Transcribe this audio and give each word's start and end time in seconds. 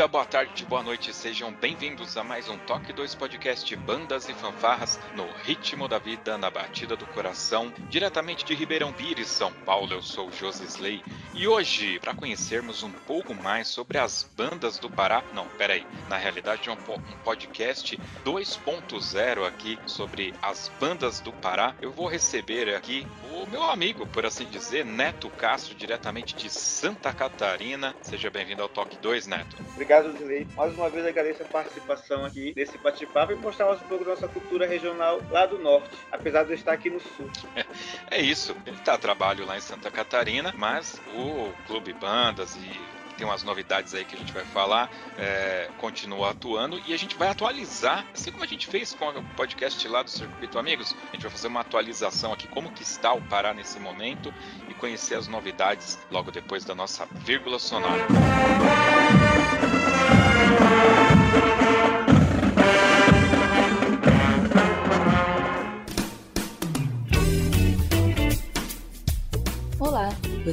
Dia, 0.00 0.08
boa 0.08 0.24
tarde, 0.24 0.64
boa 0.64 0.82
noite, 0.82 1.12
sejam 1.12 1.52
bem-vindos 1.52 2.16
a 2.16 2.24
mais 2.24 2.48
um 2.48 2.56
Toque 2.56 2.90
2 2.90 3.14
Podcast 3.16 3.76
Bandas 3.76 4.30
e 4.30 4.32
Fanfarras 4.32 4.98
no 5.14 5.30
ritmo 5.44 5.86
da 5.86 5.98
vida, 5.98 6.38
na 6.38 6.48
batida 6.48 6.96
do 6.96 7.04
coração, 7.08 7.70
diretamente 7.90 8.42
de 8.42 8.54
Ribeirão 8.54 8.94
Pires, 8.94 9.26
São 9.26 9.52
Paulo. 9.52 9.92
Eu 9.92 10.00
sou 10.00 10.32
José 10.32 10.64
Slay 10.64 11.02
e 11.32 11.46
hoje, 11.46 11.98
para 12.00 12.14
conhecermos 12.14 12.82
um 12.82 12.90
pouco 12.90 13.34
mais 13.34 13.68
sobre 13.68 13.98
as 13.98 14.28
bandas 14.36 14.78
do 14.78 14.90
Pará, 14.90 15.22
não, 15.32 15.46
peraí, 15.46 15.86
na 16.08 16.16
realidade 16.16 16.68
é 16.68 16.72
um, 16.72 16.74
um 16.74 17.18
podcast 17.24 17.98
2.0 18.24 19.46
aqui 19.46 19.78
sobre 19.86 20.34
as 20.42 20.70
bandas 20.80 21.20
do 21.20 21.32
Pará, 21.32 21.74
eu 21.80 21.92
vou 21.92 22.08
receber 22.08 22.74
aqui 22.74 23.06
o 23.32 23.46
meu 23.48 23.62
amigo, 23.62 24.06
por 24.06 24.26
assim 24.26 24.44
dizer, 24.46 24.84
Neto 24.84 25.30
Castro, 25.30 25.74
diretamente 25.74 26.34
de 26.34 26.50
Santa 26.50 27.12
Catarina. 27.12 27.94
Seja 28.02 28.28
bem-vindo 28.28 28.62
ao 28.62 28.68
Toque 28.68 28.98
2, 28.98 29.26
Neto. 29.28 29.56
Obrigado, 29.72 30.16
Zilei. 30.18 30.46
Mais 30.56 30.74
uma 30.74 30.90
vez 30.90 31.06
agradeço 31.06 31.42
a 31.42 31.46
participação 31.46 32.24
aqui 32.24 32.52
nesse 32.56 32.76
bate-papo 32.78 33.32
e 33.32 33.36
mostrar 33.36 33.70
um 33.70 33.78
pouco 33.78 34.04
da 34.04 34.10
nossa 34.10 34.28
cultura 34.28 34.66
regional 34.66 35.20
lá 35.30 35.46
do 35.46 35.58
norte, 35.58 35.90
apesar 36.10 36.42
de 36.42 36.50
eu 36.50 36.54
estar 36.56 36.72
aqui 36.72 36.90
no 36.90 37.00
sul. 37.00 37.30
É 38.10 38.20
isso. 38.20 38.56
Ele 38.66 38.76
está 38.76 38.94
a 38.94 38.98
trabalho 38.98 39.46
lá 39.46 39.56
em 39.56 39.60
Santa 39.60 39.88
Catarina, 39.88 40.52
mas 40.56 41.00
o 41.14 41.19
Clube 41.66 41.92
Bandas 41.92 42.56
e 42.56 43.00
tem 43.20 43.26
umas 43.26 43.42
novidades 43.42 43.92
aí 43.92 44.02
que 44.02 44.16
a 44.16 44.18
gente 44.18 44.32
vai 44.32 44.46
falar, 44.46 44.90
é, 45.18 45.68
continua 45.76 46.30
atuando 46.30 46.80
e 46.86 46.94
a 46.94 46.96
gente 46.96 47.16
vai 47.16 47.28
atualizar, 47.28 48.06
assim 48.14 48.32
como 48.32 48.42
a 48.42 48.46
gente 48.46 48.66
fez 48.66 48.94
com 48.94 49.06
o 49.10 49.22
podcast 49.36 49.86
lá 49.88 50.02
do 50.02 50.08
Circuito 50.08 50.58
Amigos, 50.58 50.96
a 51.10 51.12
gente 51.12 51.22
vai 51.22 51.30
fazer 51.30 51.48
uma 51.48 51.60
atualização 51.60 52.32
aqui, 52.32 52.48
como 52.48 52.72
que 52.72 52.82
está 52.82 53.12
o 53.12 53.20
Pará 53.20 53.52
nesse 53.52 53.78
momento 53.78 54.32
e 54.70 54.74
conhecer 54.74 55.16
as 55.16 55.28
novidades 55.28 55.98
logo 56.10 56.30
depois 56.30 56.64
da 56.64 56.74
nossa 56.74 57.06
vírgula 57.12 57.58
sonora. 57.58 58.06
Olá, 58.08 59.79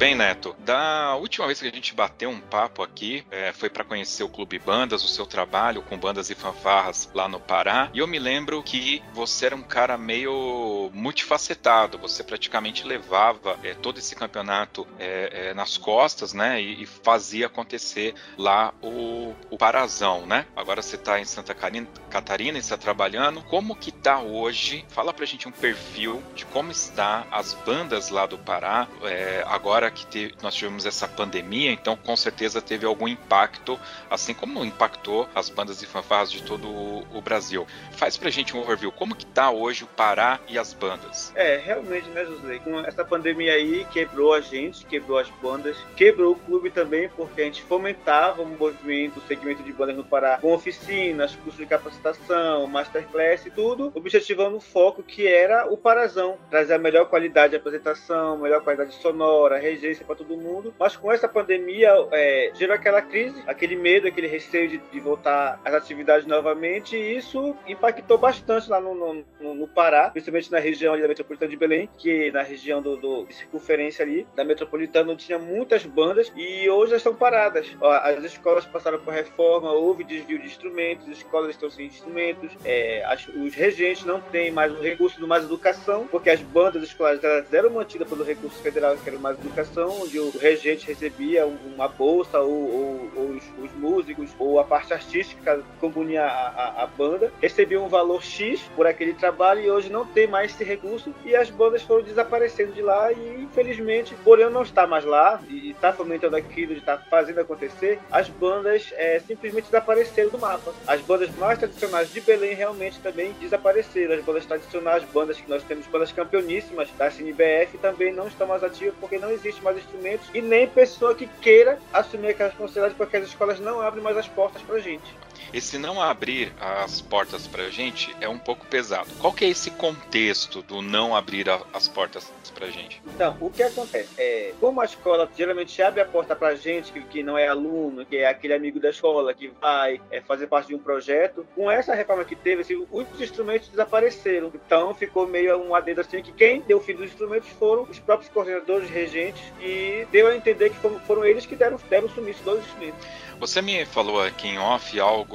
bem, 0.00 0.14
Neto. 0.14 0.56
Da 0.60 1.14
última 1.16 1.46
vez 1.46 1.60
que 1.60 1.68
a 1.68 1.70
gente 1.70 1.94
bateu 1.94 2.30
um 2.30 2.40
papo 2.40 2.82
aqui, 2.82 3.22
é, 3.30 3.52
foi 3.52 3.68
para 3.68 3.84
conhecer 3.84 4.22
o 4.22 4.30
Clube 4.30 4.58
Bandas, 4.58 5.04
o 5.04 5.08
seu 5.08 5.26
trabalho 5.26 5.82
com 5.82 5.98
bandas 5.98 6.30
e 6.30 6.34
fanfarras 6.34 7.10
lá 7.12 7.28
no 7.28 7.38
Pará. 7.38 7.90
E 7.92 7.98
eu 7.98 8.06
me 8.06 8.18
lembro 8.18 8.62
que 8.62 9.02
você 9.12 9.44
era 9.44 9.54
um 9.54 9.62
cara 9.62 9.98
meio 9.98 10.90
multifacetado. 10.94 11.98
Você 11.98 12.24
praticamente 12.24 12.86
levava 12.86 13.58
é, 13.62 13.74
todo 13.74 13.98
esse 13.98 14.16
campeonato 14.16 14.88
é, 14.98 15.48
é 15.50 15.54
nas 15.54 15.76
costas, 15.76 16.32
né? 16.32 16.62
E, 16.62 16.82
e, 16.82 16.86
fazia 16.86 17.46
acontecer 17.46 18.14
lá 18.38 18.72
o, 18.80 19.34
o 19.50 19.58
Parazão, 19.58 20.24
né? 20.24 20.46
Agora 20.56 20.80
você 20.80 20.96
está 20.96 21.20
em 21.20 21.26
Santa 21.26 21.54
Catarina 21.54 22.56
e 22.56 22.60
está 22.60 22.78
trabalhando. 22.78 23.42
Como 23.42 23.76
que 23.76 23.92
tá 23.92 24.18
hoje? 24.18 24.82
Fala 24.88 25.12
pra 25.12 25.26
gente 25.26 25.46
um 25.46 25.52
perfil 25.52 26.22
de 26.34 26.46
como 26.46 26.70
está 26.70 27.26
as 27.30 27.52
bandas 27.52 28.08
lá 28.08 28.24
do 28.24 28.38
Pará. 28.38 28.88
É, 29.02 29.44
que 29.90 30.06
te, 30.06 30.34
nós 30.42 30.54
tivemos 30.54 30.86
essa 30.86 31.06
pandemia, 31.06 31.70
então 31.70 31.96
com 31.96 32.16
certeza 32.16 32.60
teve 32.60 32.86
algum 32.86 33.08
impacto, 33.08 33.78
assim 34.08 34.34
como 34.34 34.64
impactou 34.64 35.28
as 35.34 35.48
bandas 35.48 35.82
e 35.82 35.86
fanfarras 35.86 36.30
de 36.30 36.42
todo 36.42 36.68
o, 36.68 37.06
o 37.12 37.20
Brasil. 37.20 37.66
Faz 37.92 38.16
pra 38.16 38.30
gente 38.30 38.56
um 38.56 38.60
overview, 38.60 38.92
como 38.92 39.14
que 39.14 39.26
tá 39.26 39.50
hoje 39.50 39.84
o 39.84 39.86
Pará 39.86 40.40
e 40.48 40.58
as 40.58 40.72
bandas? 40.72 41.32
É, 41.34 41.56
realmente, 41.58 42.08
né, 42.10 42.24
José? 42.24 42.58
Com 42.58 42.80
essa 42.80 43.04
pandemia 43.04 43.54
aí, 43.54 43.86
quebrou 43.92 44.34
a 44.34 44.40
gente, 44.40 44.84
quebrou 44.86 45.18
as 45.18 45.28
bandas, 45.42 45.76
quebrou 45.96 46.32
o 46.32 46.36
clube 46.36 46.70
também, 46.70 47.08
porque 47.10 47.42
a 47.42 47.44
gente 47.44 47.62
fomentava 47.62 48.42
o 48.42 48.46
movimento, 48.46 49.18
o 49.18 49.22
segmento 49.26 49.62
de 49.62 49.72
bandas 49.72 49.96
no 49.96 50.04
Pará, 50.04 50.38
com 50.38 50.52
oficinas, 50.52 51.34
cursos 51.36 51.56
de 51.56 51.66
capacitação, 51.66 52.66
masterclass 52.66 53.46
e 53.46 53.50
tudo, 53.50 53.92
objetivando 53.94 54.56
o 54.56 54.60
foco 54.60 55.02
que 55.02 55.26
era 55.26 55.66
o 55.70 55.76
Parazão, 55.76 56.38
trazer 56.48 56.74
a 56.74 56.78
melhor 56.78 57.06
qualidade 57.06 57.50
de 57.50 57.56
apresentação, 57.56 58.38
melhor 58.38 58.62
qualidade 58.62 58.94
sonora, 58.94 59.58
para 60.04 60.16
todo 60.16 60.36
mundo, 60.36 60.74
mas 60.78 60.96
com 60.96 61.10
essa 61.10 61.28
pandemia 61.28 61.90
é, 62.12 62.52
gerou 62.54 62.74
aquela 62.74 63.02
crise, 63.02 63.42
aquele 63.46 63.76
medo, 63.76 64.06
aquele 64.06 64.26
receio 64.26 64.68
de, 64.68 64.78
de, 64.78 65.00
voltar 65.00 65.60
às 65.64 65.74
atividades 65.74 66.26
novamente, 66.26 66.96
e 66.96 67.16
isso 67.16 67.56
impactou 67.66 68.18
bastante 68.18 68.68
lá 68.68 68.80
no, 68.80 68.94
no, 68.94 69.54
no 69.54 69.68
Pará, 69.68 70.10
principalmente 70.10 70.50
na 70.50 70.58
região 70.58 70.98
da 70.98 71.08
metropolitana 71.08 71.50
de 71.50 71.56
Belém, 71.56 71.88
que 71.96 72.30
na 72.32 72.42
região 72.42 72.82
do, 72.82 72.96
do 72.96 73.24
de 73.24 73.34
circunferência 73.34 74.04
ali 74.04 74.26
da 74.34 74.44
metropolitana 74.44 75.14
tinha 75.16 75.38
muitas 75.38 75.84
bandas 75.84 76.32
e 76.36 76.68
hoje 76.68 76.92
elas 76.92 77.00
estão 77.00 77.14
paradas. 77.14 77.66
As 77.80 78.24
escolas 78.24 78.64
passaram 78.64 78.98
por 78.98 79.12
reforma, 79.12 79.72
houve 79.72 80.04
desvio 80.04 80.38
de 80.38 80.46
instrumentos, 80.46 81.08
as 81.08 81.18
escolas 81.18 81.50
estão 81.50 81.70
sem 81.70 81.86
instrumentos, 81.86 82.50
é, 82.64 83.04
as, 83.04 83.26
os 83.28 83.54
regentes 83.54 84.04
não 84.04 84.20
têm 84.20 84.50
mais 84.50 84.72
o 84.72 84.80
recurso 84.80 85.18
do 85.20 85.26
Mais 85.26 85.44
Educação, 85.44 86.06
porque 86.06 86.30
as 86.30 86.40
bandas 86.40 86.82
escolares 86.82 87.22
elas 87.22 87.52
eram 87.52 87.70
mantidas 87.70 88.08
pelo 88.08 88.24
recurso 88.24 88.60
federal, 88.62 88.96
que 88.96 89.08
era 89.08 89.18
o 89.18 89.20
Mais 89.20 89.38
Educação 89.38 89.69
onde 89.76 90.18
o 90.18 90.30
regente 90.30 90.86
recebia 90.86 91.46
uma 91.46 91.88
bolsa, 91.88 92.38
ou, 92.40 92.50
ou, 92.50 93.10
ou 93.16 93.30
os, 93.30 93.44
os, 93.62 93.72
músicos, 93.74 94.30
ou 94.38 94.58
a 94.58 94.64
parte 94.64 94.92
artística 94.92 95.62
compunha 95.80 96.22
a, 96.22 96.48
a, 96.48 96.82
a, 96.84 96.86
banda, 96.86 97.32
recebiam 97.40 97.84
um 97.84 97.88
valor 97.88 98.22
X 98.22 98.60
por 98.74 98.86
aquele 98.86 99.14
trabalho 99.14 99.60
e 99.60 99.70
hoje 99.70 99.90
não 99.90 100.04
tem 100.04 100.26
mais 100.26 100.52
esse 100.52 100.64
recurso 100.64 101.14
e 101.24 101.34
as 101.34 101.50
bandas 101.50 101.82
foram 101.82 102.02
desaparecendo 102.02 102.72
de 102.72 102.82
lá 102.82 103.12
e 103.12 103.40
infelizmente, 103.42 104.14
por 104.24 104.38
eu 104.38 104.50
não 104.50 104.62
estar 104.62 104.86
mais 104.86 105.04
lá 105.04 105.40
e 105.48 105.70
estar 105.70 105.90
tá 105.90 105.96
fomentando 105.96 106.36
aquilo, 106.36 106.74
de 106.74 106.80
estar 106.80 106.96
tá 106.96 107.04
fazendo 107.10 107.40
acontecer, 107.40 107.98
as 108.10 108.28
bandas 108.28 108.92
é, 108.96 109.18
simplesmente 109.18 109.64
desapareceram 109.64 110.30
do 110.30 110.38
mapa. 110.38 110.72
As 110.86 111.00
bandas 111.00 111.30
mais 111.36 111.58
tradicionais 111.58 112.12
de 112.12 112.20
Belém 112.20 112.54
realmente 112.54 112.98
também 113.00 113.32
desapareceram. 113.40 114.14
As 114.14 114.24
bandas 114.24 114.46
tradicionais, 114.46 115.04
bandas 115.12 115.40
que 115.40 115.48
nós 115.48 115.62
temos, 115.64 115.86
bandas 115.86 116.12
campeoníssimas 116.12 116.88
da 116.96 117.10
CNBF 117.10 117.78
também 117.78 118.12
não 118.12 118.28
estão 118.28 118.46
mais 118.46 118.62
ativas 118.62 118.94
porque 119.00 119.18
não 119.18 119.30
existe 119.30 119.59
existe 119.60 119.64
mais 119.64 119.76
instrumentos 119.76 120.28
e 120.34 120.40
nem 120.40 120.66
pessoa 120.66 121.14
que 121.14 121.26
queira 121.40 121.78
assumir 121.92 122.28
aquela 122.28 122.48
responsabilidade 122.48 122.94
porque 122.94 123.16
as 123.18 123.26
escolas 123.26 123.60
não 123.60 123.80
abrem 123.80 124.02
mais 124.02 124.16
as 124.16 124.28
portas 124.28 124.62
pra 124.62 124.78
gente. 124.78 125.14
Esse 125.52 125.78
não 125.78 126.00
abrir 126.00 126.52
as 126.60 127.00
portas 127.00 127.46
para 127.46 127.64
a 127.64 127.70
gente 127.70 128.14
é 128.20 128.28
um 128.28 128.38
pouco 128.38 128.66
pesado. 128.66 129.08
Qual 129.18 129.32
que 129.32 129.44
é 129.44 129.48
esse 129.48 129.70
contexto 129.70 130.62
do 130.62 130.80
não 130.82 131.14
abrir 131.14 131.48
a, 131.48 131.60
as 131.72 131.88
portas 131.88 132.30
para 132.54 132.66
a 132.66 132.70
gente? 132.70 133.00
Então, 133.06 133.36
o 133.40 133.50
que 133.50 133.62
acontece 133.62 134.08
é, 134.18 134.52
como 134.60 134.80
a 134.80 134.84
escola 134.84 135.28
geralmente 135.36 135.80
abre 135.82 136.00
a 136.00 136.04
porta 136.04 136.36
para 136.36 136.48
a 136.48 136.54
gente 136.54 136.92
que, 136.92 137.00
que 137.00 137.22
não 137.22 137.38
é 137.38 137.48
aluno, 137.48 138.04
que 138.04 138.18
é 138.18 138.28
aquele 138.28 138.54
amigo 138.54 138.78
da 138.78 138.90
escola 138.90 139.32
que 139.32 139.48
vai 139.60 140.00
é, 140.10 140.20
fazer 140.20 140.46
parte 140.46 140.68
de 140.68 140.74
um 140.74 140.78
projeto, 140.78 141.46
com 141.54 141.70
essa 141.70 141.94
reforma 141.94 142.24
que 142.24 142.36
teve, 142.36 142.62
assim, 142.62 142.86
os 142.90 143.20
instrumentos 143.20 143.68
desapareceram. 143.68 144.52
Então, 144.54 144.94
ficou 144.94 145.26
meio 145.26 145.56
um 145.56 145.74
adendo 145.74 146.00
assim 146.00 146.22
que 146.22 146.32
quem 146.32 146.60
deu 146.60 146.80
fim 146.80 146.94
dos 146.94 147.06
instrumentos 147.06 147.48
foram 147.50 147.82
os 147.84 147.98
próprios 147.98 148.30
coordenadores 148.32 148.88
regentes 148.90 149.42
e 149.60 150.06
deu 150.12 150.28
a 150.28 150.36
entender 150.36 150.70
que 150.70 150.76
foram, 150.76 151.00
foram 151.00 151.24
eles 151.24 151.46
que 151.46 151.56
deram, 151.56 151.78
deram 151.88 152.08
sumiço 152.08 152.42
dos 152.42 152.60
instrumentos. 152.60 153.06
Você 153.40 153.62
me 153.62 153.86
falou 153.86 154.22
aqui 154.22 154.48
em 154.48 154.58
off 154.58 155.00
algo 155.00 155.29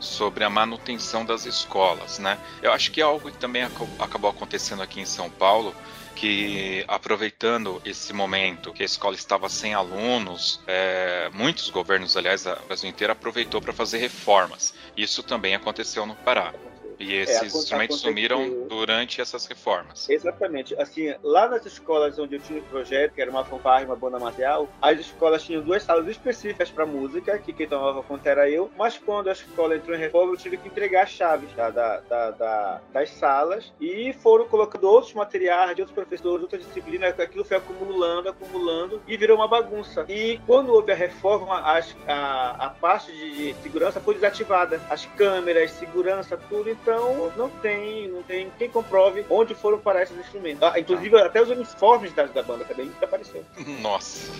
sobre 0.00 0.44
a 0.44 0.50
manutenção 0.50 1.24
das 1.24 1.44
escolas, 1.46 2.18
né? 2.18 2.38
Eu 2.62 2.72
acho 2.72 2.90
que 2.90 3.00
é 3.00 3.04
algo 3.04 3.30
que 3.30 3.38
também 3.38 3.62
acabou 3.62 4.30
acontecendo 4.30 4.82
aqui 4.82 5.00
em 5.00 5.06
São 5.06 5.30
Paulo, 5.30 5.74
que 6.14 6.84
aproveitando 6.88 7.80
esse 7.84 8.12
momento 8.12 8.72
que 8.72 8.82
a 8.82 8.86
escola 8.86 9.14
estava 9.14 9.48
sem 9.48 9.74
alunos, 9.74 10.60
é, 10.66 11.30
muitos 11.32 11.70
governos, 11.70 12.16
aliás, 12.16 12.46
a 12.46 12.56
Brasil 12.56 12.88
inteiro 12.90 13.12
aproveitou 13.12 13.60
para 13.60 13.72
fazer 13.72 13.98
reformas. 13.98 14.74
Isso 14.96 15.22
também 15.22 15.54
aconteceu 15.54 16.04
no 16.06 16.16
Pará. 16.16 16.54
E 17.00 17.16
é, 17.16 17.22
esses 17.22 17.42
é, 17.42 17.46
instrumentos 17.46 18.00
sumiram 18.00 18.68
durante 18.68 19.20
essas 19.20 19.46
reformas. 19.46 20.08
Exatamente. 20.08 20.74
Assim, 20.80 21.14
lá 21.22 21.48
nas 21.48 21.64
escolas 21.64 22.18
onde 22.18 22.36
eu 22.36 22.40
tinha 22.40 22.60
o 22.60 22.64
projeto, 22.64 23.14
que 23.14 23.22
era 23.22 23.30
uma 23.30 23.44
fanfarra 23.44 23.82
e 23.82 23.84
uma 23.86 23.96
banda 23.96 24.18
marcial, 24.18 24.68
as 24.82 25.00
escolas 25.00 25.42
tinham 25.42 25.62
duas 25.62 25.82
salas 25.82 26.06
específicas 26.06 26.70
para 26.70 26.84
música, 26.84 27.38
que 27.38 27.52
quem 27.52 27.66
tomava 27.66 28.02
conta 28.02 28.28
era 28.28 28.50
eu, 28.50 28.70
mas 28.76 28.98
quando 28.98 29.28
a 29.28 29.32
escola 29.32 29.76
entrou 29.76 29.96
em 29.96 30.00
reforma, 30.00 30.32
eu 30.32 30.36
tive 30.36 30.58
que 30.58 30.68
entregar 30.68 31.04
as 31.04 31.10
chaves 31.10 31.50
tá, 31.54 31.70
da, 31.70 32.00
da, 32.00 32.30
da, 32.32 32.80
das 32.92 33.10
salas 33.10 33.72
e 33.80 34.12
foram 34.12 34.46
colocando 34.46 34.84
outros 34.84 35.14
materiais 35.14 35.74
de 35.74 35.82
outros 35.82 35.94
professores, 35.94 36.42
outras 36.42 36.64
disciplinas, 36.66 37.18
aquilo 37.18 37.44
foi 37.44 37.56
acumulando, 37.56 38.28
acumulando 38.28 39.00
e 39.08 39.16
virou 39.16 39.36
uma 39.36 39.48
bagunça. 39.48 40.04
E 40.08 40.38
quando 40.46 40.72
houve 40.72 40.92
a 40.92 40.94
reforma, 40.94 41.60
as, 41.60 41.96
a, 42.06 42.66
a 42.66 42.70
parte 42.70 43.10
de, 43.12 43.52
de 43.52 43.62
segurança 43.62 44.00
foi 44.00 44.14
desativada. 44.14 44.80
As 44.90 45.06
câmeras, 45.06 45.70
segurança, 45.72 46.36
tudo. 46.36 46.68
Então, 46.68 46.89
então 46.90 47.32
não 47.36 47.48
tem, 47.48 48.08
não 48.08 48.22
tem 48.22 48.50
quem 48.58 48.68
comprove 48.68 49.24
onde 49.30 49.54
foram 49.54 49.78
parar 49.78 50.02
esses 50.02 50.18
instrumentos. 50.18 50.62
Ah, 50.62 50.78
inclusive 50.78 51.16
ah. 51.16 51.26
até 51.26 51.40
os 51.40 51.48
uniformes 51.48 52.12
da, 52.12 52.24
da 52.24 52.42
banda 52.42 52.64
também 52.64 52.88
desapareceram. 52.88 53.44
Nossa. 53.80 54.30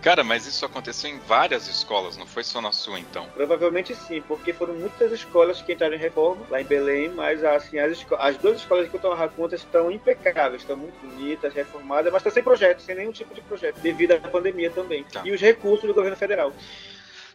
Cara, 0.00 0.22
mas 0.22 0.46
isso 0.46 0.64
aconteceu 0.64 1.10
em 1.10 1.18
várias 1.18 1.66
escolas, 1.68 2.16
não 2.16 2.26
foi 2.26 2.44
só 2.44 2.60
na 2.60 2.70
sua 2.72 3.00
então? 3.00 3.26
Provavelmente 3.34 3.94
sim, 3.94 4.22
porque 4.22 4.52
foram 4.52 4.74
muitas 4.74 5.10
escolas 5.10 5.60
que 5.60 5.72
entraram 5.72 5.96
em 5.96 5.98
reforma 5.98 6.46
lá 6.48 6.60
em 6.60 6.64
Belém, 6.64 7.08
mas 7.08 7.42
assim, 7.42 7.78
as, 7.78 8.06
as 8.18 8.36
duas 8.36 8.58
escolas 8.58 8.88
que 8.88 8.94
eu 8.94 9.00
tomava 9.00 9.28
conta 9.28 9.56
estão 9.56 9.90
impecáveis, 9.90 10.62
estão 10.62 10.76
muito 10.76 10.94
bonitas, 11.04 11.52
reformadas, 11.52 12.12
mas 12.12 12.20
estão 12.20 12.32
sem 12.32 12.42
projeto, 12.42 12.80
sem 12.80 12.94
nenhum 12.94 13.12
tipo 13.12 13.34
de 13.34 13.40
projeto, 13.40 13.80
devido 13.80 14.12
à 14.12 14.18
pandemia 14.18 14.70
também. 14.70 15.04
Tá. 15.04 15.22
E 15.24 15.32
os 15.32 15.40
recursos 15.40 15.86
do 15.86 15.94
governo 15.94 16.16
federal. 16.16 16.52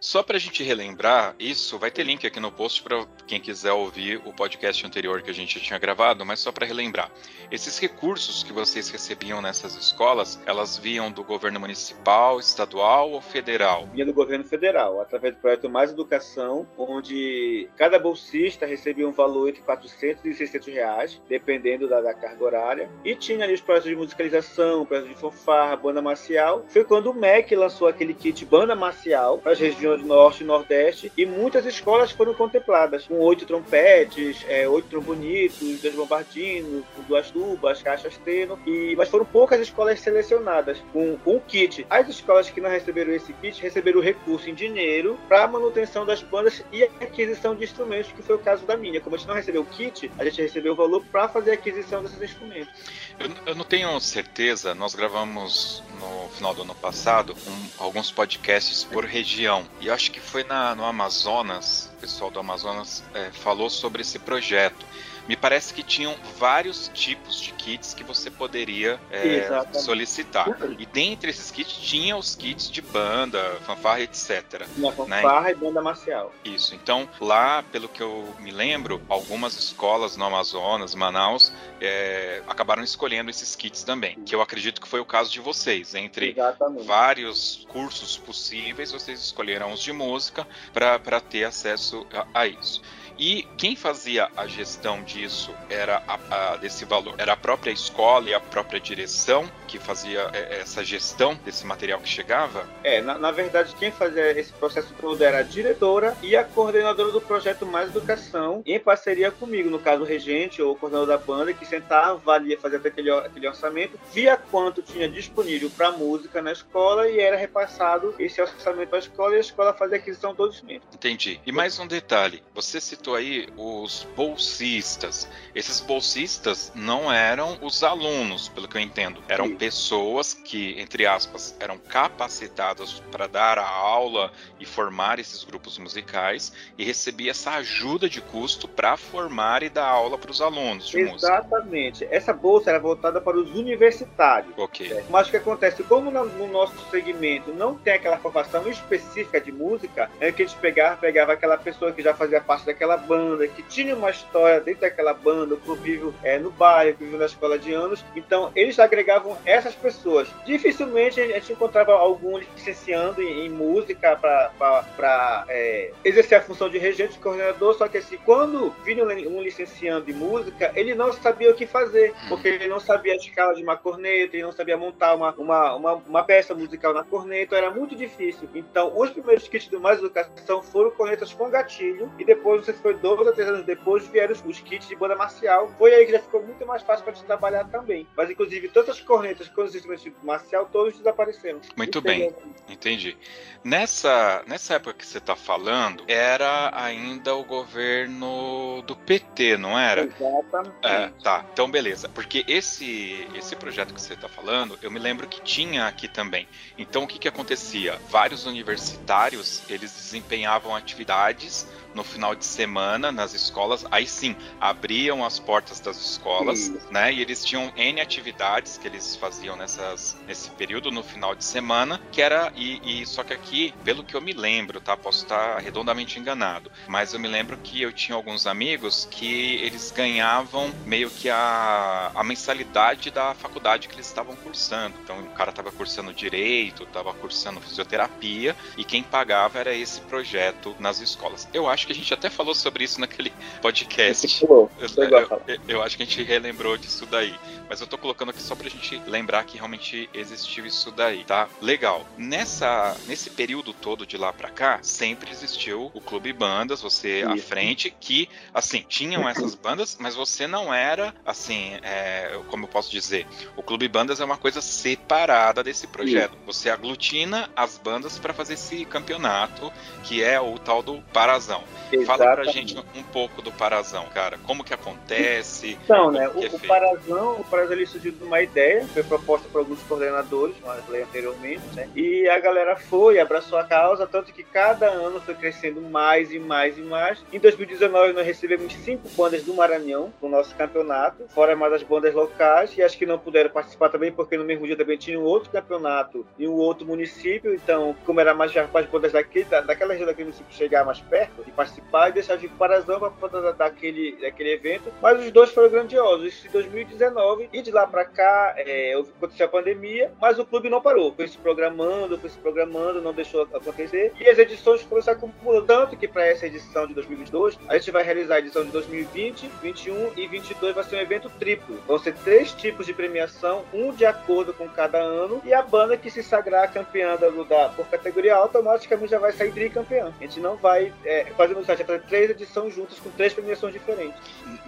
Só 0.04 0.24
para 0.24 0.36
a 0.36 0.40
gente 0.40 0.64
relembrar, 0.64 1.36
isso 1.38 1.78
vai 1.78 1.92
ter 1.92 2.02
link 2.02 2.26
aqui 2.26 2.40
no 2.40 2.52
post 2.52 2.82
para 2.82 3.06
quem 3.28 3.40
quiser 3.40 3.72
ouvir 3.72 4.20
o 4.26 4.34
podcast 4.34 4.84
anterior 4.84 5.22
que 5.22 5.30
a 5.30 5.34
gente 5.34 5.60
tinha 5.60 5.78
gravado, 5.78 6.26
mas 6.26 6.40
só 6.40 6.52
para 6.52 6.66
relembrar. 6.66 7.12
Esses 7.52 7.78
recursos 7.78 8.42
que 8.42 8.52
vocês 8.52 8.90
recebiam 8.90 9.44
nessas 9.44 9.76
escolas, 9.76 10.42
elas 10.48 10.76
vinham 10.76 11.12
do 11.12 11.24
governo 11.24 11.60
municipal, 11.60 12.40
estadual 12.40 13.12
ou 13.12 13.22
federal? 13.22 13.88
Vinha 13.94 14.04
do 14.04 14.12
governo 14.12 14.44
federal, 14.44 15.00
através 15.00 15.36
do 15.36 15.40
projeto 15.40 15.70
Mais 15.70 15.92
Educação, 15.92 16.68
onde 16.76 17.70
cada 17.78 18.00
bolsista 18.00 18.66
recebia 18.66 19.08
um 19.08 19.12
valor 19.12 19.50
entre 19.50 19.62
400 19.62 20.26
e 20.26 20.34
600 20.34 20.68
reais, 20.74 21.22
dependendo 21.30 21.88
da, 21.88 22.02
da 22.02 22.16
carga 22.16 22.44
horária. 22.44 22.90
E 23.06 23.14
tinha 23.16 23.44
ali 23.44 23.54
os 23.54 23.62
projetos 23.62 23.92
de 23.92 23.96
musicalização, 23.96 24.84
projetos 24.84 25.14
de 25.14 25.22
fanfarra, 25.22 25.76
banda 25.76 26.02
marcial. 26.02 26.66
Foi 26.70 26.84
quando 26.84 27.12
o 27.12 27.14
MEC 27.14 27.56
lançou 27.56 27.88
aquele 27.88 28.16
kit 28.16 28.44
banda 28.46 28.76
marcial 28.76 29.38
para 29.38 29.52
as 29.52 29.60
regiões 29.60 29.91
regiões 29.92 30.06
norte 30.06 30.44
e 30.44 30.46
nordeste, 30.46 31.12
e 31.18 31.26
muitas 31.26 31.66
escolas 31.66 32.12
foram 32.12 32.34
contempladas, 32.34 33.06
com 33.06 33.20
oito 33.20 33.46
trompetes, 33.46 34.46
é, 34.48 34.68
oito 34.68 34.88
trombonitos, 34.88 35.82
dois 35.82 35.96
bombardinos, 35.96 36.84
duas 37.08 37.30
tubas, 37.32 37.82
caixas 37.82 38.18
teno, 38.18 38.60
e, 38.66 38.96
mas 38.96 39.10
foram 39.10 39.26
poucas 39.26 39.60
escolas 39.60 40.00
selecionadas 40.00 40.78
com, 40.92 41.18
com 41.18 41.36
o 41.38 41.42
kit. 41.42 41.86
As 41.90 42.08
escolas 42.08 42.50
que 42.50 42.62
não 42.62 42.70
receberam 42.70 43.14
esse 43.14 43.34
kit 43.34 43.62
receberam 43.62 44.02
recurso 44.02 44.50
em 44.50 44.54
dinheiro 44.54 45.20
para 45.28 45.48
manutenção 45.48 46.06
das 46.06 46.22
bandas 46.22 46.64
e 46.72 46.84
aquisição 46.84 47.56
de 47.56 47.64
instrumentos, 47.64 48.12
que 48.12 48.22
foi 48.22 48.36
o 48.36 48.40
caso 48.40 48.66
da 48.66 48.78
minha. 48.78 49.02
Como 49.02 49.16
a 49.16 49.20
gente 49.20 49.28
não 49.28 49.36
recebeu 49.36 49.62
o 49.62 49.66
kit, 49.66 50.12
a 50.18 50.24
gente 50.24 50.42
recebeu 50.42 50.74
o 50.74 50.76
valor 50.76 51.04
para 51.12 51.28
fazer 51.28 51.52
a 51.52 51.54
aquisição 51.54 52.02
desses 52.04 52.22
instrumentos. 52.22 52.74
Eu, 53.20 53.30
eu, 53.48 53.56
não 53.56 53.66
tenho 53.66 54.00
certeza, 54.00 54.74
nós 54.74 54.96
gravamos 54.96 55.84
no 56.02 56.30
final 56.30 56.54
do 56.54 56.64
ano 56.64 56.76
passado 56.76 57.36
um, 57.48 57.84
alguns 57.84 58.12
podcasts 58.12 58.84
por 58.84 59.06
região. 59.06 59.66
E 59.80 59.90
acho 59.90 60.12
que 60.12 60.20
foi 60.20 60.44
na, 60.44 60.76
no 60.76 60.84
Amazonas, 60.84 61.90
o 61.94 62.02
pessoal 62.02 62.32
do 62.32 62.40
Amazonas 62.40 63.04
é, 63.14 63.32
falou 63.32 63.70
sobre 63.70 64.02
esse 64.02 64.20
projeto 64.20 64.86
me 65.32 65.38
parece 65.38 65.74
que 65.74 65.82
tinham 65.82 66.14
vários 66.38 66.92
tipos 66.94 67.40
de 67.40 67.54
kits 67.54 67.94
que 67.94 68.04
você 68.04 68.30
poderia 68.30 69.00
é, 69.10 69.48
solicitar. 69.80 70.46
E 70.78 70.86
dentre 70.86 71.30
esses 71.30 71.50
kits 71.50 71.72
tinha 71.72 72.18
os 72.18 72.36
kits 72.36 72.70
de 72.70 72.82
banda, 72.82 73.42
fanfarra, 73.66 74.02
etc. 74.02 74.66
Tinha 74.76 74.90
né? 74.90 74.92
fanfarra 74.92 75.44
né? 75.44 75.52
e 75.52 75.56
banda 75.56 75.82
marcial. 75.82 76.34
Isso. 76.44 76.76
Então, 76.76 77.08
lá, 77.18 77.64
pelo 77.72 77.88
que 77.88 78.04
eu 78.04 78.28
me 78.40 78.52
lembro, 78.52 79.02
algumas 79.08 79.58
escolas 79.58 80.18
no 80.18 80.26
Amazonas, 80.26 80.94
Manaus, 80.94 81.54
é, 81.80 82.44
acabaram 82.46 82.84
escolhendo 82.84 83.30
esses 83.30 83.56
kits 83.56 83.84
também. 83.84 84.16
Que 84.26 84.36
eu 84.36 84.42
acredito 84.42 84.82
que 84.82 84.88
foi 84.88 85.00
o 85.00 85.06
caso 85.06 85.32
de 85.32 85.40
vocês. 85.40 85.96
Entre 85.96 86.32
Exatamente. 86.32 86.86
vários 86.86 87.66
cursos 87.70 88.18
possíveis, 88.18 88.92
vocês 88.92 89.22
escolheram 89.22 89.72
os 89.72 89.80
de 89.80 89.94
música 89.94 90.46
para 90.74 91.22
ter 91.22 91.46
acesso 91.46 92.06
a, 92.12 92.42
a 92.42 92.48
isso. 92.48 92.82
E 93.22 93.48
quem 93.56 93.76
fazia 93.76 94.32
a 94.36 94.48
gestão 94.48 95.04
disso 95.04 95.54
era 95.70 96.02
a, 96.08 96.54
a, 96.54 96.58
desse 96.58 96.86
valor? 96.86 97.14
Era 97.20 97.34
a 97.34 97.38
própria 97.38 97.70
escola 97.70 98.28
e 98.28 98.34
a 98.34 98.40
própria 98.40 98.80
direção 98.80 99.48
que 99.72 99.80
fazia 99.80 100.30
é, 100.34 100.60
essa 100.60 100.84
gestão 100.84 101.36
desse 101.46 101.66
material 101.66 102.00
que 102.00 102.10
chegava? 102.10 102.66
É, 102.84 103.02
na, 103.02 103.18
na, 103.18 103.32
verdade, 103.32 103.76
quem 103.76 103.92
fazia 103.92 104.32
esse 104.40 104.52
processo 104.54 104.94
todo 105.00 105.22
era 105.24 105.40
a 105.40 105.44
diretora 105.44 106.18
e 106.22 106.36
a 106.36 106.44
coordenadora 106.44 107.12
do 107.12 107.22
projeto 107.22 107.66
Mais 107.66 107.90
Educação, 107.92 108.64
em 108.66 108.80
parceria 108.80 109.32
comigo, 109.32 109.70
no 109.70 109.80
caso 109.80 110.04
o 110.04 110.06
regente 110.06 110.62
ou 110.62 110.74
o 110.74 110.76
coordenador 110.76 111.08
da 111.08 111.18
banda, 111.18 111.54
que 111.54 111.66
sentava, 111.66 112.16
valia, 112.16 112.58
fazia 112.60 112.80
aquele, 112.80 113.12
aquele 113.12 113.48
orçamento, 113.48 114.00
via 114.14 114.38
quanto 114.38 114.82
tinha 114.82 115.10
disponível 115.10 115.70
para 115.70 115.92
música 115.92 116.42
na 116.42 116.52
escola 116.52 117.10
e 117.10 117.20
era 117.20 117.36
repassado 117.36 118.16
esse 118.18 118.42
orçamento 118.42 118.96
à 118.96 119.00
escola 119.00 119.34
e 119.34 119.38
a 119.38 119.42
escola 119.42 119.74
fazia 119.74 119.98
a 119.98 120.00
aquisição 120.00 120.34
do 120.34 120.48
instrumento. 120.48 120.88
Entendi. 120.94 121.40
E 121.46 121.52
mais 121.52 121.80
um 121.80 121.88
detalhe: 121.88 122.42
você 122.54 122.80
citou 122.80 123.12
citou 123.12 123.16
aí 123.16 123.48
os 123.58 124.08
bolsistas. 124.16 125.28
Esses 125.54 125.82
bolsistas 125.82 126.72
não 126.76 127.12
eram 127.12 127.58
os 127.62 127.84
alunos, 127.84 128.48
pelo 128.48 128.68
que 128.68 128.78
eu 128.78 128.82
entendo. 128.82 129.22
Eram 129.28 129.48
Sim. 129.48 129.56
Pessoas 129.62 130.34
que, 130.34 130.80
entre 130.80 131.06
aspas, 131.06 131.56
eram 131.60 131.78
capacitadas 131.78 133.02
para 133.12 133.28
dar 133.28 133.58
a 133.58 133.68
aula 133.68 134.32
e 134.60 134.66
formar 134.66 135.20
esses 135.20 135.44
grupos 135.44 135.78
musicais 135.78 136.52
e 136.78 136.84
recebia 136.84 137.32
essa 137.32 137.52
ajuda 137.52 138.10
de 138.10 138.22
custo 138.22 138.68
para 138.68 138.98
formar 138.98 139.64
e 139.64 139.70
dar 139.70 139.86
aula 139.86 140.18
para 140.18 140.32
os 140.32 140.42
alunos 140.42 140.90
de 140.90 141.00
Exatamente. 141.00 141.14
música. 141.14 141.34
Exatamente. 141.34 142.08
Essa 142.10 142.34
bolsa 142.34 142.72
era 142.72 142.80
voltada 142.80 143.22
para 143.22 143.38
os 143.38 143.52
universitários. 143.52 144.54
Ok. 144.58 145.04
Mas 145.10 145.28
o 145.28 145.32
que 145.32 145.38
acontece? 145.38 145.84
Como 145.84 146.12
no 146.12 146.48
nosso 146.48 146.90
segmento 146.90 147.54
não 147.54 147.76
tem 147.76 147.94
aquela 147.94 148.18
formação 148.18 148.68
específica 148.68 149.40
de 149.40 149.52
música, 149.52 150.10
é 150.20 150.32
que 150.32 150.44
a 150.44 150.46
gente 150.46 150.58
pegava, 150.60 150.98
pegava 150.98 151.34
aquela 151.34 151.58
pessoa 151.58 151.92
que 151.92 152.02
já 152.02 152.14
fazia 152.14 152.42
parte 152.42 152.66
daquela 152.66 152.92
daquela 152.92 152.98
banda, 152.98 153.48
que 153.48 153.62
tinha 153.64 153.96
uma 153.96 154.10
história 154.10 154.60
dentro 154.60 154.82
daquela 154.82 155.14
banda, 155.14 155.56
o 155.56 155.60
convívio 155.60 156.14
é, 156.24 156.38
no 156.38 156.52
bairro, 156.52 156.98
convívio 156.98 157.20
na 157.20 157.26
escola 157.26 157.58
de 157.58 157.74
anos. 157.74 158.04
Então, 158.16 158.52
eles 158.56 158.80
agregavam 158.80 159.38
essas 159.52 159.76
pessoas. 159.76 160.28
Dificilmente 160.46 161.20
a 161.20 161.28
gente 161.28 161.54
encontrava 161.54 161.94
algum 161.94 162.38
licenciando 162.38 163.22
em, 163.22 163.46
em 163.46 163.50
música 163.50 164.16
para 164.16 165.46
é, 165.50 165.92
exercer 166.04 166.38
a 166.38 166.42
função 166.42 166.70
de 166.70 166.78
regente, 166.78 167.14
de 167.14 167.20
coordenador, 167.20 167.74
só 167.74 167.88
que 167.88 167.98
assim, 167.98 168.18
quando 168.26 168.72
vinha 168.84 169.04
um 169.04 169.42
licenciando 169.42 170.10
em 170.10 170.14
música, 170.14 170.72
ele 170.76 170.96
não 170.96 171.12
sabia 171.12 171.52
o 171.52 171.54
que 171.54 171.66
fazer, 171.66 172.14
porque 172.30 172.48
ele 172.48 172.68
não 172.68 172.80
sabia 172.80 173.14
a 173.14 173.16
escala 173.16 173.54
de 173.56 173.64
uma 173.64 173.76
corneta, 173.76 174.36
ele 174.36 174.44
não 174.44 174.52
sabia 174.52 174.78
montar 174.78 175.16
uma, 175.16 175.32
uma, 175.34 175.76
uma, 175.76 175.94
uma 175.94 176.24
peça 176.24 176.54
musical 176.54 176.94
na 176.94 177.04
corneta, 177.04 177.56
era 177.56 177.72
muito 177.72 177.96
difícil. 177.96 178.48
Então, 178.54 178.98
os 178.98 179.10
primeiros 179.10 179.48
kits 179.48 179.68
do 179.68 179.80
Mais 179.80 180.00
Educação 180.00 180.62
foram 180.62 180.92
cornetas 180.92 181.34
com 181.34 181.50
gatilho, 181.50 182.12
e 182.18 182.26
depois 182.26 182.66
você 182.66 182.74
foi 182.74 182.94
dois 182.94 183.28
ou 183.28 183.34
três 183.34 183.50
anos 183.50 183.66
depois, 183.66 184.08
vieram 184.08 184.34
os, 184.34 184.44
os 184.46 184.60
kits 184.60 184.88
de 184.88 184.96
banda 184.96 185.16
marcial. 185.16 185.70
Foi 185.78 185.94
aí 185.94 186.06
que 186.06 186.12
já 186.12 186.20
ficou 186.20 186.42
muito 186.42 186.66
mais 186.66 186.82
fácil 186.82 187.04
para 187.04 187.14
te 187.14 187.24
trabalhar 187.24 187.66
também. 187.66 188.08
Mas, 188.16 188.30
inclusive, 188.30 188.70
tantas 188.70 189.00
cornetas 189.00 189.41
com 189.50 189.64
os 189.64 189.76
instrumentos 189.76 190.04
tipo 190.04 190.26
marcial, 190.26 190.68
todos 190.72 190.98
desapareceram. 190.98 191.62
Muito 191.76 192.02
bem, 192.02 192.34
entendi. 192.70 193.18
Nessa, 193.64 194.44
nessa 194.48 194.76
época 194.76 194.96
que 194.96 195.06
você 195.06 195.20
está 195.20 195.36
falando, 195.36 196.04
era 196.08 196.72
ainda 196.74 197.36
o 197.36 197.44
governo 197.44 198.82
do 198.84 198.96
PT, 198.96 199.58
não 199.58 199.78
era? 199.78 200.04
Exatamente. 200.04 200.76
É, 200.84 201.12
tá, 201.24 201.46
então 201.54 201.70
beleza. 201.70 202.10
Porque 202.10 202.44
esse, 202.48 203.28
esse 203.36 203.56
projeto 203.56 203.94
que 203.94 204.02
você 204.02 204.14
está 204.14 204.28
falando, 204.28 204.80
eu 204.82 204.90
me 204.90 205.00
lembro 205.00 205.28
que 205.28 205.42
tinha 205.42 205.86
aqui 205.86 206.08
também. 206.08 206.48
Então 206.78 207.04
o 207.04 207.08
que, 207.08 207.20
que 207.20 207.28
acontecia? 207.28 208.00
Vários 208.10 208.46
universitários, 208.46 209.62
eles 209.70 209.94
desempenhavam 209.94 210.76
atividades 210.76 211.68
no 211.94 212.04
final 212.04 212.36
de 212.36 212.46
semana 212.46 213.12
nas 213.12 213.34
escolas, 213.34 213.86
aí 213.92 214.08
sim, 214.08 214.36
abriam 214.60 215.26
as 215.26 215.40
portas 215.40 215.80
das 215.80 215.98
escolas, 215.98 216.72
né? 216.90 217.14
E 217.14 217.22
eles 217.22 217.44
tinham 217.44 217.72
N 217.76 218.02
atividades 218.02 218.78
que 218.78 218.88
eles 218.88 219.16
faziam 219.16 219.56
nessas, 219.56 220.18
nesse 220.28 220.50
período 220.52 220.92
no 220.92 221.04
final 221.04 221.36
de 221.36 221.44
semana, 221.44 222.00
que 222.12 222.22
era 222.22 222.52
e, 222.56 223.02
e 223.02 223.06
só 223.06 223.24
que 223.24 223.34
aqui, 223.34 223.74
pelo 223.84 224.04
que 224.04 224.16
eu 224.16 224.22
me 224.22 224.34
lembro, 224.34 224.80
tá? 224.80 224.96
Posso 224.96 225.24
estar 225.24 225.60
redondamente 225.60 226.20
enganado, 226.20 226.72
mas 226.88 227.14
eu 227.14 227.20
me 227.20 227.28
lembro 227.28 227.58
que 227.58 227.82
eu 227.82 227.92
tinha 227.92 228.16
alguns 228.16 228.48
amigos 228.48 229.08
que 229.10 229.56
eles 229.56 229.92
ganhavam 229.92 230.72
meio 230.86 231.10
que 231.10 231.30
a, 231.30 232.12
a 232.14 232.24
mensalidade 232.24 233.12
da 233.12 233.34
faculdade 233.34 233.88
que 233.88 233.96
eles 233.96 234.08
estavam 234.08 234.36
cursando. 234.36 234.96
Então 235.04 235.20
o 235.20 235.30
cara 235.32 235.50
estava 235.50 235.72
cursando 235.72 236.14
direito, 236.14 236.84
estava 236.84 237.14
cursando 237.14 237.62
fisioterapia 237.62 238.56
e 238.78 238.84
quem 238.84 239.04
pagava 239.04 239.60
era 239.60 239.74
esse 239.74 240.02
projeto 240.02 240.76
nas 240.80 241.00
escolas. 241.00 241.48
Eu 241.54 241.70
acho 241.70 241.81
acho 241.82 241.88
que 241.88 241.94
a 241.94 241.96
gente 241.96 242.14
até 242.14 242.30
falou 242.30 242.54
sobre 242.54 242.84
isso 242.84 243.00
naquele 243.00 243.34
podcast. 243.62 244.44
Eu, 244.46 244.70
eu, 244.80 245.60
eu, 245.68 245.84
acho 245.84 245.98
que 245.98 246.04
a 246.04 246.06
gente 246.06 246.24
relembrou 246.24 246.78
disso 246.78 247.06
daí. 247.06 247.34
Mas 247.68 247.82
eu 247.82 247.88
tô 247.88 247.98
colocando 247.98 248.30
aqui 248.30 248.42
só 248.42 248.56
pra 248.56 248.70
gente 248.70 249.02
lembrar 249.08 249.44
que 249.46 249.58
realmente 249.58 250.10
existiu 250.14 250.66
isso 250.66 250.92
daí, 250.92 251.24
tá? 251.24 251.48
Legal. 251.62 252.06
Nessa, 252.18 252.96
nesse 253.08 253.30
período 253.30 253.74
todo 253.74 254.06
de 254.06 254.18
lá 254.18 254.32
pra 254.32 254.50
cá, 254.50 254.80
sempre 254.82 255.32
existiu 255.32 255.90
o 255.94 256.02
Clube 256.02 256.34
Bandas, 256.34 256.82
você 256.82 257.24
à 257.26 257.38
frente, 257.38 257.94
que, 258.00 258.30
assim, 258.54 258.86
tinham 258.88 259.28
essas 259.28 259.56
bandas, 259.56 259.98
mas 260.00 260.16
você 260.16 260.48
não 260.48 260.74
era, 260.74 261.16
assim, 261.26 261.80
é, 261.82 262.40
como 262.50 262.66
eu 262.66 262.68
posso 262.68 262.92
dizer, 262.92 263.26
o 263.56 263.64
Clube 263.64 263.88
Bandas 263.88 264.20
é 264.20 264.26
uma 264.26 264.38
coisa 264.38 264.62
separada 264.62 265.64
desse 265.64 265.88
projeto. 265.88 266.38
Você 266.46 266.70
aglutina 266.70 267.50
as 267.56 267.78
bandas 267.78 268.20
para 268.20 268.34
fazer 268.34 268.56
esse 268.56 268.84
campeonato, 268.86 269.72
que 270.04 270.22
é 270.22 270.40
o 270.40 270.60
tal 270.60 270.84
do 270.84 271.02
Parazão. 271.14 271.64
Exatamente. 271.92 272.06
Fala 272.06 272.36
pra 272.36 272.44
gente 272.46 272.78
um 272.96 273.04
pouco 273.04 273.42
do 273.42 273.52
Parazão, 273.52 274.06
cara. 274.14 274.38
Como 274.46 274.64
que 274.64 274.74
acontece? 274.74 275.78
Então, 275.84 276.12
né, 276.12 276.30
o, 276.30 276.44
é 276.44 276.48
o 276.48 276.60
Parazão, 276.60 277.40
o 277.40 277.44
Parazão 277.44 277.74
ele 277.74 277.86
surgiu 277.86 278.12
de 278.12 278.24
uma 278.24 278.42
ideia, 278.42 278.86
foi 278.88 279.04
proposta 279.04 279.48
por 279.50 279.60
alguns 279.60 279.82
coordenadores, 279.84 280.56
como 280.62 280.74
eu 280.74 280.84
falei 280.84 281.04
anteriormente, 281.04 281.64
né? 281.74 281.90
E 281.96 282.28
a 282.30 282.40
galera 282.40 282.76
foi, 282.76 283.20
abraçou 283.20 283.58
a 283.58 283.64
causa, 283.64 284.08
tanto 284.08 284.32
que 284.32 284.44
cada 284.44 284.90
ano 284.90 285.20
foi 285.22 285.36
crescendo 285.36 285.82
mais 285.82 286.32
e 286.32 286.40
mais 286.40 286.78
e 286.78 286.82
mais. 286.82 287.24
Em 287.32 287.40
2019 287.40 288.14
nós 288.14 288.26
recebemos 288.26 288.74
cinco 288.74 289.10
bandas 289.10 289.44
do 289.44 289.54
Maranhão 289.54 290.14
no 290.22 290.30
nosso 290.30 290.56
campeonato, 290.56 291.26
fora 291.30 291.56
mais 291.56 291.74
as 291.74 291.84
bandas 291.84 292.14
locais, 292.14 292.76
e 292.78 292.84
acho 292.84 292.98
que 292.98 293.06
não 293.06 293.20
puderam 293.20 293.50
participar 293.50 293.90
também, 293.90 294.12
porque 294.12 294.38
no 294.38 294.46
mesmo 294.46 294.66
dia 294.66 294.78
também 294.78 294.98
tinha 294.98 295.20
um 295.20 295.24
outro 295.24 295.50
campeonato 295.50 296.26
em 296.40 296.48
um 296.48 296.54
outro 296.54 296.86
município, 296.86 297.54
então, 297.54 297.96
como 298.06 298.20
era 298.20 298.34
mais 298.34 298.52
para 298.52 298.82
as 298.82 298.86
bandas 298.86 299.12
daqui, 299.12 299.44
da, 299.44 299.62
daquela 299.62 299.92
região 299.92 300.08
daquele 300.08 300.26
município 300.26 300.56
chegar 300.56 300.86
mais 300.86 301.00
perto, 301.00 301.44
e 301.48 301.52
participar 301.62 302.10
e 302.10 302.14
deixar 302.14 302.38
de 302.38 302.48
Parazão 302.48 303.00
para 303.00 303.52
daquele, 303.54 304.18
daquele 304.20 304.54
evento. 304.54 304.92
Mas 305.02 305.20
os 305.20 305.32
dois 305.32 305.52
foram 305.52 305.70
grandiosos. 305.70 306.28
Isso 306.28 306.48
em 306.48 306.52
2019 306.52 307.50
e 307.54 307.62
de 307.62 307.72
lá 307.72 307.86
para 307.86 308.06
cá 308.06 308.56
é, 308.58 308.94
aconteceu 308.94 309.46
a 309.46 309.50
pandemia, 309.50 310.12
mas 310.20 310.40
o 310.40 310.46
clube 310.46 310.70
não 310.70 310.82
parou. 310.82 311.14
Foi 311.14 311.28
se 311.28 311.38
programando, 311.38 312.18
foi 312.18 312.30
se 312.30 312.38
programando, 312.38 313.02
não 313.02 313.14
deixou 313.14 313.44
acontecer. 313.44 314.14
E 314.20 314.28
as 314.28 314.38
edições 314.38 314.82
foram 314.82 315.02
se 315.02 315.10
acumulando. 315.10 315.66
Tanto 315.68 315.96
que 315.96 316.08
para 316.08 316.26
essa 316.26 316.48
edição 316.48 316.88
de 316.88 316.94
2022, 316.96 317.58
a 317.68 317.78
gente 317.78 317.92
vai 317.92 318.04
realizar 318.04 318.36
a 318.36 318.40
edição 318.40 318.64
de 318.64 318.72
2020, 318.72 319.50
21 319.62 320.12
e 320.18 320.28
22 320.28 320.76
vai 320.76 320.84
ser 320.84 320.96
um 320.96 321.00
evento 321.00 321.30
triplo. 321.40 321.80
Vão 321.88 322.00
ser 322.00 322.14
três 322.16 322.52
tipos 322.54 322.86
de 322.86 322.94
premiação, 322.94 323.64
um 323.74 323.94
de 323.94 324.06
acordo 324.06 324.54
com 324.54 324.68
cada 324.68 325.00
ano. 325.00 325.42
E 325.46 325.54
a 325.54 325.62
banda 325.62 325.98
que 325.98 326.10
se 326.10 326.24
sagrar 326.24 326.72
campeã 326.72 327.16
da, 327.16 327.30
da, 327.30 327.70
por 327.70 327.88
categoria 327.88 328.36
automaticamente 328.36 329.12
já 329.12 329.20
vai 329.20 329.32
sair 329.32 329.52
tricampeã. 329.52 330.12
A 330.20 330.24
gente 330.24 330.40
não 330.40 330.56
vai 330.58 330.94
é, 331.06 331.26
fazer 331.38 331.51
no 331.56 331.66
site, 331.66 331.82
é 331.82 331.86
fazer 331.86 332.04
três 332.04 332.30
edições 332.30 332.74
juntas 332.74 333.00
com 333.00 333.10
três 333.12 333.34
premiações 333.34 333.74
diferentes. 333.74 334.20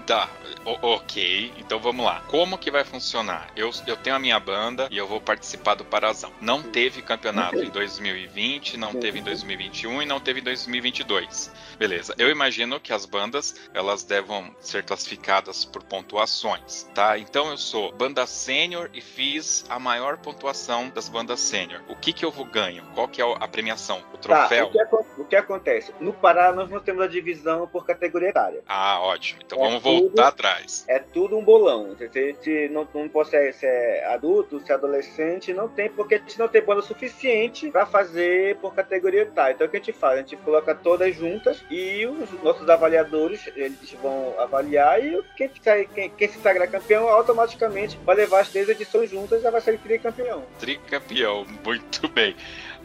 Tá, 0.05 0.29
o 0.65 0.93
ok. 0.93 1.53
Então 1.57 1.79
vamos 1.79 2.05
lá. 2.05 2.21
Como 2.27 2.57
que 2.57 2.71
vai 2.71 2.83
funcionar? 2.83 3.47
Eu, 3.55 3.71
eu 3.87 3.95
tenho 3.95 4.15
a 4.15 4.19
minha 4.19 4.39
banda 4.39 4.87
e 4.91 4.97
eu 4.97 5.07
vou 5.07 5.21
participar 5.21 5.75
do 5.75 5.85
Parazão. 5.85 6.31
Não 6.41 6.61
teve 6.61 7.01
campeonato 7.01 7.59
em 7.59 7.69
2020, 7.69 8.77
não 8.77 8.93
teve 8.93 9.19
em 9.19 9.23
2021 9.23 10.01
e 10.01 10.05
não 10.05 10.19
teve 10.19 10.39
em 10.39 10.43
2022. 10.43 11.51
Beleza. 11.77 12.13
Eu 12.17 12.29
imagino 12.29 12.79
que 12.79 12.93
as 12.93 13.05
bandas 13.05 13.55
elas 13.73 14.03
devam 14.03 14.53
ser 14.59 14.83
classificadas 14.83 15.65
por 15.65 15.83
pontuações, 15.83 16.83
tá? 16.93 17.17
Então 17.17 17.49
eu 17.49 17.57
sou 17.57 17.91
banda 17.91 18.25
sênior 18.25 18.89
e 18.93 19.01
fiz 19.01 19.65
a 19.69 19.79
maior 19.79 20.17
pontuação 20.17 20.89
das 20.89 21.09
bandas 21.09 21.39
sênior. 21.39 21.81
O 21.87 21.95
que 21.95 22.13
que 22.13 22.25
eu 22.25 22.31
vou 22.31 22.45
ganho? 22.45 22.83
Qual 22.93 23.07
que 23.07 23.21
é 23.21 23.25
a 23.25 23.47
premiação? 23.47 24.03
O 24.13 24.17
troféu? 24.17 24.69
Tá, 24.69 24.83
o, 24.83 25.03
que, 25.03 25.21
o 25.21 25.25
que 25.25 25.35
acontece? 25.35 25.93
No 25.99 26.13
Pará 26.13 26.51
nós 26.51 26.69
não 26.74 26.82
temos 26.82 27.03
a 27.03 27.08
divisão 27.08 27.68
por 27.68 27.86
categoria 27.86 28.30
etária. 28.30 28.62
Ah, 28.68 29.00
ótimo. 29.01 29.42
Então 29.46 29.60
é 29.60 29.62
vamos 29.62 29.84
tudo, 29.84 30.00
voltar 30.00 30.27
atrás. 30.27 30.86
É 30.88 31.00
tudo 31.00 31.38
um 31.38 31.44
bolão. 31.44 31.96
Se, 31.98 32.36
se 32.42 32.70
não, 32.70 32.88
não 32.94 33.25
ser, 33.25 33.53
se 33.53 33.65
é 33.65 34.06
adulto, 34.08 34.60
se 34.60 34.72
é 34.72 34.75
adolescente, 34.75 35.53
não 35.53 35.68
tem, 35.68 35.89
porque 35.89 36.15
a 36.15 36.18
gente 36.18 36.38
não 36.38 36.48
tem 36.48 36.62
banda 36.62 36.82
suficiente 36.82 37.70
para 37.70 37.86
fazer 37.86 38.58
por 38.58 38.74
categoria 38.74 39.22
etária. 39.22 39.53
Então 39.53 39.68
o 39.68 39.70
que 39.70 39.77
a 39.77 39.80
gente 39.80 39.94
faz? 39.94 40.15
A 40.15 40.22
gente 40.22 40.36
coloca 40.38 40.75
todas 40.75 41.15
juntas 41.15 41.63
e 41.70 42.06
os 42.06 42.32
nossos 42.44 42.70
avaliadores 42.70 43.48
eles 43.56 43.94
vão 44.01 44.34
avaliar 44.39 45.03
e 45.03 45.22
quem, 45.36 45.50
quem, 45.94 46.10
quem 46.10 46.27
se 46.27 46.39
sagrar 46.39 46.70
campeão 46.70 47.08
automaticamente 47.08 47.98
vai 48.03 48.15
levar 48.15 48.42
as 48.42 48.50
três 48.50 48.68
edições 48.70 49.10
juntas 49.10 49.39
e 49.39 49.44
já 49.44 49.51
vai 49.51 49.62
ser 49.62 49.77
tricampeão. 49.80 50.44
Tricampeão, 50.60 51.46
muito 51.63 52.08
bem. 52.10 52.36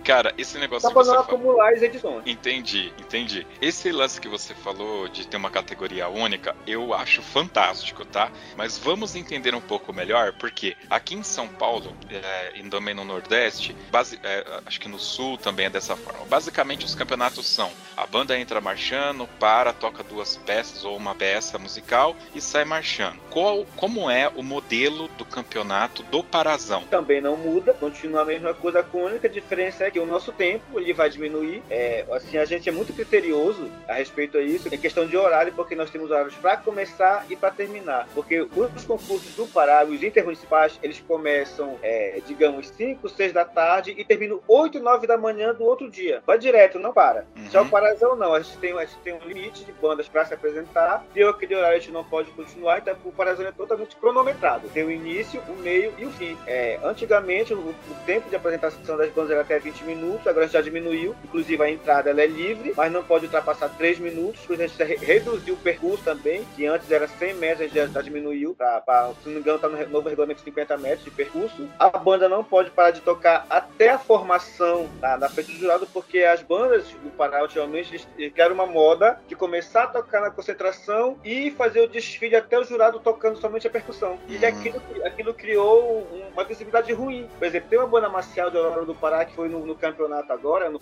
Cara, 0.08 0.32
esse 0.38 0.56
negócio 0.56 0.88
Só 0.88 0.94
pra 0.94 1.04
não 1.04 1.20
acumular 1.20 1.74
as 1.74 1.82
edições. 1.82 2.22
Entendi, 2.24 2.90
entendi. 2.98 3.46
Esse 3.60 3.92
lance 3.92 4.18
que 4.18 4.26
você 4.26 4.54
falou 4.54 5.06
de 5.06 5.26
ter 5.26 5.36
uma 5.36 5.50
categoria 5.50 6.08
única, 6.08 6.56
eu 6.66 6.94
acho 6.94 7.20
fantástico, 7.20 8.06
tá? 8.06 8.32
Mas 8.56 8.78
vamos 8.78 9.14
entender 9.14 9.54
um 9.54 9.60
pouco 9.60 9.92
melhor, 9.92 10.32
porque 10.40 10.74
aqui 10.88 11.14
em 11.14 11.22
São 11.22 11.46
Paulo, 11.46 11.94
é, 12.10 12.58
e 12.58 12.62
também 12.70 12.94
no 12.94 13.04
Nordeste, 13.04 13.76
base, 13.90 14.18
é, 14.22 14.46
acho 14.64 14.80
que 14.80 14.88
no 14.88 14.98
Sul 14.98 15.36
também 15.36 15.66
é 15.66 15.70
dessa 15.70 15.94
forma. 15.94 16.24
Basicamente, 16.24 16.86
os 16.86 16.94
campeonatos 16.94 17.46
são: 17.46 17.70
a 17.94 18.06
banda 18.06 18.38
entra 18.38 18.62
marchando, 18.62 19.28
para, 19.38 19.74
toca 19.74 20.02
duas 20.02 20.38
peças 20.38 20.86
ou 20.86 20.96
uma 20.96 21.14
peça 21.14 21.58
musical 21.58 22.16
e 22.34 22.40
sai 22.40 22.64
marchando. 22.64 23.20
Qual, 23.28 23.66
como 23.76 24.10
é 24.10 24.26
o 24.26 24.42
modelo 24.42 25.06
do 25.18 25.26
campeonato 25.26 26.02
do 26.04 26.24
Parazão? 26.24 26.84
Também 26.84 27.20
não 27.20 27.36
muda, 27.36 27.74
continua 27.74 28.22
a 28.22 28.24
mesma 28.24 28.54
coisa. 28.54 28.80
A 28.80 28.96
única 28.96 29.28
diferença 29.28 29.84
é 29.84 29.90
que 29.90 29.97
o 29.98 30.06
nosso 30.06 30.32
tempo 30.32 30.78
ele 30.78 30.92
vai 30.92 31.10
diminuir. 31.10 31.62
É, 31.70 32.04
assim, 32.12 32.38
a 32.38 32.44
gente 32.44 32.68
é 32.68 32.72
muito 32.72 32.92
criterioso 32.92 33.70
a 33.86 33.94
respeito 33.94 34.38
a 34.38 34.42
isso, 34.42 34.72
em 34.72 34.78
questão 34.78 35.06
de 35.06 35.16
horário, 35.16 35.52
porque 35.52 35.74
nós 35.74 35.90
temos 35.90 36.10
horários 36.10 36.34
para 36.34 36.56
começar 36.56 37.26
e 37.28 37.36
para 37.36 37.50
terminar. 37.50 38.08
Porque 38.14 38.40
os 38.40 38.84
concursos 38.84 39.34
do 39.34 39.46
Pará, 39.46 39.84
os 39.84 40.02
intermunicipais, 40.02 40.78
eles 40.82 41.00
começam, 41.00 41.78
é, 41.82 42.20
digamos, 42.26 42.68
5, 42.68 43.08
6 43.08 43.32
da 43.32 43.44
tarde 43.44 43.94
e 43.96 44.04
terminam 44.04 44.40
8, 44.46 44.80
9 44.80 45.06
da 45.06 45.16
manhã 45.16 45.54
do 45.54 45.64
outro 45.64 45.90
dia. 45.90 46.22
Vai 46.26 46.38
direto, 46.38 46.78
não 46.78 46.92
para. 46.92 47.26
Uhum. 47.36 47.50
Já 47.50 47.62
o 47.62 47.68
Parazão 47.68 48.16
não, 48.16 48.34
a 48.34 48.40
gente 48.40 48.58
tem, 48.58 48.72
a 48.72 48.84
gente 48.84 48.98
tem 48.98 49.14
um 49.14 49.26
limite 49.26 49.64
de 49.64 49.72
bandas 49.72 50.08
para 50.08 50.24
se 50.24 50.34
apresentar, 50.34 51.04
deu 51.14 51.30
aquele 51.30 51.54
horário 51.54 51.76
a 51.76 51.80
gente 51.80 51.92
não 51.92 52.04
pode 52.04 52.30
continuar, 52.30 52.78
então 52.78 52.96
o 53.04 53.12
Parazão 53.12 53.46
é 53.46 53.52
totalmente 53.52 53.96
cronometrado. 53.96 54.68
Tem 54.68 54.84
o 54.84 54.90
início, 54.90 55.40
o 55.48 55.54
meio 55.56 55.92
e 55.98 56.04
o 56.04 56.10
fim. 56.10 56.36
É, 56.46 56.78
antigamente, 56.82 57.54
o, 57.54 57.58
o 57.58 57.76
tempo 58.06 58.28
de 58.28 58.36
apresentação 58.36 58.96
das 58.96 59.10
bandas 59.12 59.30
era 59.30 59.40
até 59.42 59.58
20 59.58 59.77
minutos, 59.82 60.26
agora 60.26 60.49
já 60.49 60.61
diminuiu. 60.61 61.14
Inclusive 61.25 61.62
a 61.62 61.70
entrada 61.70 62.11
ela 62.11 62.23
é 62.23 62.26
livre, 62.26 62.73
mas 62.76 62.92
não 62.92 63.02
pode 63.02 63.26
ultrapassar 63.26 63.68
3 63.70 63.99
minutos. 63.99 64.40
Por 64.47 64.54
exemplo, 64.54 64.75
a 64.80 64.85
gente 64.85 65.04
reduziu 65.04 65.54
o 65.54 65.58
percurso 65.58 66.04
também, 66.04 66.44
que 66.56 66.66
antes 66.66 66.90
era 66.90 67.06
100 67.06 67.35
metros, 67.35 67.73
gente 67.73 67.92
já 67.92 68.02
diminuiu 68.02 68.54
para, 68.54 69.12
se 69.23 69.26
não 69.26 69.35
me 69.35 69.40
engano, 69.40 69.56
está 69.56 69.68
no 69.68 69.88
novo 69.88 70.08
regulamento 70.08 70.40
50 70.40 70.76
metros 70.78 71.04
de 71.04 71.11
percurso. 71.11 71.68
A 71.78 71.90
banda 71.90 72.28
não 72.28 72.42
pode 72.42 72.70
parar 72.70 72.90
de 72.90 73.00
tocar 73.00 73.47
até 73.49 73.90
a 73.90 73.99
formação 73.99 74.88
na, 75.00 75.16
na 75.16 75.28
frente 75.28 75.52
do 75.52 75.58
jurado, 75.58 75.87
porque 75.92 76.20
as 76.20 76.42
bandas 76.42 76.85
do 77.02 77.11
Pará, 77.11 77.42
ultimamente, 77.42 77.90
eles 77.90 78.32
criaram 78.32 78.54
uma 78.54 78.66
moda 78.66 79.20
de 79.26 79.35
começar 79.35 79.85
a 79.85 79.87
tocar 79.87 80.20
na 80.20 80.30
concentração 80.30 81.18
e 81.25 81.50
fazer 81.52 81.80
o 81.80 81.88
desfile 81.88 82.37
até 82.37 82.58
o 82.58 82.64
jurado 82.64 83.00
tocando 83.00 83.38
somente 83.38 83.66
a 83.66 83.70
percussão. 83.70 84.18
E 84.28 84.37
uhum. 84.37 84.47
aquilo, 84.47 84.82
aquilo 85.04 85.35
criou 85.35 86.06
uma 86.32 86.44
visibilidade 86.44 86.92
ruim. 86.92 87.28
Por 87.38 87.47
exemplo, 87.47 87.68
tem 87.68 87.78
uma 87.78 87.88
banda 87.88 88.08
marcial 88.08 88.50
de 88.50 88.56
Aurora 88.56 88.85
do 88.85 88.94
Pará 88.94 89.25
que 89.25 89.35
foi 89.35 89.49
no 89.49 89.67
no 89.68 89.75
campeonato 89.75 90.32
agora, 90.32 90.70
no, 90.70 90.80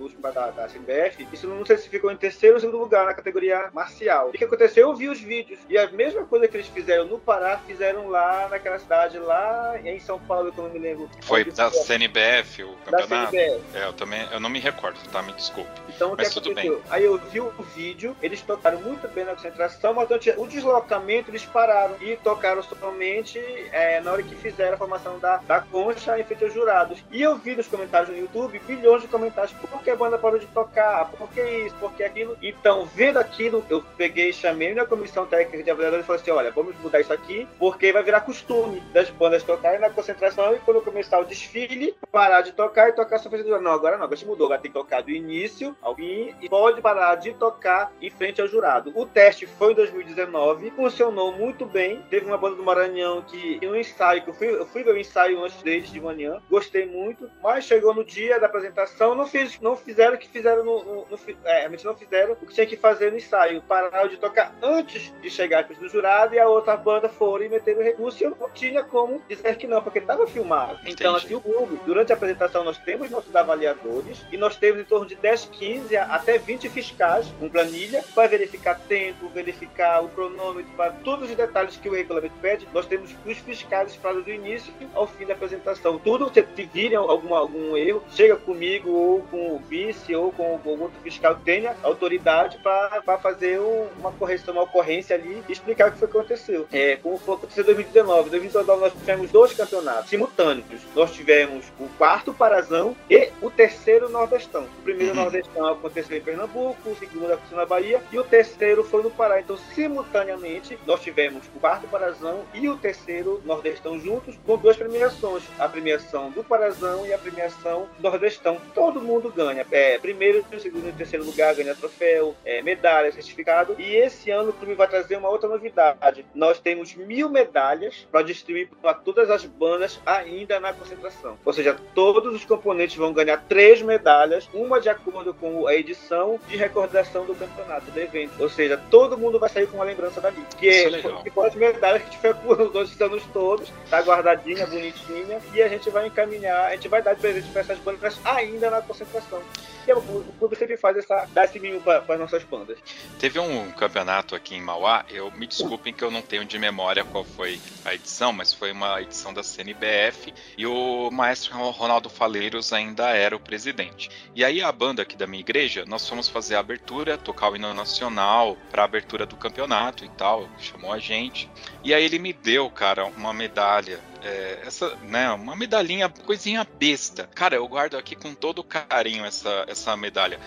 último 0.00 0.22
da, 0.22 0.50
da 0.50 0.66
CBF, 0.68 1.26
isso 1.32 1.46
não 1.48 1.66
sei 1.66 1.76
se 1.76 1.88
ficou 1.88 2.10
em 2.10 2.16
terceiro 2.16 2.54
ou 2.54 2.60
segundo 2.60 2.78
lugar 2.78 3.04
na 3.04 3.12
categoria 3.12 3.68
marcial. 3.72 4.28
O 4.28 4.32
que 4.32 4.44
aconteceu? 4.44 4.88
Eu 4.88 4.96
vi 4.96 5.08
os 5.08 5.20
vídeos. 5.20 5.58
E 5.68 5.76
a 5.76 5.90
mesma 5.90 6.24
coisa 6.24 6.46
que 6.46 6.56
eles 6.56 6.68
fizeram 6.68 7.06
no 7.06 7.18
Pará, 7.18 7.58
fizeram 7.66 8.08
lá 8.08 8.48
naquela 8.48 8.78
cidade, 8.78 9.18
lá 9.18 9.74
em 9.84 9.98
São 9.98 10.18
Paulo, 10.20 10.52
que 10.52 10.58
eu 10.58 10.64
não 10.64 10.70
me 10.70 10.78
lembro. 10.78 11.10
Foi 11.22 11.44
da 11.44 11.70
foi. 11.70 11.82
CNBF 11.82 12.64
o 12.64 12.74
campeonato? 12.84 13.08
Da 13.08 13.30
CNBF. 13.30 13.62
É, 13.74 13.84
eu 13.86 13.92
também, 13.92 14.28
eu 14.32 14.40
não 14.40 14.48
me 14.48 14.60
recordo, 14.60 14.98
tá? 15.10 15.22
Me 15.22 15.32
desculpe. 15.32 15.70
Então, 15.88 16.12
o 16.12 16.16
que 16.16 16.26
aconteceu? 16.26 16.54
Bem. 16.54 16.82
Aí 16.90 17.04
eu 17.04 17.18
vi 17.18 17.40
o 17.40 17.50
vídeo, 17.74 18.16
eles 18.22 18.40
tocaram 18.42 18.80
muito 18.80 19.08
bem 19.08 19.24
na 19.24 19.34
concentração, 19.34 19.94
mas 19.94 20.08
o 20.10 20.46
deslocamento 20.46 21.30
eles 21.30 21.44
pararam 21.44 21.96
e 22.00 22.16
tocaram 22.16 22.62
somente 22.62 23.38
é, 23.72 24.00
na 24.00 24.12
hora 24.12 24.22
que 24.22 24.34
fizeram 24.36 24.74
a 24.74 24.78
formação 24.78 25.18
da, 25.18 25.38
da 25.38 25.60
concha 25.60 26.18
em 26.18 26.24
frente 26.24 26.44
aos 26.44 26.54
jurados. 26.54 27.02
E 27.10 27.20
eu 27.20 27.36
vi 27.36 27.56
nos 27.56 27.66
comentários 27.66 28.11
no 28.12 28.18
YouTube 28.18 28.60
bilhões 28.66 29.02
de 29.02 29.08
comentários: 29.08 29.52
por 29.52 29.82
que 29.82 29.90
a 29.90 29.96
banda 29.96 30.18
parou 30.18 30.38
de 30.38 30.46
tocar? 30.46 31.10
Por 31.10 31.28
que 31.30 31.42
isso? 31.42 31.74
Por 31.76 31.92
que 31.92 32.04
aquilo? 32.04 32.36
Então, 32.42 32.84
vendo 32.94 33.18
aquilo, 33.18 33.64
eu 33.68 33.82
peguei 33.96 34.32
chamei 34.32 34.74
na 34.74 34.84
comissão 34.84 35.26
técnica 35.26 35.62
de 35.62 35.70
avaliadores 35.70 36.04
e 36.04 36.06
falei 36.06 36.22
assim: 36.22 36.30
olha, 36.30 36.50
vamos 36.50 36.76
mudar 36.80 37.00
isso 37.00 37.12
aqui, 37.12 37.46
porque 37.58 37.92
vai 37.92 38.02
virar 38.02 38.20
costume 38.20 38.80
das 38.92 39.10
bandas 39.10 39.42
tocarem 39.42 39.80
na 39.80 39.90
concentração 39.90 40.54
e 40.54 40.58
quando 40.60 40.82
começar 40.82 41.18
o 41.18 41.24
desfile, 41.24 41.94
parar 42.10 42.42
de 42.42 42.52
tocar 42.52 42.88
e 42.88 42.92
tocar 42.92 43.18
só 43.18 43.28
frente 43.28 43.44
do 43.44 43.60
Não, 43.60 43.72
agora 43.72 43.96
não, 43.96 44.04
agora 44.04 44.20
mudou, 44.26 44.46
agora 44.46 44.60
tem 44.60 44.70
que 44.70 44.78
tocar 44.78 45.02
do 45.02 45.10
início 45.10 45.76
ao 45.80 45.94
fim 45.94 46.34
e 46.40 46.48
pode 46.48 46.80
parar 46.80 47.14
de 47.16 47.32
tocar 47.34 47.92
em 48.00 48.10
frente 48.10 48.40
ao 48.40 48.48
jurado. 48.48 48.92
O 48.94 49.06
teste 49.06 49.46
foi 49.46 49.72
em 49.72 49.76
2019, 49.76 50.70
funcionou 50.72 51.32
muito 51.32 51.66
bem. 51.66 52.02
Teve 52.10 52.26
uma 52.26 52.36
banda 52.36 52.56
do 52.56 52.62
Maranhão 52.62 53.22
que, 53.22 53.58
no 53.64 53.76
ensaio, 53.76 54.22
que 54.22 54.30
eu 54.30 54.34
fui, 54.34 54.48
eu 54.48 54.66
fui 54.66 54.82
ver 54.82 54.94
o 54.94 54.98
ensaio 54.98 55.42
antes 55.42 55.62
deles 55.62 55.90
de 55.90 56.00
manhã, 56.00 56.40
gostei 56.50 56.86
muito, 56.86 57.30
mas 57.42 57.64
chegou 57.64 57.94
no 57.94 58.01
dia 58.04 58.38
da 58.38 58.46
apresentação, 58.46 59.14
não, 59.14 59.26
fiz, 59.26 59.60
não 59.60 59.76
fizeram 59.76 60.14
o 60.14 60.18
que 60.18 60.28
fizeram 60.28 60.64
no. 60.64 60.84
no, 60.84 61.06
no 61.06 61.18
é, 61.44 61.60
realmente 61.60 61.84
não 61.84 61.94
fizeram 61.94 62.32
o 62.32 62.36
que 62.36 62.54
tinha 62.54 62.66
que 62.66 62.76
fazer 62.76 63.10
no 63.10 63.18
ensaio. 63.18 63.62
Pararam 63.62 64.08
de 64.08 64.16
tocar 64.16 64.54
antes 64.62 65.12
de 65.20 65.30
chegar 65.30 65.68
no 65.68 65.88
jurado 65.88 66.34
e 66.34 66.38
a 66.38 66.48
outra 66.48 66.76
banda 66.76 67.08
foram 67.08 67.44
e 67.44 67.48
meteram 67.48 67.80
o 67.80 67.84
recurso 67.84 68.22
e 68.22 68.26
eu 68.26 68.36
não 68.38 68.50
tinha 68.50 68.82
como 68.82 69.22
dizer 69.28 69.56
que 69.56 69.66
não, 69.66 69.82
porque 69.82 69.98
estava 69.98 70.26
filmado. 70.26 70.74
Entendi. 70.82 70.94
Então, 70.94 71.14
assim, 71.14 71.34
o 71.34 71.40
Google, 71.40 71.78
durante 71.84 72.12
a 72.12 72.14
apresentação, 72.14 72.64
nós 72.64 72.78
temos 72.78 73.10
nossos 73.10 73.34
avaliadores 73.34 74.24
e 74.30 74.36
nós 74.36 74.56
temos 74.56 74.80
em 74.80 74.84
torno 74.84 75.06
de 75.06 75.14
10, 75.16 75.46
15 75.52 75.96
até 75.96 76.38
20 76.38 76.68
fiscais 76.68 77.26
com 77.38 77.48
planilha 77.48 78.04
para 78.14 78.28
verificar 78.28 78.78
tempo, 78.80 79.28
verificar 79.28 80.02
o 80.02 80.08
cronômetro, 80.08 80.72
para 80.76 80.92
todos 80.92 81.30
os 81.30 81.36
detalhes 81.36 81.76
que 81.76 81.88
o 81.88 81.92
regulamento 81.92 82.34
pede. 82.40 82.68
Nós 82.72 82.86
temos 82.86 83.14
os 83.26 83.38
fiscais 83.38 83.96
para 83.96 84.12
do 84.20 84.30
início 84.30 84.72
ao 84.94 85.06
fim 85.06 85.26
da 85.26 85.34
apresentação. 85.34 85.98
Tudo 85.98 86.30
que 86.30 86.62
virem 86.64 86.96
algum, 86.96 87.34
algum 87.34 87.76
erro, 87.76 87.91
chega 88.14 88.36
comigo 88.36 88.90
ou 88.90 89.20
com 89.22 89.56
o 89.56 89.58
vice 89.58 90.14
ou 90.14 90.32
com 90.32 90.52
algum 90.52 90.82
outro 90.82 91.00
fiscal 91.02 91.36
tenha 91.44 91.76
autoridade 91.82 92.58
para 92.58 93.18
fazer 93.18 93.60
um, 93.60 93.88
uma 93.98 94.12
correção, 94.12 94.54
uma 94.54 94.62
ocorrência 94.62 95.16
ali 95.16 95.42
e 95.48 95.52
explicar 95.52 95.88
o 95.88 95.92
que 95.92 95.98
foi 95.98 96.08
que 96.08 96.16
aconteceu. 96.16 96.66
É, 96.72 96.96
como 96.96 97.18
foi 97.18 97.34
acontecer 97.34 97.62
em 97.62 97.64
2019. 97.64 98.28
Em 98.28 98.30
2019 98.30 98.80
nós 98.80 98.92
tivemos 98.92 99.30
dois 99.30 99.52
campeonatos 99.52 100.10
simultâneos. 100.10 100.82
Nós 100.94 101.12
tivemos 101.12 101.66
o 101.78 101.88
quarto 101.98 102.32
Parazão 102.32 102.96
e 103.08 103.30
o 103.40 103.50
terceiro 103.50 104.08
Nordestão. 104.08 104.64
O 104.78 104.82
primeiro 104.82 105.14
uhum. 105.14 105.22
Nordestão 105.22 105.66
aconteceu 105.66 106.16
em 106.16 106.20
Pernambuco, 106.20 106.90
o 106.90 106.96
segundo 106.96 107.32
aconteceu 107.32 107.56
na 107.56 107.66
Bahia 107.66 108.02
e 108.12 108.18
o 108.18 108.24
terceiro 108.24 108.84
foi 108.84 109.02
no 109.02 109.10
Pará. 109.10 109.40
Então, 109.40 109.56
simultaneamente, 109.74 110.78
nós 110.86 111.00
tivemos 111.00 111.46
o 111.54 111.60
quarto 111.60 111.86
Parazão 111.88 112.44
e 112.54 112.68
o 112.68 112.76
terceiro 112.76 113.40
Nordestão 113.44 113.98
juntos, 113.98 114.38
com 114.46 114.56
duas 114.56 114.76
premiações: 114.76 115.42
a 115.58 115.68
premiação 115.68 116.30
do 116.30 116.44
Parazão 116.44 117.06
e 117.06 117.12
a 117.12 117.18
premiação 117.18 117.81
Nordestão. 117.98 118.60
Todo 118.74 119.00
mundo 119.00 119.30
ganha. 119.30 119.66
É, 119.70 119.98
primeiro, 119.98 120.44
segundo 120.58 120.88
e 120.88 120.92
terceiro 120.92 121.24
lugar 121.24 121.54
ganha 121.54 121.74
troféu, 121.74 122.34
é, 122.44 122.62
medalha, 122.62 123.12
certificado. 123.12 123.76
E 123.78 123.96
esse 123.96 124.30
ano 124.30 124.50
o 124.50 124.52
clube 124.52 124.74
vai 124.74 124.88
trazer 124.88 125.16
uma 125.16 125.28
outra 125.28 125.48
novidade. 125.48 126.24
Nós 126.34 126.58
temos 126.58 126.94
mil 126.94 127.28
medalhas 127.28 128.06
para 128.10 128.22
distribuir 128.22 128.68
para 128.80 128.94
todas 128.94 129.30
as 129.30 129.44
bandas 129.44 130.00
ainda 130.04 130.60
na 130.60 130.72
concentração. 130.72 131.38
Ou 131.44 131.52
seja, 131.52 131.76
todos 131.94 132.34
os 132.34 132.44
componentes 132.44 132.96
vão 132.96 133.12
ganhar 133.12 133.44
três 133.48 133.82
medalhas, 133.82 134.48
uma 134.52 134.80
de 134.80 134.88
acordo 134.88 135.34
com 135.34 135.66
a 135.66 135.74
edição 135.74 136.38
de 136.48 136.56
recordação 136.56 137.24
do 137.24 137.34
campeonato, 137.34 137.90
do 137.90 138.00
evento. 138.00 138.40
Ou 138.40 138.48
seja, 138.48 138.80
todo 138.90 139.18
mundo 139.18 139.38
vai 139.38 139.48
sair 139.48 139.66
com 139.66 139.76
uma 139.76 139.84
lembrança 139.84 140.20
dali. 140.20 140.42
Que 140.58 140.68
é, 140.68 140.88
é 140.88 141.22
que 141.22 141.30
foram 141.30 141.48
as 141.48 141.54
medalhas 141.54 142.02
que 142.02 142.08
a 142.08 142.10
gente 142.10 142.20
foi 142.20 142.34
por 142.34 142.60
os 142.76 143.00
anos 143.00 143.24
todos, 143.32 143.72
tá 143.88 144.00
guardadinha, 144.00 144.66
bonitinha, 144.66 145.40
e 145.54 145.62
a 145.62 145.68
gente 145.68 145.90
vai 145.90 146.06
encaminhar, 146.06 146.66
a 146.66 146.72
gente 146.72 146.88
vai 146.88 147.02
dar 147.02 147.14
de 147.14 147.20
presente 147.20 147.48
para 147.50 147.64
essas 147.72 147.84
bandas 147.84 148.20
ainda 148.24 148.70
na 148.70 148.82
concentração. 148.82 149.42
E 149.86 149.90
é 149.90 149.94
o, 149.94 150.00
clube 150.38 150.56
sempre 150.56 150.76
faz 150.76 150.96
essa, 150.96 151.26
dar 151.32 151.44
esse 151.44 151.58
mimo 151.58 151.80
para 151.80 152.04
as 152.08 152.20
nossas 152.20 152.44
bandas. 152.44 152.78
Teve 153.18 153.38
um 153.38 153.70
campeonato 153.72 154.34
aqui 154.34 154.54
em 154.54 154.60
Mauá, 154.60 155.04
eu 155.08 155.30
me 155.32 155.46
desculpem 155.46 155.92
que 155.92 156.04
eu 156.04 156.10
não 156.10 156.22
tenho 156.22 156.44
de 156.44 156.58
memória 156.58 157.04
qual 157.04 157.24
foi 157.24 157.60
a 157.84 157.94
edição, 157.94 158.32
mas 158.32 158.52
foi 158.52 158.72
uma 158.72 159.00
edição 159.00 159.32
da 159.32 159.42
CNBF 159.42 160.32
e 160.56 160.66
o 160.66 161.10
maestro 161.10 161.56
Ronaldo 161.70 162.08
Faleiros 162.08 162.72
ainda 162.72 163.10
era 163.10 163.34
o 163.34 163.40
presidente. 163.40 164.10
E 164.34 164.44
aí 164.44 164.62
a 164.62 164.70
banda 164.70 165.02
aqui 165.02 165.16
da 165.16 165.26
minha 165.26 165.40
igreja, 165.40 165.84
nós 165.86 166.08
fomos 166.08 166.28
fazer 166.28 166.54
a 166.54 166.60
abertura, 166.60 167.18
tocar 167.18 167.50
o 167.50 167.56
hino 167.56 167.74
nacional 167.74 168.56
para 168.70 168.82
a 168.82 168.84
abertura 168.84 169.26
do 169.26 169.36
campeonato 169.36 170.04
e 170.04 170.08
tal, 170.10 170.48
chamou 170.58 170.92
a 170.92 170.98
gente. 170.98 171.50
E 171.82 171.92
aí 171.92 172.04
ele 172.04 172.18
me 172.18 172.32
deu, 172.32 172.70
cara, 172.70 173.04
uma 173.04 173.32
medalha 173.32 174.00
é, 174.24 174.60
essa, 174.64 174.94
né, 175.02 175.30
uma 175.32 175.56
medalhinha, 175.56 176.08
coisinha 176.08 176.66
besta. 176.78 177.28
Cara, 177.34 177.56
eu 177.56 177.66
guardo 177.66 177.96
aqui 177.96 178.14
com 178.14 178.34
todo 178.34 178.62
carinho 178.62 179.24
essa, 179.24 179.64
essa 179.72 179.96
medalha. 179.96 180.38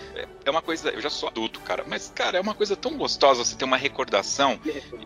É, 0.44 0.50
uma 0.50 0.62
coisa, 0.62 0.90
eu 0.90 1.00
já 1.00 1.10
sou 1.10 1.28
adulto, 1.28 1.60
cara, 1.60 1.84
mas, 1.86 2.12
cara, 2.14 2.38
é 2.38 2.40
uma 2.40 2.54
coisa 2.54 2.76
tão 2.76 2.96
gostosa 2.96 3.44
você 3.44 3.56
ter 3.56 3.64
uma 3.64 3.76
recordação. 3.76 4.58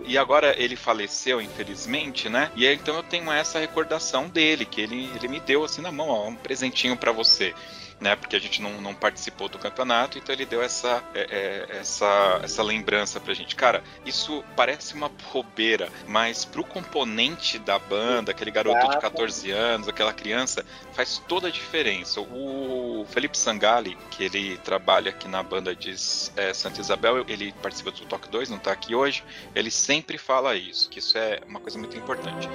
E 0.05 0.17
agora 0.17 0.55
ele 0.61 0.77
faleceu, 0.77 1.41
infelizmente, 1.41 2.29
né? 2.29 2.51
E 2.55 2.67
aí, 2.67 2.75
então 2.75 2.95
eu 2.97 3.03
tenho 3.03 3.31
essa 3.33 3.59
recordação 3.59 4.29
dele, 4.29 4.65
que 4.65 4.81
ele, 4.81 5.11
ele 5.15 5.29
me 5.29 5.41
deu 5.41 5.65
assim 5.65 5.83
na 5.83 5.91
mão, 5.93 6.09
ó, 6.09 6.29
um 6.29 6.37
presentinho 6.37 6.97
para 6.97 7.13
você 7.13 7.55
né? 8.01 8.17
Porque 8.17 8.35
a 8.35 8.41
gente 8.41 8.63
não, 8.63 8.81
não 8.81 8.95
participou 8.95 9.49
do 9.49 9.59
campeonato, 9.59 10.19
então 10.19 10.35
ele 10.35 10.47
deu 10.47 10.63
essa, 10.63 11.05
é, 11.15 11.67
é, 11.71 11.77
essa, 11.79 12.41
essa 12.43 12.63
lembrança 12.63 13.21
pra 13.21 13.35
gente. 13.35 13.55
Cara, 13.55 13.83
isso 14.07 14.43
parece 14.57 14.95
uma 14.95 15.11
bobeira, 15.33 15.89
mas 16.07 16.45
pro 16.45 16.65
componente 16.65 17.59
da 17.59 17.79
banda, 17.79 18.31
aquele 18.31 18.51
garoto 18.51 18.89
de 18.89 18.99
14 18.99 19.51
anos, 19.51 19.89
aquela 19.89 20.13
criança, 20.13 20.65
faz 20.93 21.23
toda 21.29 21.49
a 21.49 21.51
diferença. 21.51 22.21
O 22.21 23.07
Felipe 23.11 23.37
Sangali, 23.37 23.97
que 24.11 24.25
ele 24.25 24.57
trabalha 24.59 25.11
aqui 25.11 25.29
na 25.29 25.43
banda 25.43 25.75
de 25.75 25.95
é, 26.37 26.55
Santa 26.55 26.81
Isabel, 26.81 27.25
ele 27.29 27.53
participa 27.63 27.91
do 27.91 28.01
Toque 28.07 28.29
2, 28.29 28.49
não 28.49 28.59
tá 28.59 28.73
aqui 28.73 28.95
hoje, 28.95 29.23
ele 29.55 29.71
sempre 29.71 30.17
fala 30.17 30.57
isso, 30.57 30.89
que 30.89 30.99
isso 30.99 31.19
é 31.19 31.41
uma 31.47 31.61
coisa 31.61 31.79
muito 31.79 31.97
importante. 31.97 32.49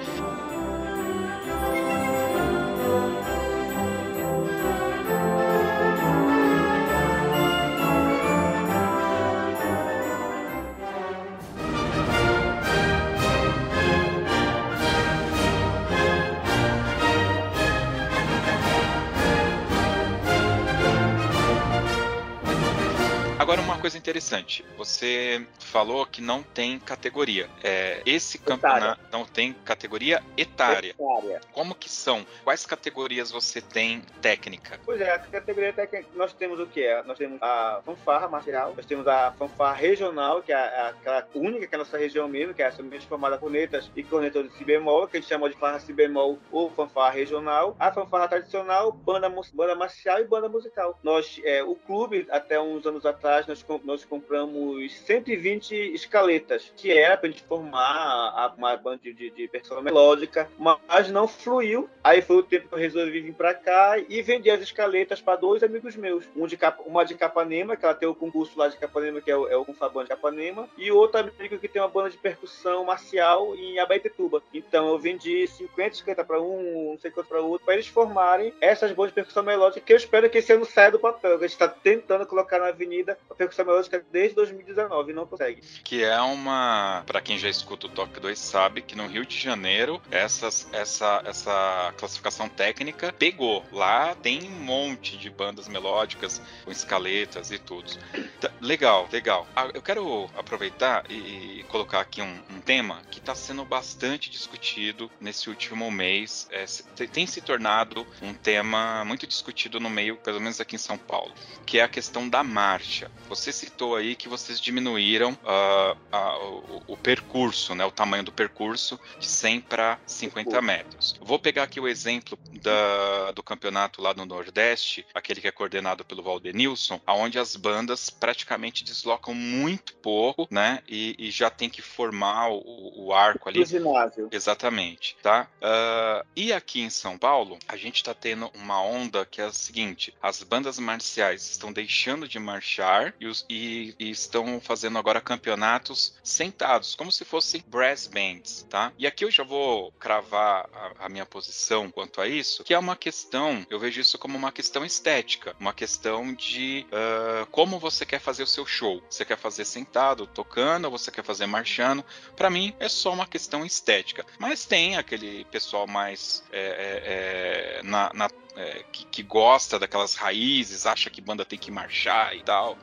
Coisa 23.86 23.98
interessante. 23.98 24.64
Você 24.76 25.46
falou 25.60 26.04
que 26.04 26.20
não 26.20 26.42
tem 26.42 26.76
categoria. 26.76 27.48
É, 27.62 28.02
esse 28.04 28.36
campeonato 28.36 29.00
não 29.12 29.24
tem 29.24 29.52
categoria 29.52 30.20
etária. 30.36 30.90
etária. 30.90 31.40
Como 31.52 31.72
que 31.72 31.88
são? 31.88 32.26
Quais 32.42 32.66
categorias 32.66 33.30
você 33.30 33.60
tem 33.60 34.00
técnica? 34.20 34.80
Pois 34.84 35.00
é, 35.00 35.12
a 35.12 35.20
categoria 35.20 35.72
técnica, 35.72 36.08
nós 36.16 36.32
temos 36.32 36.58
o 36.58 36.66
que 36.66 36.82
é? 36.82 37.00
Nós 37.04 37.16
temos 37.16 37.38
a 37.40 37.80
fanfarra 37.86 38.26
marcial, 38.26 38.74
nós 38.76 38.86
temos 38.86 39.06
a 39.06 39.30
fanfarra 39.38 39.74
regional, 39.74 40.42
que 40.42 40.52
é 40.52 40.56
aquela 40.56 41.24
única 41.32 41.68
que 41.68 41.74
é 41.74 41.76
a 41.76 41.78
nossa 41.78 41.96
região 41.96 42.26
mesmo, 42.26 42.54
que 42.54 42.64
é 42.64 42.70
somente 42.72 43.06
formada 43.06 43.38
por 43.38 43.46
cornetas 43.46 43.88
e 43.94 44.02
cornetas 44.02 44.50
de 44.50 44.58
si 44.58 44.64
bemol, 44.64 45.06
que 45.06 45.16
a 45.16 45.20
gente 45.20 45.28
chama 45.28 45.48
de 45.48 45.54
fanfarra 45.54 45.78
si 45.78 45.92
bemol 45.92 46.40
ou 46.50 46.72
fanfarra 46.72 47.12
regional. 47.12 47.76
A 47.78 47.92
fanfarra 47.92 48.26
tradicional, 48.26 48.90
banda, 48.90 49.32
banda 49.54 49.76
marcial 49.76 50.18
e 50.18 50.24
banda 50.24 50.48
musical. 50.48 50.98
Nós, 51.04 51.40
é, 51.44 51.62
o 51.62 51.76
clube, 51.76 52.26
até 52.32 52.60
uns 52.60 52.84
anos 52.84 53.06
atrás, 53.06 53.46
nós, 53.46 53.62
nós 53.84 54.04
compramos 54.04 54.94
120 54.98 55.46
20 55.46 55.94
escaletas, 55.94 56.72
que 56.76 56.90
era 56.90 57.16
pra 57.16 57.28
gente 57.28 57.42
formar 57.44 58.54
uma 58.56 58.76
banda 58.76 58.98
de, 59.02 59.30
de, 59.30 59.48
percussão 59.48 59.80
melódica, 59.82 60.48
mas 60.58 61.10
não 61.10 61.28
fluiu. 61.28 61.88
Aí 62.02 62.22
foi 62.22 62.36
o 62.36 62.42
tempo 62.42 62.68
que 62.68 62.74
eu 62.74 62.78
resolvi 62.78 63.20
vir 63.20 63.34
pra 63.34 63.54
cá 63.54 63.98
e 63.98 64.22
vendi 64.22 64.50
as 64.50 64.60
escaletas 64.60 65.20
para 65.20 65.36
dois 65.36 65.62
amigos 65.62 65.96
meus. 65.96 66.24
Um 66.36 66.46
de 66.46 66.58
uma 66.84 67.04
de 67.04 67.14
Capanema, 67.14 67.76
que 67.76 67.84
ela 67.84 67.94
tem 67.94 68.08
o 68.08 68.14
concurso 68.14 68.58
lá 68.58 68.68
de 68.68 68.76
Capanema, 68.76 69.20
que 69.20 69.30
é 69.30 69.36
o, 69.36 69.48
é 69.48 69.56
o 69.56 69.64
Confaband 69.64 70.04
de 70.04 70.08
Capanema, 70.08 70.68
e 70.76 70.90
outro 70.90 71.20
amigo 71.20 71.58
que 71.58 71.68
tem 71.68 71.80
uma 71.80 71.88
banda 71.88 72.10
de 72.10 72.18
percussão 72.18 72.84
marcial 72.84 73.54
em 73.54 73.78
Abaetetuba. 73.78 74.42
Então 74.52 74.88
eu 74.88 74.98
vendi 74.98 75.46
50 75.46 75.96
escaletas 75.96 76.26
para 76.26 76.40
um, 76.40 76.90
não 76.92 76.98
sei 76.98 77.10
quanto 77.10 77.28
para 77.28 77.40
outro, 77.40 77.64
para 77.64 77.74
eles 77.74 77.86
formarem 77.86 78.52
essas 78.60 78.92
bandas 78.92 79.10
de 79.10 79.16
percussão 79.16 79.42
melódica, 79.42 79.80
que 79.80 79.92
eu 79.92 79.96
espero 79.96 80.28
que 80.28 80.38
esse 80.38 80.52
ano 80.52 80.64
saia 80.64 80.90
do 80.90 80.98
papel. 80.98 81.36
A 81.36 81.40
gente 81.40 81.50
está 81.50 81.68
tentando 81.68 82.26
colocar 82.26 82.58
na 82.58 82.68
avenida 82.68 83.18
a 83.30 83.34
percussão 83.34 83.64
melódica 83.66 84.04
desde 84.10 84.36
2019 84.36 85.10
e 85.10 85.14
não 85.14 85.26
consegue. 85.26 85.60
Que 85.84 86.04
é 86.04 86.20
uma, 86.20 87.02
para 87.06 87.20
quem 87.20 87.38
já 87.38 87.48
escuta 87.48 87.86
o 87.86 87.90
Toque 87.90 88.20
2 88.20 88.38
sabe 88.38 88.82
que 88.82 88.96
no 88.96 89.06
Rio 89.06 89.26
de 89.26 89.38
Janeiro 89.38 90.00
essas, 90.10 90.68
essa, 90.72 91.22
essa 91.24 91.92
classificação 91.96 92.48
técnica 92.48 93.12
pegou. 93.12 93.64
Lá 93.72 94.14
tem 94.14 94.44
um 94.44 94.64
monte 94.64 95.16
de 95.16 95.28
bandas 95.28 95.68
melódicas 95.68 96.40
com 96.64 96.70
escaletas 96.70 97.50
e 97.50 97.58
tudo. 97.58 97.92
Tá, 98.40 98.50
legal, 98.60 99.08
legal. 99.12 99.46
Ah, 99.54 99.70
eu 99.74 99.82
quero 99.82 100.30
aproveitar 100.36 101.10
e, 101.10 101.64
colocar 101.68 102.00
aqui 102.00 102.22
um, 102.22 102.40
um 102.50 102.60
tema 102.60 103.02
que 103.10 103.18
está 103.18 103.34
sendo 103.34 103.64
bastante 103.64 104.30
discutido 104.30 105.10
nesse 105.20 105.48
último 105.48 105.90
mês. 105.90 106.48
É, 106.50 106.64
tem 107.06 107.26
se 107.26 107.40
tornado 107.40 108.06
um 108.22 108.32
tema 108.32 109.04
muito 109.04 109.26
discutido 109.26 109.80
no 109.80 109.90
meio, 109.90 110.16
pelo 110.16 110.40
menos 110.40 110.60
aqui 110.60 110.76
em 110.76 110.78
São 110.78 110.96
Paulo, 110.96 111.32
que 111.64 111.78
é 111.78 111.82
a 111.82 111.88
questão 111.88 112.28
da 112.28 112.42
marcha. 112.42 113.10
Você 113.28 113.45
citou 113.52 113.96
aí 113.96 114.14
que 114.14 114.28
vocês 114.28 114.60
diminuíram 114.60 115.32
uh, 115.32 116.86
o, 116.86 116.92
o, 116.92 116.96
percurso, 116.96 117.74
né, 117.74 117.84
o 117.84 117.90
tamanho 117.90 118.24
do 118.24 118.32
percurso 118.32 118.98
de 119.18 119.26
100 119.26 119.60
para 119.62 119.98
50 120.06 120.60
metros. 120.62 121.18
Vou 121.20 121.38
pegar 121.38 121.64
aqui 121.64 121.80
o 121.80 121.88
exemplo 121.88 122.38
da, 122.62 123.32
do 123.32 123.42
campeonato 123.42 124.02
lá 124.02 124.14
no 124.14 124.24
Nordeste, 124.24 125.06
aquele 125.14 125.40
que 125.40 125.48
é 125.48 125.52
coordenado 125.52 126.04
pelo 126.04 126.22
Valdenilson, 126.22 127.00
aonde 127.06 127.38
as 127.38 127.56
bandas 127.56 128.10
praticamente 128.10 128.84
deslocam 128.84 129.34
muito 129.34 129.94
pouco, 129.96 130.46
né, 130.50 130.80
e, 130.88 131.14
e 131.18 131.30
já 131.30 131.50
tem 131.50 131.68
que 131.68 131.82
formar 131.82 132.50
o, 132.50 133.06
o 133.06 133.12
arco 133.12 133.48
ali. 133.48 133.64
ginásio. 133.64 134.28
Exatamente, 134.30 135.16
tá? 135.22 135.48
Uh, 135.60 136.26
e 136.34 136.52
aqui 136.52 136.80
em 136.80 136.90
São 136.90 137.18
Paulo, 137.18 137.58
a 137.68 137.76
gente 137.76 137.96
está 137.96 138.14
tendo 138.14 138.50
uma 138.54 138.80
onda 138.82 139.24
que 139.24 139.40
é 139.40 139.44
a 139.44 139.52
seguinte: 139.52 140.14
as 140.22 140.42
bandas 140.42 140.78
marciais 140.78 141.48
estão 141.50 141.72
deixando 141.72 142.28
de 142.28 142.38
marchar 142.38 143.14
e, 143.20 143.26
os, 143.26 143.35
e, 143.48 143.94
e 143.98 144.10
estão 144.10 144.60
fazendo 144.60 144.98
agora 144.98 145.20
campeonatos 145.20 146.14
sentados, 146.22 146.94
como 146.94 147.10
se 147.10 147.24
fossem 147.24 147.64
brass 147.66 148.06
bands, 148.06 148.66
tá? 148.70 148.92
E 148.98 149.06
aqui 149.06 149.24
eu 149.24 149.30
já 149.30 149.42
vou 149.42 149.92
cravar 149.92 150.68
a, 150.72 151.06
a 151.06 151.08
minha 151.08 151.26
posição 151.26 151.90
quanto 151.90 152.20
a 152.20 152.28
isso, 152.28 152.64
que 152.64 152.74
é 152.74 152.78
uma 152.78 152.96
questão, 152.96 153.66
eu 153.68 153.78
vejo 153.78 154.00
isso 154.00 154.18
como 154.18 154.36
uma 154.36 154.52
questão 154.52 154.84
estética, 154.84 155.56
uma 155.58 155.72
questão 155.72 156.32
de 156.34 156.86
uh, 156.86 157.46
como 157.46 157.78
você 157.78 158.06
quer 158.06 158.20
fazer 158.20 158.42
o 158.42 158.46
seu 158.46 158.66
show. 158.66 159.02
Você 159.08 159.24
quer 159.24 159.36
fazer 159.36 159.64
sentado, 159.64 160.26
tocando, 160.26 160.86
ou 160.86 160.90
você 160.90 161.10
quer 161.10 161.24
fazer 161.24 161.46
marchando? 161.46 162.04
Para 162.34 162.50
mim 162.50 162.74
é 162.78 162.88
só 162.88 163.12
uma 163.12 163.26
questão 163.26 163.64
estética. 163.64 164.24
Mas 164.38 164.64
tem 164.64 164.96
aquele 164.96 165.44
pessoal 165.46 165.86
mais 165.86 166.42
é, 166.52 166.60
é, 166.60 167.80
é, 167.80 167.82
na, 167.82 168.10
na 168.14 168.30
é, 168.56 168.84
que, 168.90 169.04
que, 169.06 169.22
gosta 169.22 169.78
daquelas 169.78 170.14
raízes, 170.14 170.86
acha 170.86 171.10
que 171.10 171.20
banda 171.20 171.44
tem 171.44 171.58
que 171.58 171.70
marchar 171.70 172.34
e 172.34 172.42
tal. 172.42 172.78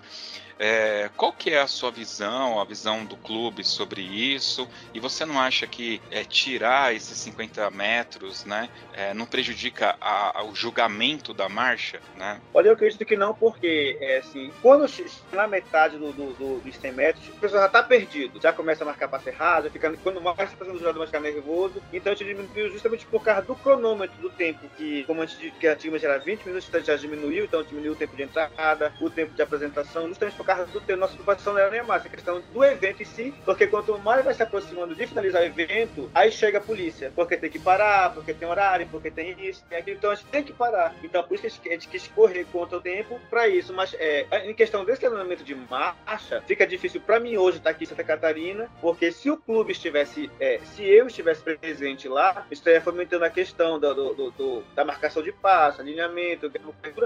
É, 0.59 1.09
qual 1.15 1.31
que 1.33 1.49
é 1.49 1.61
a 1.61 1.67
sua 1.67 1.91
visão, 1.91 2.59
a 2.59 2.65
visão 2.65 3.05
do 3.05 3.17
clube 3.17 3.63
sobre 3.63 4.01
isso? 4.01 4.67
E 4.93 4.99
você 4.99 5.25
não 5.25 5.39
acha 5.39 5.65
que 5.67 6.01
é, 6.11 6.23
tirar 6.23 6.95
esses 6.95 7.17
50 7.17 7.69
metros, 7.71 8.45
né, 8.45 8.69
é, 8.93 9.13
não 9.13 9.25
prejudica 9.25 9.95
a, 9.99 10.39
a, 10.39 10.43
o 10.43 10.55
julgamento 10.55 11.33
da 11.33 11.49
marcha, 11.49 11.99
né? 12.15 12.41
Olha, 12.53 12.67
eu 12.67 12.73
acredito 12.73 13.05
que 13.05 13.15
não, 13.15 13.33
porque 13.33 13.97
é, 13.99 14.17
assim, 14.17 14.51
quando 14.61 14.83
na 15.31 15.47
metade 15.47 15.97
do, 15.97 16.11
do, 16.11 16.33
do, 16.33 16.59
dos 16.59 16.75
100 16.75 16.91
metros, 16.91 17.27
o 17.29 17.39
pessoal 17.39 17.61
já 17.61 17.67
está 17.67 17.83
perdido, 17.83 18.39
já 18.41 18.53
começa 18.53 18.83
a 18.83 18.87
marcar 18.87 19.07
passo 19.07 19.29
errado, 19.29 19.69
fica, 19.71 19.91
quando 20.03 20.21
mais 20.21 20.37
está 20.37 20.57
fazendo 20.57 20.75
o 20.75 20.79
jogador 20.79 21.05
ficar 21.05 21.19
nervoso, 21.19 21.81
então 21.91 22.13
a 22.13 22.15
gente 22.15 22.27
diminuiu 22.27 22.71
justamente 22.71 23.05
por 23.05 23.23
causa 23.23 23.41
do 23.41 23.55
cronômetro 23.55 24.21
do 24.21 24.29
tempo, 24.29 24.69
que 24.77 25.03
como 25.05 25.21
a 25.21 25.25
gente 25.25 25.51
que 25.59 25.67
antigamente 25.67 26.05
era 26.05 26.19
20 26.19 26.45
minutos, 26.45 26.69
já 26.85 26.95
diminuiu, 26.95 27.45
então 27.45 27.63
diminuiu 27.63 27.93
o 27.93 27.95
tempo 27.95 28.15
de 28.15 28.23
entrada, 28.23 28.93
o 28.99 29.09
tempo 29.09 29.33
de 29.33 29.41
apresentação, 29.41 30.07
justamente 30.07 30.35
por 30.43 30.47
causa 30.47 30.65
do 30.65 30.81
tempo. 30.81 30.99
Nossa 30.99 31.13
preocupação 31.13 31.53
não 31.53 31.59
era 31.59 31.71
nem 31.71 31.79
a 31.79 31.83
massa, 31.83 32.07
a 32.07 32.11
questão 32.11 32.41
do 32.53 32.63
evento 32.63 33.01
em 33.01 33.05
si, 33.05 33.33
porque 33.45 33.65
quanto 33.65 33.97
mais 33.99 34.23
vai 34.23 34.33
se 34.33 34.43
aproximando 34.43 34.93
de 34.93 35.07
finalizar 35.07 35.41
o 35.41 35.45
evento, 35.45 36.11
aí 36.13 36.31
chega 36.31 36.57
a 36.57 36.61
polícia, 36.61 37.11
porque 37.15 37.37
tem 37.37 37.49
que 37.49 37.59
parar, 37.59 38.13
porque 38.13 38.33
tem 38.33 38.47
horário, 38.47 38.87
porque 38.91 39.09
tem 39.09 39.35
isso, 39.39 39.63
tem 39.69 39.79
aquilo, 39.79 39.97
então 39.97 40.11
a 40.11 40.15
gente 40.15 40.27
tem 40.27 40.43
que 40.43 40.53
parar. 40.53 40.93
Então 41.03 41.23
por 41.23 41.35
isso 41.35 41.59
que 41.61 41.69
a 41.69 41.73
gente 41.73 41.87
quis 41.87 42.07
correr 42.07 42.45
contra 42.51 42.77
o 42.77 42.81
tempo 42.81 43.19
para 43.29 43.47
isso, 43.47 43.73
mas 43.73 43.95
é, 43.97 44.27
em 44.49 44.53
questão 44.53 44.83
desse 44.83 44.99
treinamento 44.99 45.43
de 45.43 45.55
marcha, 45.55 46.41
fica 46.45 46.67
difícil 46.67 47.01
para 47.01 47.19
mim 47.19 47.37
hoje 47.37 47.57
estar 47.57 47.69
aqui 47.69 47.85
em 47.85 47.87
Santa 47.87 48.03
Catarina, 48.03 48.69
porque 48.81 49.11
se 49.11 49.31
o 49.31 49.37
clube 49.37 49.71
estivesse, 49.71 50.29
é, 50.39 50.59
se 50.63 50.83
eu 50.83 51.07
estivesse 51.07 51.41
presente 51.41 52.07
lá, 52.07 52.45
estaria 52.51 52.81
fomentando 52.81 53.23
a 53.23 53.29
questão 53.29 53.79
do, 53.79 53.93
do, 53.93 54.31
do, 54.31 54.63
da 54.75 54.83
marcação 54.83 55.23
de 55.23 55.31
passo, 55.31 55.81
alinhamento, 55.81 56.51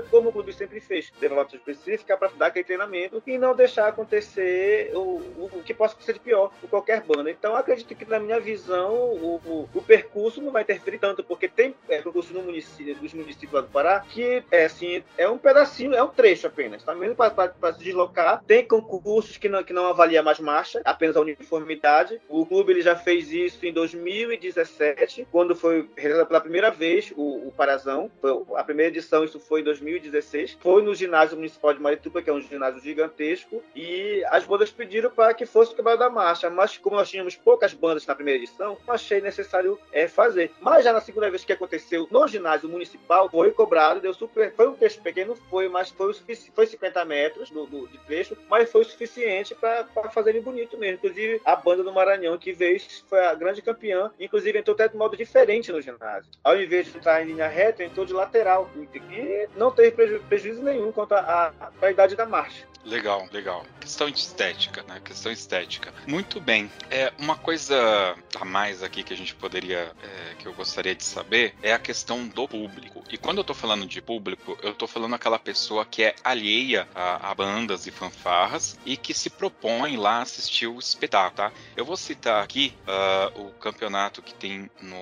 como 0.09 0.29
o 0.29 0.33
clube 0.33 0.53
sempre 0.53 0.79
fez, 0.79 1.11
levar 1.21 1.35
uma 1.35 1.45
específica 1.45 2.17
para 2.17 2.29
dar 2.29 2.47
aquele 2.47 2.65
treinamento 2.65 3.21
e 3.27 3.37
não 3.37 3.53
deixar 3.53 3.89
acontecer 3.89 4.91
o, 4.95 5.21
o, 5.37 5.63
que 5.63 5.73
possa 5.73 5.93
acontecer 5.93 6.13
de 6.13 6.19
pior 6.19 6.51
com 6.61 6.67
qualquer 6.67 7.01
banda. 7.01 7.29
Então, 7.29 7.55
acredito 7.55 7.93
que, 7.93 8.09
na 8.09 8.19
minha 8.19 8.39
visão, 8.39 8.93
o, 8.93 9.67
o 9.73 9.81
percurso 9.81 10.41
não 10.41 10.51
vai 10.51 10.63
interferir 10.63 10.97
tanto, 10.97 11.23
porque 11.23 11.47
tem 11.47 11.75
é, 11.89 12.01
percurso 12.01 12.33
no 12.33 12.41
município, 12.41 12.95
dos 12.95 13.13
municípios 13.13 13.51
lá 13.51 13.61
do 13.61 13.67
Pará, 13.67 13.99
que 14.09 14.43
é 14.49 14.65
assim, 14.65 15.03
é 15.17 15.27
um 15.27 15.37
pedacinho, 15.37 15.93
é 15.93 16.01
um 16.01 16.07
trecho 16.07 16.47
apenas, 16.47 16.83
tá? 16.83 16.95
Mesmo 16.95 17.15
para 17.15 17.73
se 17.73 17.83
deslocar, 17.83 18.41
tem 18.47 18.65
concursos 18.65 19.37
que 19.37 19.49
não, 19.49 19.63
que 19.63 19.73
não 19.73 19.87
avalia 19.87 20.23
mais 20.23 20.39
marcha, 20.39 20.81
apenas 20.85 21.17
a 21.17 21.21
uniformidade. 21.21 22.21
O 22.29 22.45
clube 22.45 22.71
ele 22.71 22.81
já 22.81 22.95
fez 22.95 23.31
isso 23.31 23.65
em 23.65 23.73
2017, 23.73 25.27
quando 25.29 25.55
foi 25.55 25.89
realizado 25.97 26.27
pela 26.27 26.39
primeira 26.39 26.71
vez 26.71 27.11
o, 27.15 27.47
o 27.47 27.51
Parazão. 27.51 28.09
A 28.55 28.63
primeira 28.63 28.89
edição, 28.89 29.23
isso 29.23 29.39
foi 29.39 29.61
em 29.61 29.63
2016. 29.63 30.57
Foi 30.61 30.81
no 30.81 30.95
ginásio 30.95 31.35
municipal 31.35 31.73
de 31.73 31.81
Marituba, 31.81 32.21
que 32.21 32.29
é 32.29 32.33
um 32.33 32.41
ginásio 32.41 32.81
gigantesco, 33.17 33.63
e 33.75 34.23
as 34.29 34.45
bandas 34.45 34.69
pediram 34.69 35.09
para 35.09 35.33
que 35.33 35.45
fosse 35.45 35.73
o 35.73 35.75
quebrado 35.75 35.99
da 35.99 36.09
marcha, 36.09 36.49
mas 36.49 36.77
como 36.77 36.95
nós 36.95 37.09
tínhamos 37.09 37.35
poucas 37.35 37.73
bandas 37.73 38.05
na 38.05 38.13
primeira 38.13 38.41
edição, 38.41 38.77
achei 38.87 39.19
necessário 39.19 39.79
é, 39.91 40.07
fazer. 40.07 40.51
Mas 40.61 40.83
já 40.83 40.93
na 40.93 41.01
segunda 41.01 41.29
vez 41.29 41.43
que 41.43 41.51
aconteceu 41.51 42.07
no 42.11 42.27
ginásio 42.27 42.69
municipal, 42.69 43.29
foi 43.29 43.51
cobrado, 43.51 43.99
deu 43.99 44.13
super. 44.13 44.53
Foi 44.53 44.67
um 44.67 44.75
trecho 44.75 45.01
pequeno, 45.01 45.35
foi, 45.49 45.67
mas 45.67 45.89
foi, 45.89 46.11
o 46.11 46.15
foi 46.53 46.67
50 46.67 47.05
metros 47.05 47.49
do, 47.49 47.65
do, 47.65 47.87
de 47.87 47.97
trecho, 47.99 48.37
mas 48.49 48.69
foi 48.69 48.81
o 48.81 48.85
suficiente 48.85 49.55
para 49.55 49.85
fazerem 50.11 50.41
bonito 50.41 50.77
mesmo. 50.77 50.97
Inclusive, 50.97 51.41
a 51.43 51.55
banda 51.55 51.83
do 51.83 51.93
Maranhão, 51.93 52.37
que 52.37 52.53
veio, 52.53 52.79
foi 53.07 53.25
a 53.25 53.33
grande 53.33 53.61
campeã, 53.61 54.11
inclusive 54.19 54.59
entrou 54.59 54.73
até 54.73 54.87
de 54.87 54.95
modo 54.95 55.17
diferente 55.17 55.71
no 55.71 55.81
ginásio. 55.81 56.29
Ao 56.43 56.59
invés 56.59 56.91
de 56.91 56.97
entrar 56.97 57.21
em 57.21 57.25
linha 57.25 57.47
reta, 57.47 57.83
entrou 57.83 58.05
de 58.05 58.13
lateral. 58.13 58.69
E 58.77 59.47
não 59.55 59.71
teve 59.71 59.91
preju 59.91 60.19
prejuízo 60.27 60.61
nenhum 60.61 60.91
quanto 60.91 61.13
à 61.13 61.53
qualidade 61.79 62.15
da 62.15 62.25
marcha. 62.25 62.67
Legal, 62.87 63.27
legal. 63.33 63.65
Questão 63.81 64.07
estética, 64.07 64.81
né? 64.83 65.01
Questão 65.03 65.29
estética. 65.29 65.93
Muito 66.07 66.39
bem. 66.39 66.71
É 66.89 67.11
uma 67.19 67.35
coisa 67.35 68.15
a 68.39 68.45
mais 68.45 68.81
aqui 68.81 69.03
que 69.03 69.13
a 69.13 69.17
gente 69.17 69.35
poderia, 69.35 69.91
é, 70.01 70.35
que 70.39 70.47
eu 70.47 70.53
gostaria 70.53 70.95
de 70.95 71.03
saber, 71.03 71.53
é 71.61 71.73
a 71.73 71.79
questão 71.79 72.25
do 72.25 72.47
público. 72.47 73.03
E 73.11 73.17
quando 73.17 73.39
eu 73.39 73.43
tô 73.43 73.53
falando 73.53 73.85
de 73.85 74.01
público, 74.01 74.57
eu 74.63 74.73
tô 74.73 74.87
falando 74.87 75.15
aquela 75.15 75.37
pessoa 75.37 75.85
que 75.85 76.01
é 76.01 76.15
alheia 76.23 76.87
a, 76.95 77.29
a 77.29 77.35
bandas 77.35 77.87
e 77.87 77.91
fanfarras 77.91 78.79
e 78.85 78.95
que 78.95 79.13
se 79.13 79.29
propõe 79.29 79.97
lá 79.97 80.21
assistir 80.21 80.67
o 80.67 80.79
espetáculo, 80.79 81.35
tá? 81.35 81.51
Eu 81.75 81.83
vou 81.83 81.97
citar 81.97 82.41
aqui 82.41 82.73
uh, 82.87 83.41
o 83.41 83.51
campeonato 83.51 84.21
que 84.21 84.33
tem 84.33 84.71
no, 84.81 84.95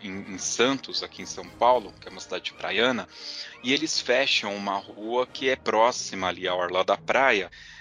em, 0.00 0.34
em 0.34 0.38
Santos, 0.38 1.02
aqui 1.02 1.22
em 1.22 1.26
São 1.26 1.44
Paulo, 1.44 1.92
que 2.00 2.06
é 2.06 2.10
uma 2.10 2.20
cidade 2.20 2.52
praiana, 2.52 3.08
e 3.62 3.72
eles 3.72 4.00
fecham 4.00 4.54
uma 4.54 4.76
rua 4.76 5.26
que 5.26 5.48
é 5.48 5.56
próxima 5.56 6.28
ali 6.28 6.48
à 6.48 6.54
Orla 6.54 6.84
da 6.84 6.96
Praia. 6.96 7.31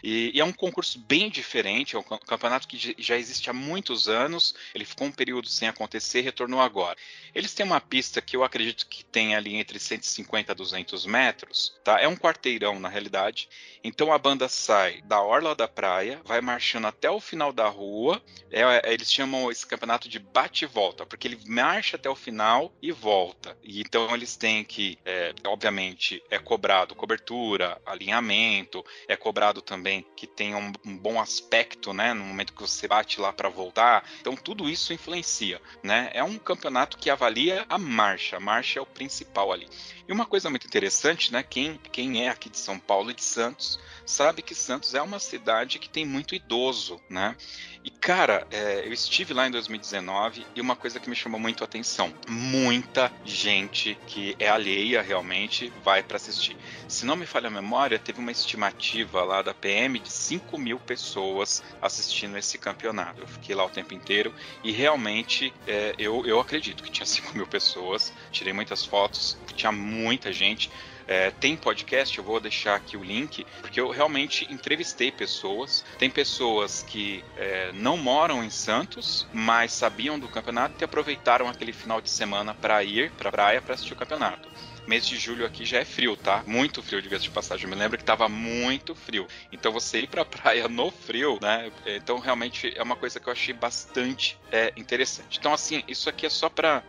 E, 0.04 0.32
e, 0.34 0.40
é 0.40 0.44
um 0.46 0.52
concurso 0.52 1.00
bem 1.00 1.30
diferente, 1.30 1.96
é 1.96 2.00
um 2.00 2.04
campeonato 2.04 2.68
que 2.68 2.96
já 2.98 3.18
existe 3.18 3.50
há 3.50 3.54
muitos 3.54 4.10
anos, 4.10 4.56
ele 4.74 4.86
ficou 4.86 5.08
um 5.08 5.12
período 5.12 5.48
sem 5.48 5.68
acontecer 5.68 6.20
e 6.20 6.24
retornou 6.24 6.60
agora. 6.60 6.98
Eles 7.34 7.54
têm 7.54 7.66
uma 7.66 7.80
pista 7.80 8.22
que 8.22 8.36
eu 8.36 8.44
acredito 8.44 8.88
que 8.88 9.06
tem 9.06 9.36
ali 9.36 9.56
entre 9.56 9.80
150 9.80 10.52
a 10.52 10.56
200 10.56 11.06
metros, 11.06 11.80
tá? 11.84 12.00
É 12.00 12.08
um 12.08 12.16
quarteirão 12.16 12.80
na 12.80 12.90
realidade. 12.90 13.48
Então 13.84 14.12
a 14.12 14.18
banda 14.18 14.48
sai 14.48 15.02
da 15.04 15.22
orla 15.22 15.56
da 15.56 15.68
praia, 15.68 16.22
vai 16.26 16.42
marchando 16.42 16.88
até 16.88 17.10
o 17.10 17.20
final 17.20 17.52
da 17.54 17.68
rua. 17.68 18.22
É, 18.52 18.62
é 18.62 18.94
eles 18.94 19.12
chamam 19.12 19.52
esse 19.52 19.66
campeonato 19.66 20.10
de 20.10 20.20
bate-volta, 20.20 21.06
porque 21.06 21.28
ele 21.28 21.40
marcha 21.46 21.96
até 21.96 22.10
o 22.10 22.16
final 22.16 22.74
e 22.82 22.92
volta. 22.92 23.58
E 23.64 23.82
então 23.82 24.14
eles 24.14 24.36
têm 24.36 24.64
que, 24.64 24.98
é, 25.06 25.34
obviamente, 25.46 26.22
é 26.30 26.38
cobrado 26.38 26.96
cobertura, 26.96 27.82
alinhamento, 27.86 28.84
é 29.08 29.16
cobrado 29.16 29.41
também 29.62 30.06
que 30.16 30.28
tenha 30.28 30.58
um, 30.58 30.72
um 30.86 30.96
bom 30.96 31.20
aspecto, 31.20 31.94
né, 31.94 32.14
no 32.14 32.24
momento 32.24 32.54
que 32.54 32.62
você 32.62 32.88
bate 32.88 33.20
lá 33.20 33.34
para 33.34 33.50
voltar. 33.50 34.08
Então 34.20 34.36
tudo 34.36 34.70
isso 34.70 34.94
influencia, 34.94 35.60
né? 35.82 36.12
É 36.14 36.24
um 36.24 36.38
campeonato 36.38 36.98
que 36.98 37.10
avalia 37.10 37.66
a 37.68 37.78
marcha, 37.78 38.38
a 38.38 38.40
marcha 38.40 38.78
é 38.78 38.82
o 38.82 38.86
principal 38.86 39.52
ali. 39.52 39.68
E 40.08 40.12
uma 40.12 40.26
coisa 40.26 40.50
muito 40.50 40.68
interessante, 40.68 41.32
né, 41.32 41.42
quem, 41.42 41.80
quem 41.92 42.26
é 42.26 42.30
aqui 42.30 42.50
de 42.50 42.58
São 42.58 42.78
Paulo 42.78 43.10
e 43.10 43.16
de 43.16 43.24
Santos 43.24 43.80
sabe 44.06 44.42
que 44.42 44.54
Santos 44.54 44.94
é 44.94 45.02
uma 45.02 45.20
cidade 45.20 45.80
que 45.80 45.90
tem 45.90 46.06
muito 46.06 46.36
idoso, 46.36 47.00
né? 47.10 47.36
E 47.84 47.90
cara, 47.90 48.46
é, 48.52 48.86
eu 48.86 48.94
estive 48.94 49.34
lá 49.34 49.48
em 49.48 49.52
2019 49.52 50.46
e 50.56 50.62
uma 50.62 50.76
coisa 50.76 51.00
que 51.00 51.10
me 51.10 51.16
chamou 51.16 51.40
muito 51.40 51.64
a 51.64 51.66
atenção: 51.66 52.14
muita 52.28 53.12
gente 53.26 53.98
que 54.06 54.36
é 54.38 54.50
alheia 54.50 55.02
realmente 55.02 55.72
vai 55.84 56.04
para 56.04 56.18
assistir. 56.18 56.56
Se 56.88 57.06
não 57.06 57.16
me 57.16 57.26
falha 57.26 57.48
a 57.48 57.52
memória, 57.52 57.98
teve 57.98 58.20
uma 58.20 58.32
estimativa 58.32 59.21
lá 59.24 59.42
da 59.42 59.54
PM 59.54 60.00
de 60.00 60.12
5 60.12 60.58
mil 60.58 60.80
pessoas 60.80 61.64
assistindo 61.82 62.38
esse 62.38 62.58
campeonato. 62.58 63.22
Eu 63.22 63.28
fiquei 63.28 63.56
lá 63.56 63.66
o 63.66 63.70
tempo 63.70 63.94
inteiro 63.94 64.34
e 64.64 64.72
realmente 64.72 65.54
é, 65.68 65.96
eu, 65.98 66.26
eu 66.26 66.40
acredito 66.40 66.84
que 66.84 66.92
tinha 66.92 67.06
5 67.08 67.36
mil 67.36 67.48
pessoas. 67.48 68.14
Tirei 68.32 68.54
muitas 68.54 68.86
fotos, 68.86 69.38
tinha 69.56 69.72
muita 69.72 70.32
gente. 70.32 70.70
É, 71.08 71.32
tem 71.32 71.58
podcast, 71.58 72.18
eu 72.18 72.24
vou 72.24 72.40
deixar 72.40 72.76
aqui 72.76 72.96
o 72.96 73.04
link, 73.04 73.46
porque 73.60 73.82
eu 73.82 73.90
realmente 73.90 74.48
entrevistei 74.50 75.12
pessoas. 75.12 75.84
Tem 75.98 76.10
pessoas 76.10 76.84
que 76.84 77.24
é, 77.36 77.72
não 77.74 77.98
moram 77.98 78.44
em 78.44 78.50
Santos, 78.50 79.28
mas 79.34 79.74
sabiam 79.74 80.18
do 80.18 80.30
campeonato 80.30 80.76
e 80.80 80.86
aproveitaram 80.86 81.50
aquele 81.50 81.74
final 81.74 82.00
de 82.00 82.10
semana 82.10 82.54
para 82.54 82.84
ir 82.84 83.12
para 83.12 83.30
a 83.30 83.32
praia 83.32 83.62
para 83.62 83.74
assistir 83.74 83.94
o 83.94 83.98
campeonato 83.98 84.48
mês 84.88 85.06
de 85.06 85.18
julho 85.18 85.46
aqui 85.46 85.66
já 85.66 85.80
é 85.80 85.86
frio, 85.86 86.16
tá? 86.16 86.44
Muito 86.46 86.82
frio, 86.82 87.02
diga-se 87.02 87.26
de 87.26 87.32
passagem. 87.32 87.66
Eu 87.66 87.70
me 87.70 87.76
lembro 87.76 87.98
que 87.98 88.04
tava 88.04 88.28
muito 88.28 88.96
frio. 88.96 89.28
Então 89.52 89.72
você 89.72 90.02
ir 90.02 90.08
pra 90.08 90.26
praia 90.26 90.68
no 90.68 90.92
frio, 90.92 91.40
né? 91.42 91.72
Então 91.86 92.20
realmente 92.20 92.74
é 92.76 92.84
uma 92.84 92.96
coisa 92.96 93.20
que 93.20 93.28
eu 93.28 93.34
achei 93.34 93.54
bastante 93.54 94.38
é, 94.52 94.74
interessante. 94.76 95.38
Então, 95.40 95.54
assim, 95.54 95.84
isso 95.88 96.10
aqui 96.10 96.26
é 96.26 96.30
só 96.30 96.50
para 96.50 96.84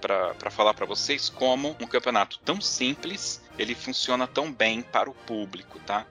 falar 0.50 0.74
para 0.74 0.86
vocês 0.86 1.28
como 1.28 1.76
um 1.80 1.86
campeonato 1.86 2.38
tão 2.44 2.60
simples 2.60 3.42
ele 3.58 3.74
funciona 3.74 4.26
tão 4.26 4.52
bem 4.52 4.82
para 4.82 5.10
o 5.10 5.14
público, 5.14 5.78
tá? 5.80 6.06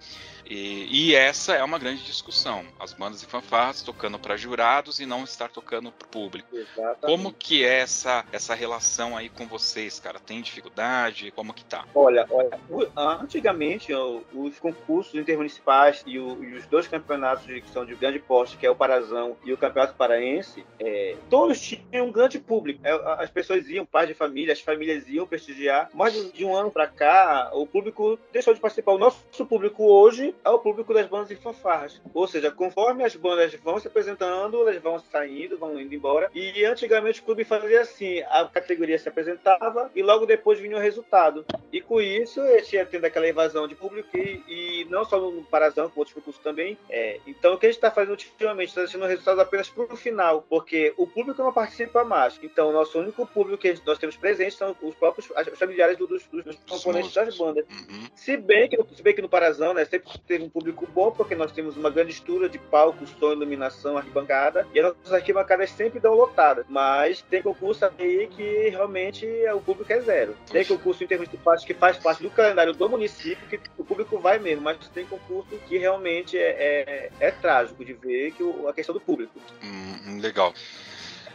E, 0.52 0.86
e, 0.92 1.16
essa 1.16 1.54
é 1.54 1.64
uma 1.64 1.80
grande 1.80 2.04
discussão. 2.04 2.66
As 2.78 2.92
bandas 2.92 3.24
e 3.24 3.26
fanfarras 3.26 3.82
tocando 3.82 4.20
para 4.20 4.36
jurados 4.36 5.00
e 5.00 5.06
não 5.06 5.24
estar 5.24 5.48
tocando 5.48 5.94
para 5.94 6.06
o 6.06 6.10
público. 6.10 6.54
Exatamente. 6.54 7.00
Como 7.00 7.32
que 7.32 7.64
é 7.64 7.80
essa, 7.80 8.26
essa 8.34 8.54
relação 8.54 9.16
aí 9.16 9.30
com 9.30 9.48
vocês, 9.48 9.98
cara? 9.98 10.20
Tem 10.20 10.42
dificuldade? 10.42 11.32
Como 11.32 11.54
que 11.54 11.64
tá? 11.64 11.86
Olha, 11.96 12.28
olha 12.30 12.92
antigamente 13.22 13.94
os 13.94 14.60
concursos 14.60 15.16
intermunicipais 15.16 16.04
e, 16.06 16.20
o, 16.20 16.44
e 16.44 16.56
os 16.56 16.66
dois 16.66 16.86
campeonatos 16.86 17.46
que 17.46 17.70
são 17.70 17.86
de 17.86 17.96
grande 17.96 18.20
porte, 18.20 18.58
que 18.58 18.66
é 18.66 18.70
o 18.70 18.76
Parazão 18.76 19.38
e 19.46 19.54
o 19.54 19.58
Campeonato 19.58 19.96
Paraense, 19.96 20.66
é, 20.78 21.16
todos 21.30 21.62
tinham 21.62 22.08
um 22.08 22.12
grande 22.12 22.40
público. 22.40 22.82
É, 22.84 22.92
as 23.24 23.30
pessoas 23.30 23.70
iam, 23.70 23.86
pais 23.86 24.10
de 24.10 24.14
família, 24.14 24.52
as 24.52 24.60
famílias 24.60 25.08
iam 25.08 25.26
prestigiar. 25.26 25.90
Mais 25.94 26.14
de 26.34 26.44
um 26.44 26.54
ano 26.54 26.70
para 26.70 26.88
cá, 26.88 27.52
o 27.54 27.66
público 27.66 28.20
deixou 28.34 28.54
de 28.54 28.60
participar. 28.60 28.92
O 28.92 28.98
nosso 28.98 29.46
público 29.46 29.86
hoje 29.86 30.36
ao 30.44 30.60
público 30.60 30.94
das 30.94 31.08
bandas 31.08 31.32
e 31.32 31.36
fanfarras. 31.36 32.02
Ou 32.14 32.28
seja, 32.28 32.52
conforme 32.52 33.04
as 33.04 33.16
bandas 33.16 33.54
vão 33.56 33.80
se 33.80 33.88
apresentando, 33.88 34.62
elas 34.62 34.82
vão 34.82 35.00
saindo, 35.00 35.58
vão 35.58 35.80
indo 35.80 35.94
embora. 35.94 36.30
E 36.34 36.64
antigamente 36.66 37.22
o 37.22 37.24
clube 37.24 37.44
fazia 37.44 37.82
assim: 37.82 38.22
a 38.30 38.46
categoria 38.46 38.98
se 38.98 39.10
apresentava 39.10 39.92
e 39.96 40.02
logo 40.02 40.26
depois 40.26 40.60
vinha 40.60 40.78
o 40.78 40.80
resultado. 40.80 41.46
E 41.72 41.82
com 41.82 42.02
isso, 42.02 42.42
tinha 42.64 42.86
tendo 42.86 43.06
aquela 43.06 43.28
invasão 43.28 43.68
de 43.68 43.76
público 43.76 44.18
e, 44.18 44.44
e 44.48 44.86
não 44.90 45.06
só 45.06 45.20
no 45.20 45.44
Parazão, 45.44 45.90
com 45.90 46.00
outros 46.00 46.14
concursos 46.14 46.42
também. 46.42 46.78
É, 46.90 47.20
então, 47.26 47.54
o 47.54 47.58
que 47.58 47.66
a 47.66 47.70
gente 47.70 47.78
está 47.78 47.92
fazendo 47.92 48.12
ultimamente 48.12 48.70
está 48.70 48.82
deixando 48.82 49.04
o 49.04 49.08
resultado 49.08 49.40
apenas 49.40 49.70
para 49.70 49.94
o 49.94 49.96
final, 49.96 50.46
porque 50.50 50.94
o 50.98 51.08
público 51.08 51.42
não 51.42 51.54
participa 51.54 52.04
mais. 52.04 52.40
Então, 52.42 52.70
o 52.70 52.74
nosso 52.74 53.00
único 53.00 53.26
público 53.26 53.62
que 53.62 53.76
nós 53.86 53.98
temos 53.98 54.18
presente 54.18 54.56
são 54.56 54.76
os 54.82 54.96
próprios 54.96 55.30
os 55.30 55.60
familiares 55.60 55.98
dos, 55.98 56.26
dos, 56.26 56.44
dos 56.44 56.56
componentes 56.68 57.14
das 57.14 57.38
bandas. 57.38 57.66
Uhum. 57.70 58.08
Se, 58.16 58.38
bem 58.38 58.70
que, 58.70 58.78
se 58.96 59.02
bem 59.02 59.16
que 59.16 59.22
no 59.22 59.30
Parazão, 59.30 59.74
né, 59.74 59.86
sempre 59.86 60.10
teve 60.28 60.44
um 60.44 60.50
público 60.50 60.88
bom, 60.94 61.12
porque 61.12 61.36
nós 61.36 61.52
temos 61.52 61.76
uma 61.78 61.90
grande 61.90 62.12
estrutura 62.12 62.50
de 62.50 62.58
palco, 62.58 63.06
som, 63.20 63.32
iluminação, 63.32 63.98
arquibancada, 63.98 64.68
e 64.74 64.80
as 64.80 64.96
nossas 64.96 65.14
arquibancadas 65.14 65.70
sempre 65.72 66.00
dão 66.00 66.14
lotadas. 66.14 66.66
Mas 66.70 67.22
tem 67.22 67.42
concurso 67.42 67.86
aí 67.86 68.28
que 68.28 68.70
realmente 68.70 69.26
o 69.54 69.62
público 69.62 69.92
é 69.92 70.00
zero. 70.02 70.36
Tem 70.50 70.66
concurso 70.66 71.04
intermunicipal 71.04 71.56
que 71.58 71.74
faz 71.74 71.98
parte 71.98 72.24
do 72.24 72.30
calendário 72.30 72.74
do 72.74 72.90
município, 72.90 73.48
que 73.48 73.60
o 73.78 73.84
público 73.84 74.20
vai 74.20 74.40
mesmo, 74.40 74.64
mas 74.64 74.78
tem 74.90 75.06
concurso 75.06 75.58
que 75.68 75.78
realmente 75.78 76.38
é, 76.38 77.10
é, 77.20 77.28
é 77.28 77.32
trágico 77.32 77.84
de 77.84 77.94
ver 77.94 78.32
que 78.32 78.44
o, 78.44 78.68
a 78.68 78.74
questão 78.74 78.94
do 78.94 79.02
público. 79.02 79.34
Hum, 79.64 80.20
legal. 80.22 80.54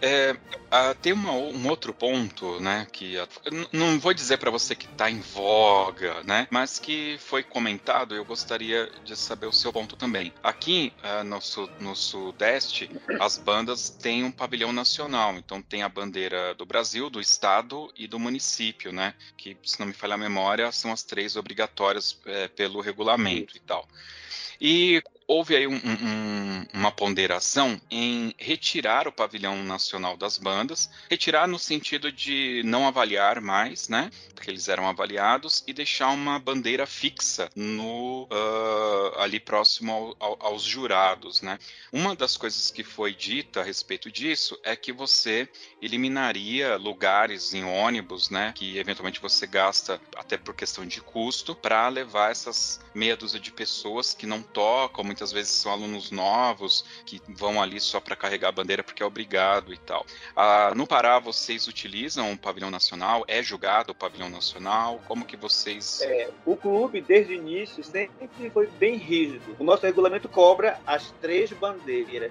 É, 0.00 0.36
tem 1.00 1.12
uma, 1.12 1.32
um 1.32 1.68
outro 1.68 1.92
ponto, 1.94 2.60
né, 2.60 2.86
que 2.92 3.16
não 3.72 3.98
vou 3.98 4.12
dizer 4.12 4.38
para 4.38 4.50
você 4.50 4.74
que 4.74 4.86
está 4.86 5.10
em 5.10 5.20
voga, 5.20 6.22
né, 6.24 6.46
mas 6.50 6.78
que 6.78 7.16
foi 7.18 7.42
comentado. 7.42 8.14
Eu 8.14 8.24
gostaria 8.24 8.90
de 9.04 9.16
saber 9.16 9.46
o 9.46 9.52
seu 9.52 9.72
ponto 9.72 9.96
também. 9.96 10.32
Aqui 10.42 10.92
uh, 11.02 11.24
no, 11.24 11.38
no 11.80 11.96
Sudeste, 11.96 12.90
as 13.20 13.38
bandas 13.38 13.90
têm 13.90 14.24
um 14.24 14.30
pavilhão 14.30 14.72
nacional, 14.72 15.34
então 15.36 15.62
tem 15.62 15.82
a 15.82 15.88
bandeira 15.88 16.54
do 16.54 16.66
Brasil, 16.66 17.08
do 17.08 17.20
estado 17.20 17.92
e 17.96 18.06
do 18.06 18.18
município, 18.18 18.92
né, 18.92 19.14
que 19.36 19.56
se 19.62 19.78
não 19.80 19.86
me 19.86 19.92
falha 19.92 20.14
a 20.14 20.18
memória 20.18 20.70
são 20.72 20.92
as 20.92 21.02
três 21.02 21.36
obrigatórias 21.36 22.18
é, 22.26 22.48
pelo 22.48 22.80
regulamento 22.80 23.56
e 23.56 23.60
tal. 23.60 23.86
E 24.60 25.02
houve 25.26 25.56
aí 25.56 25.66
um, 25.66 25.74
um, 25.74 26.66
uma 26.72 26.92
ponderação 26.92 27.80
em 27.90 28.34
retirar 28.38 29.08
o 29.08 29.12
pavilhão 29.12 29.62
nacional 29.64 30.16
das 30.16 30.38
bandas, 30.38 30.88
retirar 31.10 31.48
no 31.48 31.58
sentido 31.58 32.12
de 32.12 32.62
não 32.64 32.86
avaliar 32.86 33.40
mais, 33.40 33.88
né? 33.88 34.10
Porque 34.34 34.50
eles 34.50 34.68
eram 34.68 34.88
avaliados 34.88 35.64
e 35.66 35.72
deixar 35.72 36.10
uma 36.10 36.38
bandeira 36.38 36.86
fixa 36.86 37.50
no 37.56 38.24
uh, 38.24 39.18
ali 39.18 39.40
próximo 39.40 39.92
ao, 39.92 40.16
ao, 40.20 40.52
aos 40.52 40.62
jurados, 40.62 41.42
né? 41.42 41.58
Uma 41.92 42.14
das 42.14 42.36
coisas 42.36 42.70
que 42.70 42.84
foi 42.84 43.14
dita 43.14 43.60
a 43.60 43.64
respeito 43.64 44.10
disso 44.10 44.58
é 44.62 44.76
que 44.76 44.92
você 44.92 45.48
eliminaria 45.82 46.76
lugares 46.76 47.52
em 47.52 47.64
ônibus, 47.64 48.30
né? 48.30 48.52
Que 48.54 48.78
eventualmente 48.78 49.20
você 49.20 49.46
gasta 49.46 50.00
até 50.16 50.36
por 50.36 50.54
questão 50.54 50.86
de 50.86 51.00
custo 51.00 51.54
para 51.54 51.88
levar 51.88 52.30
essas 52.30 52.80
meia 52.94 53.16
dúzia 53.16 53.40
de 53.40 53.50
pessoas 53.50 54.14
que 54.14 54.26
não 54.26 54.42
tocam 54.42 55.04
muitas 55.16 55.32
vezes 55.32 55.52
são 55.52 55.72
alunos 55.72 56.10
novos 56.10 56.84
que 57.06 57.22
vão 57.28 57.62
ali 57.62 57.80
só 57.80 57.98
para 57.98 58.14
carregar 58.14 58.48
a 58.48 58.52
bandeira 58.52 58.84
porque 58.84 59.02
é 59.02 59.06
obrigado 59.06 59.72
e 59.72 59.78
tal. 59.78 60.04
Ah, 60.36 60.72
no 60.76 60.86
Pará, 60.86 61.18
vocês 61.18 61.66
utilizam 61.66 62.32
o 62.32 62.38
pavilhão 62.38 62.70
nacional? 62.70 63.24
É 63.26 63.42
julgado 63.42 63.92
o 63.92 63.94
pavilhão 63.94 64.28
nacional? 64.28 65.00
Como 65.08 65.24
que 65.24 65.36
vocês. 65.36 66.02
É, 66.02 66.28
o 66.44 66.54
clube, 66.54 67.00
desde 67.00 67.32
o 67.32 67.36
início, 67.36 67.82
sempre 67.82 68.50
foi 68.50 68.66
bem 68.66 68.96
rígido. 68.96 69.56
O 69.58 69.64
nosso 69.64 69.86
regulamento 69.86 70.28
cobra 70.28 70.78
as 70.86 71.10
três 71.22 71.50
bandeiras, 71.52 72.30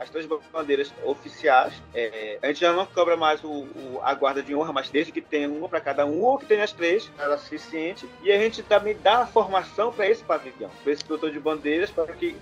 as 0.00 0.10
três 0.10 0.26
bandeiras 0.52 0.92
oficiais. 1.04 1.72
É, 1.94 2.38
a 2.42 2.48
gente 2.48 2.60
já 2.60 2.72
não 2.72 2.86
cobra 2.86 3.16
mais 3.16 3.44
o, 3.44 3.48
o, 3.48 4.00
a 4.02 4.12
guarda 4.14 4.42
de 4.42 4.52
honra, 4.52 4.72
mas 4.72 4.90
desde 4.90 5.12
que 5.12 5.20
tenha 5.20 5.48
uma 5.48 5.68
para 5.68 5.80
cada 5.80 6.04
um, 6.04 6.22
ou 6.22 6.38
que 6.38 6.46
tenha 6.46 6.64
as 6.64 6.72
três, 6.72 7.08
era 7.16 7.38
suficiente. 7.38 8.08
E 8.22 8.32
a 8.32 8.38
gente 8.38 8.64
também 8.64 8.96
dá 9.00 9.18
a 9.18 9.26
formação 9.26 9.92
para 9.92 10.08
esse 10.08 10.24
pavilhão, 10.24 10.70
para 10.82 10.92
esse 10.92 11.04
doutor 11.04 11.30
de 11.30 11.38
bandeiras, 11.38 11.90
para 12.06 12.14
que, 12.14 12.36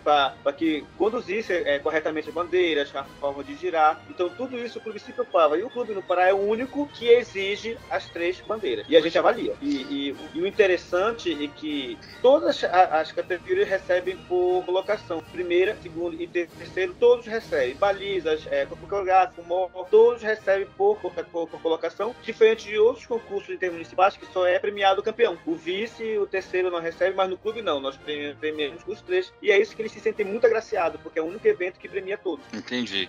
que 0.57 0.87
conduzisse 0.97 1.53
é, 1.53 1.79
corretamente 1.79 2.29
as 2.29 2.35
bandeiras, 2.35 2.94
a 2.94 3.05
forma 3.05 3.42
de 3.44 3.55
girar. 3.57 4.01
Então, 4.09 4.29
tudo 4.29 4.59
isso 4.59 4.79
o 4.79 4.83
clube 4.83 4.99
se 4.99 5.12
preocupava. 5.12 5.59
E 5.59 5.62
o 5.62 5.71
clube 5.71 5.94
no 5.94 6.03
Pará 6.03 6.29
é 6.29 6.33
o 6.33 6.38
único 6.38 6.87
que 6.88 7.09
exige 7.09 7.79
as 7.90 8.09
três 8.09 8.40
bandeiras. 8.40 8.87
E 8.88 8.97
a 8.97 9.01
gente 9.01 9.18
avalia. 9.18 9.55
E, 9.61 9.66
e, 9.66 10.16
e 10.35 10.40
o 10.40 10.47
interessante 10.47 11.33
é 11.44 11.49
que 11.49 11.99
todas 12.23 12.62
as 12.64 13.12
categorias 13.12 13.68
recebem 13.68 14.16
por 14.29 14.64
colocação. 14.64 15.23
Primeira, 15.33 15.77
segunda 15.83 16.21
e 16.23 16.27
terceiro, 16.27 16.94
todos 16.99 17.27
recebem. 17.27 17.77
Balizas, 17.77 18.47
é, 18.51 18.66
corpográfico, 18.66 19.42
todos 19.90 20.23
recebem 20.23 20.66
por, 20.77 20.99
por, 20.99 21.12
por, 21.12 21.49
por, 21.49 21.61
colocação, 21.61 22.14
diferente 22.23 22.68
de 22.68 22.79
outros 22.79 23.07
concursos 23.07 23.55
intermunicipais 23.55 24.16
que 24.16 24.27
só 24.33 24.47
é 24.47 24.59
premiado 24.59 25.01
o 25.01 25.05
campeão. 25.05 25.38
O 25.47 25.55
vice, 25.55 26.18
o 26.18 26.27
terceiro 26.27 26.71
não 26.71 26.81
recebe, 26.81 27.16
mas 27.16 27.29
no 27.29 27.37
clube 27.37 27.62
não. 27.62 27.81
Nós 27.81 27.99
premiamos 28.40 28.83
os 28.87 29.01
três. 29.01 29.33
E 29.42 29.47
é 29.50 29.61
isso 29.61 29.74
que 29.74 29.82
eles 29.82 29.92
se 29.92 30.00
sentem 30.00 30.26
muito 30.26 30.46
agraciados, 30.46 31.00
porque 31.00 31.18
é 31.18 31.22
o 31.22 31.26
único 31.26 31.46
evento 31.46 31.78
que 31.78 31.88
premia 31.88 32.18
todos. 32.18 32.44
Entendi. 32.52 33.08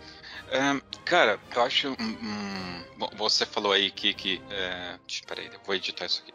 Cara, 1.05 1.39
eu 1.55 1.61
acho. 1.63 1.89
Um, 1.99 2.83
você 3.17 3.45
falou 3.45 3.71
aí 3.71 3.89
que. 3.91 4.13
que 4.13 4.41
é... 4.49 4.95
Peraí, 5.27 5.47
eu 5.47 5.59
vou 5.65 5.75
editar 5.75 6.05
isso 6.05 6.23
aqui. 6.23 6.33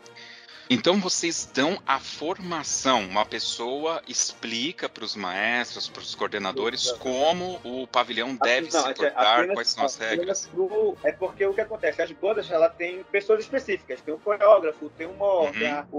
Então 0.69 0.99
vocês 0.99 1.51
dão 1.53 1.79
a 1.87 2.01
formação, 2.01 3.03
uma 3.03 3.25
pessoa 3.27 4.03
explica 4.09 4.89
para 4.89 5.05
os 5.05 5.15
maestros, 5.15 5.89
para 5.89 6.01
os 6.01 6.15
coordenadores 6.15 6.93
como 6.93 7.61
o 7.63 7.87
pavilhão 7.87 8.35
deve 8.37 8.73
não, 8.73 8.81
se 8.81 8.95
portar, 8.95 9.49
quais 9.53 9.69
são 9.69 9.85
as 9.85 9.97
regras. 9.97 10.49
Do, 10.53 10.97
é 11.03 11.13
porque 11.13 11.45
o 11.45 11.53
que 11.53 11.61
acontece, 11.61 12.01
as 12.01 12.11
bandas 12.13 12.51
ela 12.51 12.69
tem 12.69 13.03
pessoas 13.05 13.41
específicas, 13.41 14.01
tem 14.01 14.15
um 14.15 14.19
coreógrafo, 14.19 14.89
tem 14.91 15.07
um 15.07 15.15
mor, 15.15 15.51
uhum. 15.55 15.87
o, 15.93 15.99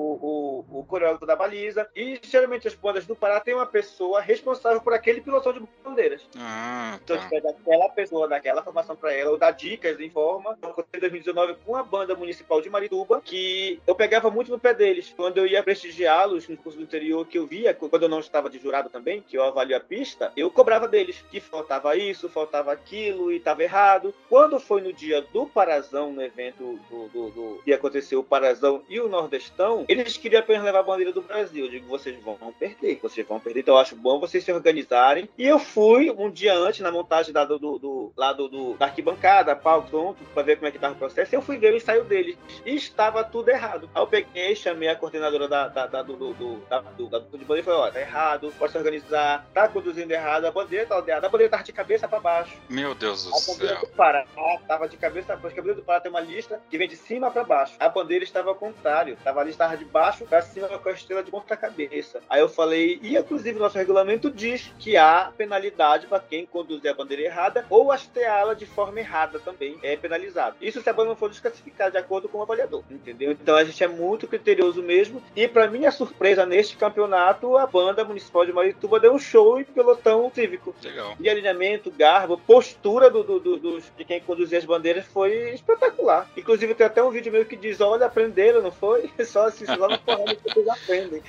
o, 0.69 0.80
o, 0.80 0.84
coreógrafo 0.86 1.25
da 1.25 1.36
baliza 1.36 1.88
e 1.95 2.19
geralmente 2.23 2.67
as 2.67 2.73
bandas 2.73 3.06
do 3.06 3.15
Pará 3.15 3.39
tem 3.39 3.54
uma 3.54 3.65
pessoa 3.65 4.21
responsável 4.21 4.82
por 4.82 4.93
aquele 4.93 5.21
pilotão 5.21 5.54
de 5.54 5.62
bandeiras. 5.84 6.21
Ah, 6.38 6.97
então 7.04 7.17
tá. 7.17 7.28
pega 7.30 7.49
aquela 7.49 7.89
pessoa, 7.89 8.28
daquela 8.28 8.63
formação 8.63 8.95
para 8.95 9.13
ela, 9.13 9.32
ou 9.32 9.38
dá 9.38 9.51
dicas, 9.51 9.99
informa. 9.99 10.58
Eu 10.62 10.86
em 10.93 10.99
2019 10.99 11.56
com 11.65 11.75
a 11.75 11.84
banda 11.84 12.15
municipal 12.15 12.62
de 12.62 12.69
Marituba 12.69 13.21
que 13.23 13.80
eu 13.86 13.95
pegava 13.95 14.30
muito 14.32 14.54
no 14.55 14.59
pé 14.59 14.73
deles. 14.73 15.13
Quando 15.15 15.37
eu 15.37 15.45
ia 15.45 15.61
prestigiá-los 15.61 16.47
no 16.47 16.57
curso 16.57 16.77
do 16.77 16.83
interior, 16.83 17.25
que 17.27 17.37
eu 17.37 17.45
via, 17.45 17.73
quando 17.73 18.03
eu 18.03 18.09
não 18.09 18.19
estava 18.19 18.49
de 18.49 18.57
jurado 18.57 18.89
também, 18.89 19.21
que 19.21 19.37
eu 19.37 19.43
avalio 19.43 19.75
a 19.75 19.79
pista, 19.79 20.31
eu 20.35 20.49
cobrava 20.49 20.87
deles 20.87 21.23
que 21.29 21.39
faltava 21.39 21.95
isso, 21.95 22.29
faltava 22.29 22.71
aquilo 22.71 23.31
e 23.31 23.37
estava 23.37 23.63
errado. 23.63 24.13
Quando 24.29 24.59
foi 24.59 24.81
no 24.81 24.93
dia 24.93 25.21
do 25.21 25.45
Parazão, 25.45 26.13
no 26.13 26.21
evento 26.21 26.79
do, 26.89 27.07
do, 27.09 27.29
do 27.29 27.61
que 27.63 27.73
aconteceu 27.73 28.19
o 28.19 28.23
Parazão 28.23 28.81
e 28.87 28.99
o 28.99 29.09
Nordestão, 29.09 29.85
eles 29.87 30.17
queriam 30.17 30.39
apenas 30.39 30.63
levar 30.63 30.79
a 30.79 30.83
bandeira 30.83 31.11
do 31.11 31.21
Brasil. 31.21 31.65
Eu 31.65 31.71
digo, 31.71 31.87
vocês 31.87 32.17
vão 32.23 32.37
perder, 32.57 32.99
vocês 33.01 33.27
vão 33.27 33.39
perder, 33.39 33.59
então 33.59 33.75
eu 33.75 33.79
acho 33.79 33.95
bom 33.95 34.19
vocês 34.19 34.43
se 34.43 34.51
organizarem. 34.51 35.29
E 35.37 35.45
eu 35.45 35.59
fui 35.59 36.09
um 36.11 36.29
dia 36.29 36.55
antes 36.55 36.79
na 36.79 36.91
montagem 36.91 37.33
da, 37.33 37.43
do, 37.43 37.59
do, 37.59 38.13
lá 38.15 38.31
do, 38.31 38.47
do, 38.47 38.73
da 38.75 38.85
arquibancada, 38.85 39.55
palco, 39.55 40.15
para 40.33 40.43
ver 40.43 40.55
como 40.55 40.67
é 40.67 40.71
que 40.71 40.77
estava 40.77 40.93
o 40.93 40.97
processo. 40.97 41.35
Eu 41.35 41.41
fui 41.41 41.57
ver 41.57 41.73
o 41.73 41.77
ensaio 41.77 42.05
deles 42.05 42.37
e 42.65 42.75
estava 42.75 43.23
tudo 43.23 43.49
errado. 43.49 43.89
Aí 43.93 44.01
eu 44.01 44.07
peguei, 44.07 44.44
chamei 44.53 44.89
a 44.89 44.95
coordenadora 44.95 45.47
da, 45.47 45.67
da, 45.67 45.88
da 45.88 46.03
do, 46.03 46.15
do, 46.15 46.34
do, 46.34 46.55
da, 46.69 46.81
do, 46.81 47.08
da, 47.08 47.19
do 47.19 47.38
bandeira 47.38 47.62
e 47.62 47.63
falei: 47.63 47.79
ó, 47.79 47.91
tá 47.91 48.01
errado, 48.01 48.53
pode 48.60 48.71
se 48.71 48.77
organizar, 48.77 49.45
tá 49.53 49.67
conduzindo 49.67 50.12
errado, 50.12 50.45
a 50.45 50.51
bandeira 50.51 50.86
tá 50.86 50.95
aldeada, 50.95 51.27
a 51.27 51.29
bandeira 51.29 51.51
tava 51.51 51.63
de 51.63 51.73
cabeça 51.73 52.08
para 52.08 52.19
baixo. 52.19 52.58
Meu 52.69 52.93
Deus 52.93 53.23
do 53.23 53.31
céu. 53.31 53.53
A 53.53 53.58
bandeira 53.58 53.79
do 53.79 53.88
Pará 53.88 54.25
tava 54.67 54.88
de 54.89 54.97
cabeça 54.97 55.27
para 55.27 55.38
baixo. 55.38 55.55
A 55.55 55.62
bandeira 55.62 55.81
do 55.81 55.86
Pará 55.86 55.99
tem 56.01 56.12
uma 56.12 56.19
lista 56.19 56.62
que 56.69 56.77
vem 56.77 56.88
de 56.88 56.97
cima 56.97 57.31
para 57.31 57.43
baixo. 57.43 57.75
A 57.79 57.89
bandeira 57.89 58.23
estava 58.23 58.49
ao 58.49 58.55
contrário, 58.55 59.17
tava 59.23 59.41
a 59.41 59.43
lista 59.43 59.63
estava 59.63 59.77
de 59.77 59.86
baixo 59.86 60.25
para 60.25 60.41
cima 60.41 60.67
com 60.67 60.89
a 60.89 60.91
estrela 60.91 61.23
de 61.23 61.31
ponta 61.31 61.55
cabeça. 61.55 62.21
Aí 62.29 62.41
eu 62.41 62.49
falei, 62.49 62.99
e 63.01 63.15
inclusive 63.17 63.58
nosso 63.58 63.77
regulamento 63.77 64.29
diz 64.29 64.71
que 64.79 64.97
há 64.97 65.31
penalidade 65.38 66.08
para 66.08 66.19
quem 66.19 66.45
conduzir 66.45 66.91
a 66.91 66.93
bandeira 66.93 67.23
errada 67.23 67.65
ou 67.69 67.91
hasteá-la 67.91 68.53
de 68.53 68.65
forma 68.65 68.99
errada 68.99 69.39
também 69.39 69.77
é 69.81 69.95
penalizado. 69.95 70.58
Isso 70.62 70.81
se 70.81 70.89
a 70.89 70.93
banda 70.93 71.10
não 71.10 71.15
for 71.15 71.29
desclassificada 71.29 71.91
de 71.91 71.97
acordo 71.97 72.27
com 72.27 72.39
o 72.39 72.41
avaliador, 72.41 72.84
entendeu? 72.89 73.31
Então 73.31 73.55
a 73.55 73.63
gente 73.63 73.84
é 73.84 73.88
muito 73.88 74.27
criterioso 74.35 74.81
mesmo. 74.83 75.21
E 75.35 75.47
para 75.47 75.69
minha 75.69 75.91
surpresa, 75.91 76.45
neste 76.45 76.75
campeonato, 76.75 77.57
a 77.57 77.65
banda 77.65 78.03
municipal 78.03 78.45
de 78.45 78.53
Marituba 78.53 78.99
deu 78.99 79.13
um 79.13 79.19
show 79.19 79.59
em 79.59 79.63
pelotão 79.63 80.31
cívico. 80.33 80.75
Legal. 80.83 81.15
E 81.19 81.29
alinhamento, 81.29 81.91
garbo, 81.91 82.37
postura 82.37 83.09
do, 83.09 83.23
do, 83.23 83.39
do, 83.39 83.79
de 83.79 84.05
quem 84.05 84.19
conduzia 84.19 84.57
as 84.57 84.65
bandeiras 84.65 85.05
foi 85.05 85.53
espetacular. 85.53 86.29
Inclusive 86.35 86.75
tem 86.75 86.85
até 86.85 87.03
um 87.03 87.11
vídeo 87.11 87.31
meu 87.31 87.45
que 87.45 87.55
diz: 87.55 87.79
olha, 87.81 88.05
aprenderam, 88.05 88.61
não 88.61 88.71
foi? 88.71 89.09
Só 89.25 89.49
se 89.49 89.65
lá 89.65 89.87
no 89.87 89.99
correndo 89.99 90.35
que 90.35 90.53
vocês 90.53 90.67
aprendem. 90.69 91.21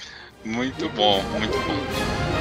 Muito 0.45 0.89
bom, 0.91 1.23
muito 1.23 1.59
bom. 1.59 2.36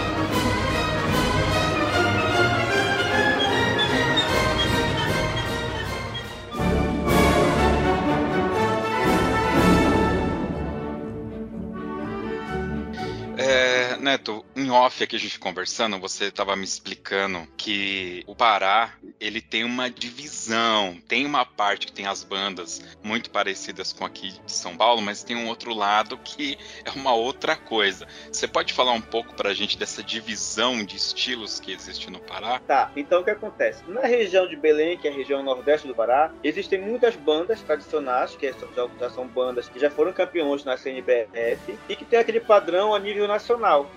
Neto, 13.98 14.46
em 14.56 14.70
off 14.70 15.04
aqui 15.04 15.16
a 15.16 15.20
gente 15.20 15.40
conversando, 15.40 16.00
você 16.00 16.26
estava 16.26 16.56
me 16.56 16.64
explicando 16.64 17.48
que 17.58 18.24
o 18.28 18.36
Pará 18.36 18.94
ele 19.20 19.42
tem 19.42 19.64
uma 19.64 19.90
divisão, 19.90 20.98
tem 21.08 21.26
uma 21.26 21.46
parte 21.46 21.88
que 21.88 21.92
tem 21.92 22.06
as 22.06 22.24
bandas 22.24 22.82
muito 23.04 23.30
parecidas 23.32 23.92
com 23.92 24.06
aqui 24.06 24.34
de 24.46 24.52
São 24.52 24.78
Paulo, 24.78 25.02
mas 25.02 25.24
tem 25.24 25.36
um 25.36 25.48
outro 25.48 25.74
lado 25.74 26.18
que 26.18 26.58
é 26.84 26.92
uma 26.92 27.14
outra 27.14 27.56
coisa. 27.56 28.08
Você 28.32 28.48
pode 28.48 28.74
falar 28.74 28.92
um 28.92 29.02
pouco 29.02 29.34
para 29.34 29.50
a 29.50 29.54
gente 29.54 29.78
dessa 29.78 30.04
divisão 30.04 30.84
de 30.84 30.96
estilos 30.96 31.60
que 31.60 31.72
existe 31.72 32.10
no 32.10 32.20
Pará? 32.20 32.60
Tá, 32.60 32.92
então 32.96 33.22
o 33.22 33.24
que 33.24 33.32
acontece? 33.32 33.84
Na 33.88 34.02
região 34.02 34.48
de 34.48 34.56
Belém, 34.56 34.98
que 34.98 35.08
é 35.08 35.12
a 35.12 35.16
região 35.16 35.42
nordeste 35.42 35.88
do 35.88 35.96
Pará, 35.96 36.32
existem 36.44 36.80
muitas 36.80 37.16
bandas 37.16 37.62
tradicionais, 37.62 38.36
que 38.36 38.54
já 39.00 39.10
são 39.10 39.28
bandas 39.28 39.68
que 39.68 39.80
já 39.80 39.90
foram 39.90 40.14
campeões 40.14 40.64
na 40.64 40.78
CNBF 40.78 41.78
e 41.90 41.96
que 41.96 42.06
tem 42.06 42.20
aquele 42.20 42.40
padrão 42.40 42.94
a 42.94 43.00
nível 43.00 43.16
nível 43.16 43.28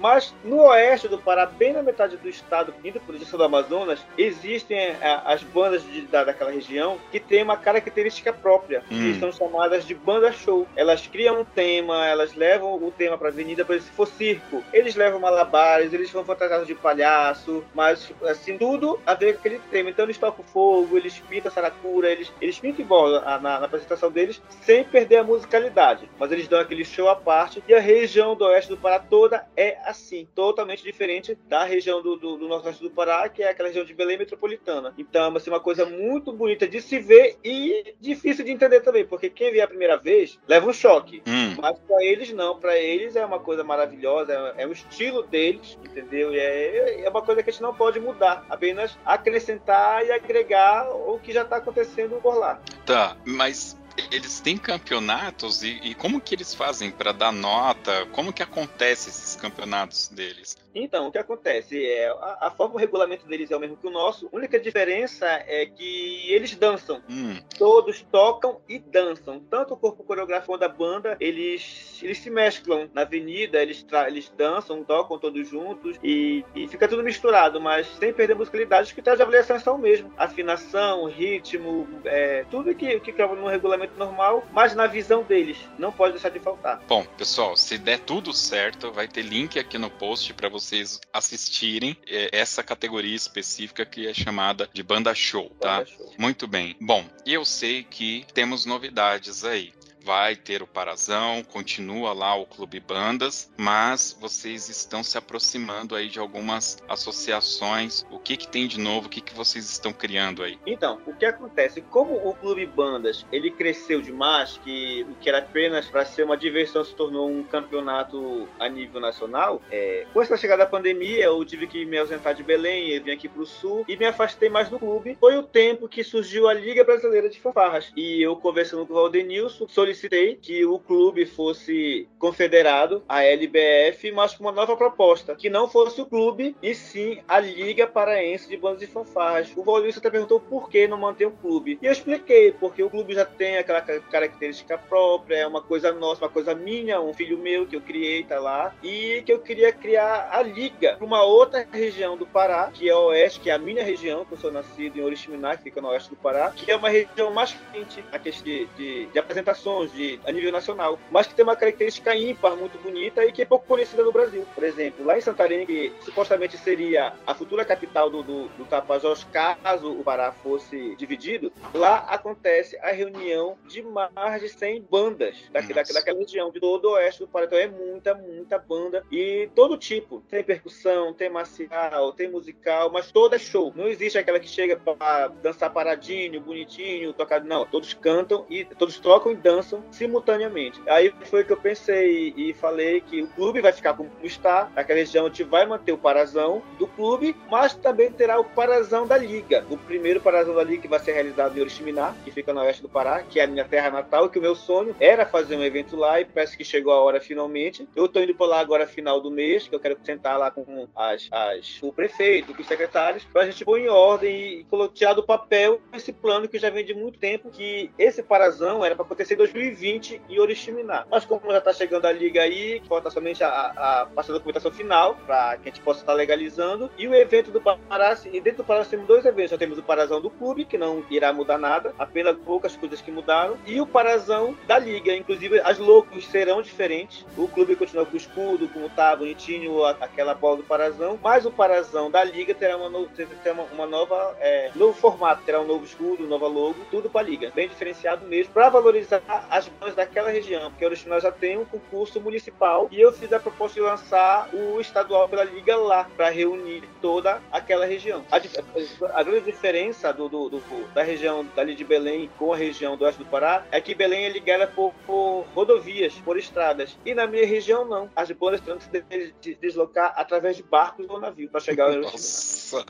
Mas 0.00 0.34
no 0.44 0.62
oeste 0.62 1.08
do 1.08 1.18
Pará, 1.18 1.46
bem 1.46 1.72
na 1.72 1.82
metade 1.82 2.16
do 2.16 2.28
estado, 2.28 2.74
indo 2.84 3.00
por 3.00 3.14
direção 3.14 3.38
do 3.38 3.44
Amazonas, 3.44 4.00
existem 4.16 4.78
é, 4.78 5.20
as 5.24 5.42
bandas 5.42 5.82
de, 5.82 6.02
da, 6.02 6.24
daquela 6.24 6.50
região 6.50 6.98
que 7.10 7.20
têm 7.20 7.42
uma 7.42 7.56
característica 7.56 8.32
própria, 8.32 8.82
hum. 8.90 9.12
que 9.12 9.20
são 9.20 9.32
chamadas 9.32 9.86
de 9.86 9.94
banda 9.94 10.32
show. 10.32 10.66
Elas 10.76 11.06
criam 11.06 11.40
um 11.40 11.44
tema, 11.44 12.06
elas 12.06 12.34
levam 12.34 12.74
o 12.74 12.90
tema 12.90 13.16
para 13.16 13.28
a 13.28 13.30
avenida, 13.30 13.64
por 13.64 13.74
exemplo, 13.74 13.90
se 13.90 13.96
for 13.96 14.06
circo, 14.06 14.62
eles 14.72 14.94
levam 14.94 15.20
malabares, 15.20 15.92
eles 15.92 16.10
vão 16.10 16.24
fantasiados 16.24 16.66
de 16.66 16.74
palhaço, 16.74 17.64
mas 17.74 18.12
assim, 18.24 18.58
tudo 18.58 19.00
a 19.06 19.14
ver 19.14 19.34
com 19.34 19.40
aquele 19.40 19.60
tema. 19.70 19.90
Então 19.90 20.04
eles 20.04 20.18
tocam 20.18 20.44
fogo, 20.44 20.96
eles 20.96 21.18
pintam 21.18 21.50
saracura, 21.50 22.10
eles, 22.10 22.32
eles 22.40 22.58
pintam 22.58 22.84
bola 22.84 23.20
na, 23.20 23.38
na, 23.38 23.64
apresentação 23.64 24.10
deles 24.10 24.42
sem 24.62 24.84
perder 24.84 25.18
a 25.18 25.24
musicalidade. 25.24 26.08
Mas 26.18 26.32
eles 26.32 26.48
dão 26.48 26.60
aquele 26.60 26.84
show 26.84 27.08
à 27.08 27.16
parte 27.16 27.62
e 27.66 27.74
a 27.74 27.80
região 27.80 28.34
do 28.34 28.44
oeste 28.44 28.70
do 28.70 28.76
Pará 28.76 28.98
toda 28.98 29.46
é 29.56 29.77
assim, 29.84 30.26
totalmente 30.34 30.82
diferente 30.82 31.36
da 31.48 31.64
região 31.64 32.02
do, 32.02 32.16
do, 32.16 32.36
do 32.36 32.48
nordeste 32.48 32.82
do 32.82 32.90
Pará, 32.90 33.28
que 33.28 33.42
é 33.42 33.50
aquela 33.50 33.68
região 33.68 33.84
de 33.84 33.94
Belém 33.94 34.18
metropolitana. 34.18 34.94
Então, 34.98 35.24
é 35.24 35.50
uma 35.50 35.60
coisa 35.60 35.84
muito 35.86 36.32
bonita 36.32 36.66
de 36.66 36.80
se 36.80 36.98
ver 36.98 37.36
e 37.44 37.94
difícil 38.00 38.44
de 38.44 38.50
entender 38.50 38.80
também, 38.80 39.04
porque 39.04 39.30
quem 39.30 39.52
vê 39.52 39.60
a 39.60 39.68
primeira 39.68 39.96
vez 39.96 40.38
leva 40.46 40.68
um 40.68 40.72
choque. 40.72 41.22
Hum. 41.26 41.56
Mas 41.60 41.78
para 41.78 42.04
eles 42.04 42.32
não, 42.32 42.58
para 42.58 42.76
eles 42.78 43.16
é 43.16 43.24
uma 43.24 43.38
coisa 43.38 43.64
maravilhosa, 43.64 44.54
é, 44.56 44.62
é 44.62 44.66
o 44.66 44.72
estilo 44.72 45.22
deles, 45.22 45.78
entendeu? 45.84 46.34
E 46.34 46.38
é, 46.38 47.04
é 47.04 47.08
uma 47.08 47.22
coisa 47.22 47.42
que 47.42 47.50
a 47.50 47.52
gente 47.52 47.62
não 47.62 47.74
pode 47.74 48.00
mudar, 48.00 48.44
apenas 48.48 48.98
acrescentar 49.04 50.04
e 50.04 50.12
agregar 50.12 50.88
o 50.90 51.18
que 51.18 51.32
já 51.32 51.42
está 51.42 51.56
acontecendo 51.56 52.20
por 52.20 52.36
lá. 52.36 52.60
Tá, 52.84 53.16
mas 53.24 53.78
eles 54.10 54.40
têm 54.40 54.56
campeonatos 54.56 55.62
e, 55.62 55.80
e 55.82 55.94
como 55.94 56.20
que 56.20 56.34
eles 56.34 56.54
fazem 56.54 56.90
para 56.90 57.12
dar 57.12 57.32
nota? 57.32 58.06
Como 58.12 58.32
que 58.32 58.42
acontece 58.42 59.08
esses 59.08 59.36
campeonatos 59.36 60.08
deles? 60.08 60.56
Então, 60.74 61.08
o 61.08 61.12
que 61.12 61.18
acontece 61.18 61.84
é 61.84 62.08
a, 62.08 62.38
a, 62.42 62.50
forma, 62.50 62.74
o 62.74 62.78
regulamento 62.78 63.26
deles 63.26 63.50
é 63.50 63.56
o 63.56 63.60
mesmo 63.60 63.76
que 63.76 63.86
o 63.86 63.90
nosso. 63.90 64.28
A 64.32 64.36
única 64.36 64.60
diferença 64.60 65.26
é 65.26 65.66
que 65.66 66.30
eles 66.30 66.54
dançam. 66.54 67.02
Hum. 67.08 67.38
Todos 67.58 68.02
tocam 68.02 68.60
e 68.68 68.78
dançam. 68.78 69.40
Tanto 69.40 69.74
o 69.74 69.76
corpo 69.76 70.04
coreográfico 70.04 70.56
da 70.56 70.68
banda, 70.68 71.16
eles, 71.20 72.00
eles 72.02 72.18
se 72.18 72.30
mesclam 72.30 72.88
na 72.92 73.02
avenida, 73.02 73.60
eles, 73.60 73.84
eles 74.06 74.32
dançam, 74.36 74.84
tocam 74.84 75.18
todos 75.18 75.48
juntos 75.48 75.98
e, 76.02 76.44
e 76.54 76.68
fica 76.68 76.86
tudo 76.86 77.02
misturado, 77.02 77.60
mas 77.60 77.86
sem 77.98 78.12
perder 78.12 78.34
a 78.34 78.36
musicalidade, 78.36 78.94
que 78.94 79.02
traz 79.02 79.20
avaliações 79.20 79.62
são 79.62 79.76
o 79.76 79.78
mesmo. 79.78 80.12
Afinação, 80.16 81.06
ritmo, 81.06 81.88
é, 82.04 82.44
tudo 82.50 82.74
que, 82.74 83.00
que 83.00 83.18
no 83.18 83.48
regulamento 83.48 83.87
normal, 83.96 84.46
mas 84.52 84.74
na 84.74 84.86
visão 84.86 85.22
deles. 85.22 85.56
Não 85.78 85.90
pode 85.90 86.12
deixar 86.12 86.30
de 86.30 86.38
faltar. 86.38 86.80
Bom, 86.88 87.04
pessoal, 87.16 87.56
se 87.56 87.78
der 87.78 87.98
tudo 88.00 88.32
certo, 88.32 88.92
vai 88.92 89.08
ter 89.08 89.22
link 89.22 89.58
aqui 89.58 89.78
no 89.78 89.90
post 89.90 90.32
para 90.34 90.48
você 90.48 90.68
vocês 90.68 91.00
assistirem 91.12 91.96
é, 92.06 92.28
essa 92.32 92.62
categoria 92.62 93.14
específica 93.14 93.86
que 93.86 94.06
é 94.06 94.12
chamada 94.12 94.68
de 94.72 94.82
banda 94.82 95.14
show, 95.14 95.48
tá? 95.60 95.78
Banda 95.78 95.86
show. 95.86 96.14
Muito 96.18 96.46
bem. 96.46 96.76
Bom, 96.80 97.04
eu 97.24 97.44
sei 97.44 97.82
que 97.84 98.26
temos 98.34 98.66
novidades 98.66 99.44
aí 99.44 99.72
vai 100.08 100.34
ter 100.34 100.62
o 100.62 100.66
Parazão, 100.66 101.42
continua 101.42 102.14
lá 102.14 102.34
o 102.34 102.46
Clube 102.46 102.80
Bandas, 102.80 103.52
mas 103.58 104.16
vocês 104.18 104.70
estão 104.70 105.02
se 105.02 105.18
aproximando 105.18 105.94
aí 105.94 106.08
de 106.08 106.18
algumas 106.18 106.82
associações. 106.88 108.06
O 108.10 108.18
que 108.18 108.38
que 108.38 108.48
tem 108.48 108.66
de 108.66 108.80
novo? 108.80 109.06
O 109.06 109.10
que 109.10 109.20
que 109.20 109.34
vocês 109.34 109.68
estão 109.68 109.92
criando 109.92 110.42
aí? 110.42 110.58
Então, 110.66 110.98
o 111.06 111.12
que 111.12 111.26
acontece? 111.26 111.82
Como 111.82 112.26
o 112.26 112.32
Clube 112.32 112.64
Bandas 112.64 113.26
ele 113.30 113.50
cresceu 113.50 114.00
demais, 114.00 114.58
que 114.64 115.06
o 115.10 115.14
que 115.16 115.28
era 115.28 115.40
apenas 115.40 115.84
para 115.84 116.06
ser 116.06 116.22
uma 116.22 116.38
diversão 116.38 116.82
se 116.82 116.94
tornou 116.94 117.28
um 117.28 117.44
campeonato 117.44 118.48
a 118.58 118.66
nível 118.66 119.02
nacional, 119.02 119.60
é, 119.70 120.06
com 120.10 120.22
essa 120.22 120.38
chegada 120.38 120.64
da 120.64 120.70
pandemia, 120.70 121.24
eu 121.24 121.44
tive 121.44 121.66
que 121.66 121.84
me 121.84 121.98
ausentar 121.98 122.34
de 122.34 122.42
Belém, 122.42 122.88
eu 122.92 123.04
vim 123.04 123.10
aqui 123.10 123.28
para 123.28 123.42
o 123.42 123.46
Sul 123.46 123.84
e 123.86 123.94
me 123.94 124.06
afastei 124.06 124.48
mais 124.48 124.70
do 124.70 124.78
clube. 124.78 125.18
Foi 125.20 125.36
o 125.36 125.42
tempo 125.42 125.86
que 125.86 126.02
surgiu 126.02 126.48
a 126.48 126.54
Liga 126.54 126.82
Brasileira 126.82 127.28
de 127.28 127.38
Fanfarras. 127.38 127.92
E 127.94 128.22
eu 128.22 128.34
conversando 128.36 128.86
com 128.86 128.94
o 128.94 128.96
Valdenilson, 128.96 129.68
solicitei 129.68 129.97
que 130.40 130.64
o 130.64 130.78
clube 130.78 131.24
fosse 131.26 132.08
confederado 132.18 133.02
à 133.08 133.22
LBF, 133.24 134.12
mas 134.12 134.34
com 134.34 134.44
uma 134.44 134.52
nova 134.52 134.76
proposta, 134.76 135.34
que 135.34 135.48
não 135.48 135.68
fosse 135.68 136.00
o 136.00 136.06
clube, 136.06 136.56
e 136.62 136.74
sim 136.74 137.20
a 137.26 137.40
Liga 137.40 137.86
Paraense 137.86 138.48
de 138.48 138.56
Bandas 138.56 138.82
e 138.82 138.86
Fanfarras. 138.86 139.52
O 139.56 139.64
Paulista 139.64 140.00
até 140.00 140.10
perguntou 140.10 140.40
por 140.40 140.68
que 140.68 140.86
não 140.86 140.98
manter 140.98 141.26
o 141.26 141.30
clube. 141.30 141.78
E 141.80 141.86
eu 141.86 141.92
expliquei, 141.92 142.52
porque 142.52 142.82
o 142.82 142.90
clube 142.90 143.14
já 143.14 143.24
tem 143.24 143.58
aquela 143.58 143.80
característica 143.80 144.76
própria, 144.76 145.36
é 145.36 145.46
uma 145.46 145.62
coisa 145.62 145.92
nossa, 145.92 146.24
uma 146.24 146.30
coisa 146.30 146.54
minha, 146.54 147.00
um 147.00 147.14
filho 147.14 147.38
meu 147.38 147.66
que 147.66 147.76
eu 147.76 147.80
criei, 147.80 148.24
tá 148.24 148.38
lá, 148.38 148.74
e 148.82 149.22
que 149.24 149.32
eu 149.32 149.38
queria 149.38 149.72
criar 149.72 150.28
a 150.32 150.42
Liga 150.42 150.94
para 150.96 151.06
uma 151.06 151.22
outra 151.22 151.66
região 151.70 152.16
do 152.16 152.26
Pará, 152.26 152.70
que 152.72 152.88
é 152.88 152.94
o 152.94 153.06
Oeste, 153.08 153.40
que 153.40 153.50
é 153.50 153.54
a 153.54 153.58
minha 153.58 153.84
região, 153.84 154.24
que 154.24 154.32
eu 154.32 154.38
sou 154.38 154.52
nascido 154.52 154.98
em 154.98 155.02
Oriximiná, 155.02 155.56
que 155.56 155.64
fica 155.64 155.80
no 155.80 155.88
Oeste 155.88 156.10
do 156.10 156.16
Pará, 156.16 156.50
que 156.50 156.70
é 156.70 156.76
uma 156.76 156.88
região 156.88 157.30
mais 157.32 157.56
quente 157.72 158.04
a 158.12 158.18
questão 158.18 158.44
de, 158.44 158.66
de, 158.76 159.06
de 159.06 159.18
apresentações 159.18 159.87
de, 159.92 160.20
a 160.24 160.32
nível 160.32 160.52
nacional, 160.52 160.98
mas 161.10 161.26
que 161.26 161.34
tem 161.34 161.44
uma 161.44 161.56
característica 161.56 162.14
ímpar 162.14 162.56
muito 162.56 162.78
bonita 162.78 163.24
e 163.24 163.32
que 163.32 163.42
é 163.42 163.44
pouco 163.44 163.66
conhecida 163.66 164.02
no 164.02 164.12
Brasil. 164.12 164.46
Por 164.54 164.64
exemplo, 164.64 165.04
lá 165.04 165.16
em 165.16 165.20
Santarém, 165.20 165.66
que 165.66 165.92
supostamente 166.00 166.56
seria 166.56 167.12
a 167.26 167.34
futura 167.34 167.64
capital 167.64 168.10
do, 168.10 168.22
do, 168.22 168.48
do 168.48 168.64
Tapajós, 168.64 169.24
caso 169.24 169.92
o 169.92 170.02
Pará 170.02 170.32
fosse 170.32 170.94
dividido, 170.96 171.52
lá 171.74 171.98
acontece 172.08 172.78
a 172.78 172.90
reunião 172.90 173.56
de 173.66 173.82
mais 173.82 174.40
de 174.40 174.48
100 174.48 174.82
bandas 174.90 175.36
daquela, 175.52 175.82
daquela 175.82 176.18
região, 176.18 176.50
de 176.50 176.60
todo 176.60 176.86
o 176.86 176.92
oeste 176.92 177.20
do 177.20 177.28
Pará. 177.28 177.46
Então 177.46 177.58
é 177.58 177.66
muita, 177.66 178.14
muita 178.14 178.58
banda 178.58 179.04
e 179.10 179.48
todo 179.54 179.76
tipo. 179.76 180.22
Tem 180.28 180.42
percussão, 180.42 181.12
tem 181.12 181.30
marcial, 181.30 182.12
tem 182.12 182.30
musical, 182.30 182.90
mas 182.90 183.10
toda 183.10 183.36
é 183.36 183.38
show. 183.38 183.72
Não 183.74 183.88
existe 183.88 184.18
aquela 184.18 184.40
que 184.40 184.48
chega 184.48 184.76
para 184.76 185.28
dançar 185.28 185.72
paradinho, 185.72 186.40
bonitinho, 186.40 187.12
tocado. 187.12 187.46
Não, 187.46 187.64
todos 187.64 187.94
cantam 187.94 188.46
e 188.48 188.64
todos 188.64 188.98
tocam 188.98 189.32
e 189.32 189.36
dançam 189.36 189.67
simultaneamente. 189.90 190.80
Aí 190.86 191.12
foi 191.24 191.44
que 191.44 191.52
eu 191.52 191.56
pensei 191.56 192.32
e 192.36 192.52
falei 192.54 193.00
que 193.00 193.22
o 193.22 193.28
clube 193.28 193.60
vai 193.60 193.72
ficar 193.72 193.94
como 193.94 194.10
está, 194.22 194.70
aquela 194.74 194.98
região 194.98 195.26
a 195.26 195.44
vai 195.44 195.66
manter 195.66 195.92
o 195.92 195.98
parazão 195.98 196.62
do 196.78 196.86
clube, 196.86 197.34
mas 197.50 197.74
também 197.74 198.10
terá 198.10 198.38
o 198.38 198.44
parazão 198.44 199.06
da 199.06 199.16
liga. 199.16 199.64
O 199.70 199.76
primeiro 199.76 200.20
parazão 200.20 200.54
da 200.54 200.64
liga 200.64 200.82
que 200.82 200.88
vai 200.88 200.98
ser 200.98 201.12
realizado 201.12 201.56
em 201.56 201.60
Oriximiná, 201.60 202.14
que 202.24 202.30
fica 202.30 202.52
no 202.52 202.60
oeste 202.60 202.82
do 202.82 202.88
Pará, 202.88 203.22
que 203.22 203.40
é 203.40 203.44
a 203.44 203.46
minha 203.46 203.64
terra 203.64 203.90
natal, 203.90 204.28
que 204.28 204.38
o 204.38 204.42
meu 204.42 204.54
sonho 204.54 204.94
era 205.00 205.26
fazer 205.26 205.56
um 205.56 205.62
evento 205.62 205.96
lá 205.96 206.20
e 206.20 206.24
parece 206.24 206.56
que 206.56 206.64
chegou 206.64 206.92
a 206.92 207.00
hora 207.00 207.20
finalmente. 207.20 207.88
Eu 207.94 208.06
estou 208.06 208.22
indo 208.22 208.34
por 208.34 208.46
lá 208.46 208.60
agora 208.60 208.86
final 208.86 209.20
do 209.20 209.30
mês, 209.30 209.68
que 209.68 209.74
eu 209.74 209.80
quero 209.80 209.96
sentar 210.04 210.38
lá 210.38 210.50
com 210.50 210.88
as, 210.94 211.28
as 211.30 211.78
o 211.82 211.92
prefeito, 211.92 212.54
com 212.54 212.62
os 212.62 212.68
secretários, 212.68 213.24
para 213.24 213.42
a 213.42 213.46
gente 213.46 213.64
pôr 213.64 213.78
em 213.78 213.88
ordem 213.88 214.66
e 214.72 214.88
tirar 214.94 215.14
do 215.14 215.22
papel 215.22 215.80
esse 215.92 216.12
plano 216.12 216.48
que 216.48 216.58
já 216.58 216.70
vem 216.70 216.84
de 216.84 216.94
muito 216.94 217.18
tempo, 217.18 217.50
que 217.50 217.90
esse 217.98 218.22
parazão 218.22 218.84
era 218.84 218.94
para 218.94 219.04
acontecer 219.04 219.34
em 219.34 219.38
2020 219.58 220.22
em 220.28 220.38
Oriximiná. 220.38 221.04
Mas 221.10 221.24
como 221.24 221.50
já 221.50 221.58
está 221.58 221.72
chegando 221.72 222.06
a 222.06 222.12
liga 222.12 222.42
aí, 222.42 222.80
falta 222.88 223.10
somente 223.10 223.42
a, 223.42 223.48
a, 223.48 224.06
parte 224.06 224.28
da 224.28 224.34
documentação 224.34 224.70
final, 224.70 225.16
para 225.26 225.56
que 225.56 225.68
a 225.68 225.72
gente 225.72 225.82
possa 225.82 226.00
estar 226.00 226.12
legalizando, 226.12 226.90
e 226.96 227.08
o 227.08 227.14
evento 227.14 227.50
do 227.50 227.60
Pará, 227.60 228.16
e 228.32 228.40
dentro 228.40 228.58
do 228.58 228.64
Pará 228.64 228.84
temos 228.84 229.06
dois 229.06 229.24
eventos, 229.24 229.50
já 229.50 229.58
temos 229.58 229.78
o 229.78 229.82
parazão 229.82 230.20
do 230.20 230.30
clube, 230.30 230.64
que 230.64 230.78
não 230.78 231.04
irá 231.10 231.32
mudar 231.32 231.58
nada, 231.58 231.92
apenas 231.98 232.36
poucas 232.38 232.76
coisas 232.76 233.00
que 233.00 233.10
mudaram, 233.10 233.56
e 233.66 233.80
o 233.80 233.86
parazão 233.86 234.56
da 234.66 234.78
liga, 234.78 235.14
inclusive 235.14 235.60
as 235.60 235.78
logos 235.78 236.26
serão 236.26 236.62
diferentes, 236.62 237.26
o 237.36 237.48
clube 237.48 237.74
continua 237.74 238.06
com 238.06 238.14
o 238.14 238.16
escudo, 238.16 238.68
como 238.68 238.88
tá 238.90 239.14
bonitinho, 239.16 239.84
aquela 239.84 240.34
bola 240.34 240.58
do 240.58 240.62
parazão, 240.62 241.18
mas 241.22 241.44
o 241.44 241.50
parazão 241.50 242.10
da 242.10 242.22
liga 242.22 242.54
terá 242.54 242.76
uma, 242.76 242.88
no, 242.88 243.06
terá 243.08 243.52
uma, 243.52 243.64
uma 243.64 243.86
nova, 243.86 244.36
é, 244.40 244.70
novo 244.74 244.94
formato, 244.94 245.42
terá 245.42 245.60
um 245.60 245.66
novo 245.66 245.84
escudo, 245.84 246.26
novo 246.26 246.46
logo, 246.46 246.76
tudo 246.90 247.10
para 247.10 247.22
a 247.22 247.24
liga, 247.24 247.52
bem 247.54 247.68
diferenciado 247.68 248.26
mesmo, 248.26 248.52
para 248.52 248.68
valorizar 248.68 249.22
as 249.50 249.68
bandas 249.68 249.94
daquela 249.94 250.30
região, 250.30 250.70
porque 250.70 250.84
o 250.84 250.88
Oriximiná 250.88 251.20
já 251.20 251.32
tem 251.32 251.58
um 251.58 251.64
concurso 251.64 252.20
municipal 252.20 252.88
e 252.90 253.00
eu 253.00 253.12
fiz 253.12 253.32
a 253.32 253.40
proposta 253.40 253.74
de 253.74 253.80
lançar 253.80 254.48
o 254.54 254.80
estadual 254.80 255.28
pela 255.28 255.44
liga 255.44 255.76
lá, 255.76 256.04
para 256.16 256.30
reunir 256.30 256.82
toda 257.00 257.42
aquela 257.50 257.86
região. 257.86 258.24
A, 258.30 258.36
a, 258.36 259.20
a 259.20 259.22
grande 259.22 259.46
diferença 259.46 260.12
do, 260.12 260.28
do, 260.28 260.48
do, 260.50 260.88
da 260.92 261.02
região 261.02 261.46
dali 261.54 261.74
de 261.74 261.84
Belém 261.84 262.30
com 262.38 262.52
a 262.52 262.56
região 262.56 262.96
do 262.96 263.04
oeste 263.04 263.22
do 263.22 263.28
Pará 263.28 263.66
é 263.70 263.80
que 263.80 263.94
Belém 263.94 264.24
é 264.24 264.28
ligada 264.28 264.66
por, 264.66 264.92
por 265.06 265.46
rodovias, 265.54 266.14
por 266.24 266.38
estradas, 266.38 266.96
e 267.04 267.14
na 267.14 267.26
minha 267.26 267.46
região 267.46 267.84
não. 267.84 268.10
As 268.14 268.30
bandas 268.30 268.60
têm 268.60 269.02
que 269.02 269.34
se 269.40 269.54
deslocar 269.54 270.12
através 270.16 270.56
de 270.56 270.62
barcos 270.62 271.06
ou 271.08 271.20
navio 271.20 271.50
para 271.50 271.60
chegar 271.60 271.90
ao 271.90 271.98
Nossa! 272.68 272.84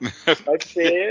Vai 0.44 0.58
ser 0.60 1.10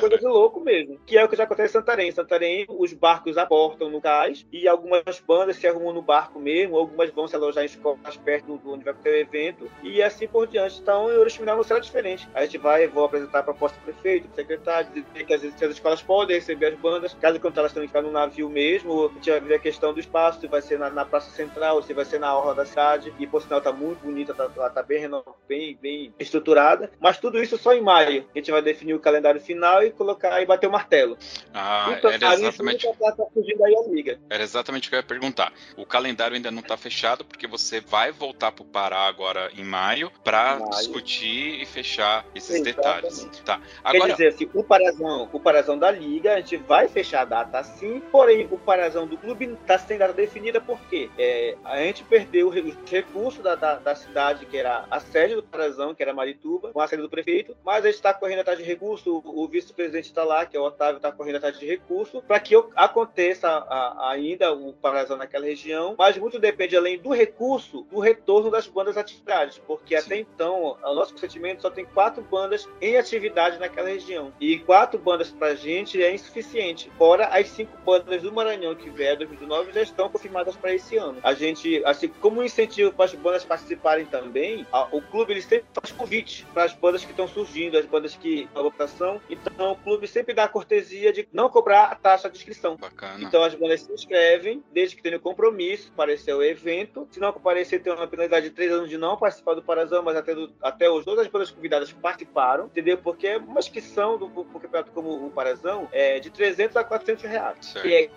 coisa 0.00 0.18
de 0.18 0.26
louco 0.26 0.60
mesmo. 0.60 0.98
Que 1.06 1.18
é 1.18 1.24
o 1.24 1.28
que 1.28 1.36
já 1.36 1.44
acontece 1.44 1.70
em 1.70 1.80
Santarém. 1.80 2.08
Em 2.08 2.12
Santarém, 2.12 2.66
os 2.68 2.92
barcos 2.92 3.36
aportam 3.36 3.90
no 3.90 4.00
cais 4.00 4.46
e 4.52 4.66
algumas 4.68 5.20
bandas 5.20 5.56
se 5.56 5.66
arrumam 5.66 5.92
no 5.92 6.02
barco 6.02 6.38
mesmo, 6.38 6.76
algumas 6.76 7.10
vão 7.10 7.28
se 7.28 7.36
alojar 7.36 7.62
em 7.62 7.66
escolas 7.66 8.16
perto 8.16 8.56
do 8.56 8.72
onde 8.72 8.84
vai 8.84 8.94
ter 8.94 9.10
o 9.10 9.16
evento 9.16 9.70
e 9.82 10.02
assim 10.02 10.26
por 10.26 10.46
diante. 10.46 10.80
Então, 10.80 11.10
em 11.12 11.16
Oriximiná 11.16 11.54
não 11.54 11.62
será 11.62 11.80
diferente. 11.80 12.28
A 12.34 12.42
gente 12.42 12.58
vai, 12.58 12.86
vou 12.86 13.04
apresentar 13.04 13.40
a 13.40 13.42
proposta 13.42 13.78
do 13.78 13.84
prefeito, 13.84 14.28
do 14.28 14.34
secretário, 14.34 14.90
dizer 14.90 15.24
que 15.24 15.34
as, 15.34 15.44
as 15.44 15.62
escolas 15.62 16.02
podem 16.02 16.36
receber 16.36 16.66
as 16.66 16.74
bandas, 16.74 17.14
caso 17.14 17.38
contrário, 17.40 17.62
elas 17.62 17.72
tenham 17.72 17.86
que 17.86 17.88
ficar 17.88 18.02
no 18.02 18.12
navio 18.12 18.48
mesmo. 18.48 19.06
A 19.06 19.14
gente 19.14 19.30
vai 19.30 19.40
ver 19.40 19.54
a 19.54 19.58
questão 19.58 19.92
do 19.92 20.00
espaço, 20.00 20.40
se 20.40 20.46
vai 20.46 20.62
ser 20.62 20.78
na, 20.78 20.90
na 20.90 21.04
Praça 21.04 21.30
Central, 21.30 21.82
se 21.82 21.92
vai 21.92 22.04
ser 22.04 22.18
na 22.18 22.36
orla 22.36 22.54
da 22.54 22.64
cidade. 22.64 23.12
E, 23.18 23.26
por 23.26 23.42
sinal, 23.42 23.60
tá 23.60 23.72
muito 23.72 24.00
bonita, 24.00 24.34
tá, 24.34 24.50
ela 24.54 24.70
tá 24.70 24.82
bem, 24.82 25.08
bem, 25.48 25.78
bem 25.80 26.14
estruturada. 26.18 26.90
Mas 27.00 27.18
tudo 27.18 27.42
isso 27.42 27.58
só 27.58 27.72
em 27.72 27.80
maio. 27.80 28.24
A 28.34 28.38
gente 28.38 28.50
vai 28.50 28.62
definir 28.62 28.94
o 28.94 29.00
calendário 29.00 29.40
final 29.40 29.82
e 29.82 29.90
colocar 29.90 30.40
e 30.40 30.46
bater 30.46 30.66
o 30.66 30.72
martelo. 30.72 31.16
Ah, 31.52 31.94
então, 31.96 32.10
era 32.10 32.34
exatamente. 32.34 32.86
Tá, 32.98 33.26
fugindo 33.32 33.64
aí 33.64 33.74
a 33.74 33.88
liga. 33.88 34.18
Era 34.30 34.42
exatamente 34.42 34.88
o 34.88 34.90
que 34.90 34.96
eu 34.96 35.00
ia 35.00 35.02
perguntar. 35.02 35.52
O 35.76 35.84
calendário 35.84 36.34
ainda 36.34 36.50
não 36.50 36.60
está 36.60 36.76
fechado 36.76 37.24
porque 37.24 37.46
você 37.46 37.80
vai 37.80 38.12
voltar 38.12 38.52
para 38.52 38.62
o 38.62 38.66
Pará 38.66 39.06
agora 39.06 39.50
em 39.56 39.64
maio 39.64 40.10
para 40.24 40.58
discutir 40.70 41.60
e 41.60 41.66
fechar 41.66 42.24
esses 42.34 42.50
Exatamente. 42.50 42.76
detalhes. 42.76 43.42
Tá. 43.44 43.60
Agora... 43.82 44.06
Quer 44.06 44.12
dizer, 44.12 44.28
assim, 44.28 44.50
o 44.54 44.64
parazão, 44.64 45.28
o 45.32 45.40
parazão 45.40 45.78
da 45.78 45.90
liga, 45.90 46.34
a 46.34 46.40
gente 46.40 46.56
vai 46.56 46.88
fechar 46.88 47.22
a 47.22 47.24
data 47.24 47.62
sim, 47.62 48.00
porém 48.10 48.48
o 48.50 48.58
parazão 48.58 49.06
do 49.06 49.16
clube 49.16 49.56
está 49.60 49.78
sem 49.78 49.98
data 49.98 50.12
definida 50.12 50.60
porque 50.60 51.10
é, 51.18 51.56
a 51.64 51.76
gente 51.78 52.04
perdeu 52.04 52.48
os 52.48 52.54
recursos 52.90 53.42
da, 53.42 53.54
da, 53.54 53.76
da, 53.76 53.94
cidade, 53.94 54.46
que 54.46 54.56
era 54.56 54.84
a 54.90 55.00
sede 55.00 55.34
do 55.34 55.42
parazão, 55.42 55.94
que 55.94 56.02
era 56.02 56.12
Marituba, 56.12 56.72
com 56.72 56.80
a 56.80 56.86
sede 56.86 57.02
do 57.02 57.08
prefeito, 57.08 57.56
mas 57.64 57.84
a 57.84 57.88
gente 57.88 57.96
está 57.96 58.11
correndo 58.14 58.40
atrás 58.40 58.58
de 58.58 58.64
recurso, 58.64 59.22
o, 59.24 59.46
vice-presidente 59.48 60.06
está 60.06 60.24
lá, 60.24 60.46
que 60.46 60.56
é 60.56 60.60
o 60.60 60.64
Otávio, 60.64 60.96
está 60.96 61.12
correndo 61.12 61.36
atrás 61.36 61.58
de 61.58 61.66
recurso, 61.66 62.22
para 62.22 62.40
que 62.40 62.54
aconteça 62.74 63.48
a, 63.48 64.08
a, 64.08 64.10
ainda 64.12 64.52
o 64.52 64.72
parazão 64.72 65.16
naquela 65.16 65.46
região, 65.46 65.94
mas 65.98 66.16
muito 66.16 66.38
depende, 66.38 66.76
além 66.76 66.98
do 66.98 67.10
recurso, 67.10 67.86
do 67.90 68.00
retorno 68.00 68.50
das 68.50 68.66
bandas 68.66 68.96
atividades, 68.96 69.58
porque 69.58 69.98
sim. 70.00 70.06
até 70.06 70.16
então, 70.18 70.76
o 70.82 70.94
nosso 70.94 71.12
consentimento 71.12 71.62
só 71.62 71.70
tem 71.70 71.84
quatro 71.84 72.22
bandas 72.22 72.68
em 72.80 72.96
atividade 72.96 73.58
naquela 73.58 73.88
região. 73.88 74.32
E 74.40 74.58
quatro 74.58 74.98
bandas 74.98 75.30
pra 75.30 75.54
gente 75.54 76.02
é 76.02 76.14
insuficiente. 76.14 76.90
Fora 76.96 77.26
as 77.26 77.48
cinco 77.48 77.76
bandas 77.84 78.22
do 78.22 78.32
Maranhão 78.32 78.74
que 78.74 78.90
vieram 78.90 79.18
2019 79.18 79.72
já 79.72 79.82
estão 79.82 80.08
confirmadas 80.08 80.56
para 80.56 80.74
esse 80.74 80.96
ano. 80.96 81.18
A 81.22 81.34
gente, 81.34 81.82
assim, 81.84 82.08
como 82.08 82.42
incentivo 82.42 82.92
para 82.92 83.04
as 83.04 83.14
bandas 83.14 83.44
participarem 83.44 84.06
também, 84.06 84.66
a, 84.72 84.88
o 84.94 85.00
clube 85.00 85.32
ele 85.32 85.42
sempre 85.42 85.66
faz 85.72 85.92
convite 85.92 86.46
para 86.52 86.64
as 86.64 86.74
bandas 86.74 87.04
que 87.04 87.10
estão 87.10 87.28
surgindo, 87.28 87.78
as 87.78 87.86
bandas 87.86 88.01
que 88.16 88.42
estão 88.42 88.62
votação. 88.62 89.20
Então 89.28 89.72
o 89.72 89.76
clube 89.76 90.08
sempre 90.08 90.34
dá 90.34 90.44
a 90.44 90.48
cortesia 90.48 91.12
de 91.12 91.28
não 91.32 91.48
cobrar 91.48 91.84
a 91.84 91.94
taxa 91.94 92.28
de 92.28 92.36
inscrição. 92.36 92.76
Bacana. 92.76 93.22
Então 93.22 93.42
as 93.42 93.54
bandas 93.54 93.82
se 93.82 93.92
inscrevem, 93.92 94.62
desde 94.72 94.96
que 94.96 95.02
tenham 95.02 95.20
compromisso, 95.20 95.90
aparecer 95.92 96.34
o 96.34 96.42
evento. 96.42 97.06
Se 97.10 97.20
não 97.20 97.32
comparecer, 97.32 97.82
tem 97.82 97.92
uma 97.92 98.06
penalidade 98.06 98.48
de 98.48 98.54
três 98.54 98.72
anos 98.72 98.88
de 98.88 98.96
não 98.96 99.16
participar 99.16 99.54
do 99.54 99.62
Parazão, 99.62 100.02
mas 100.02 100.16
até, 100.16 100.34
do, 100.34 100.52
até 100.62 100.88
hoje 100.90 101.04
todas 101.04 101.26
as 101.26 101.30
bandas 101.30 101.50
convidadas 101.50 101.92
participaram, 101.92 102.66
entendeu? 102.66 102.98
Porque 102.98 103.26
é 103.26 103.36
uma 103.36 103.60
inscrição 103.60 104.18
do, 104.18 104.26
do 104.26 104.44
campeonato 104.44 104.90
como 104.92 105.26
o 105.26 105.30
Parazão 105.30 105.88
é 105.92 106.18
de 106.18 106.30
300 106.30 106.76
a 106.76 106.84
400 106.84 107.24
reais. 107.24 107.66
Certo. 107.66 107.86
E 107.86 107.94
é 107.94 108.10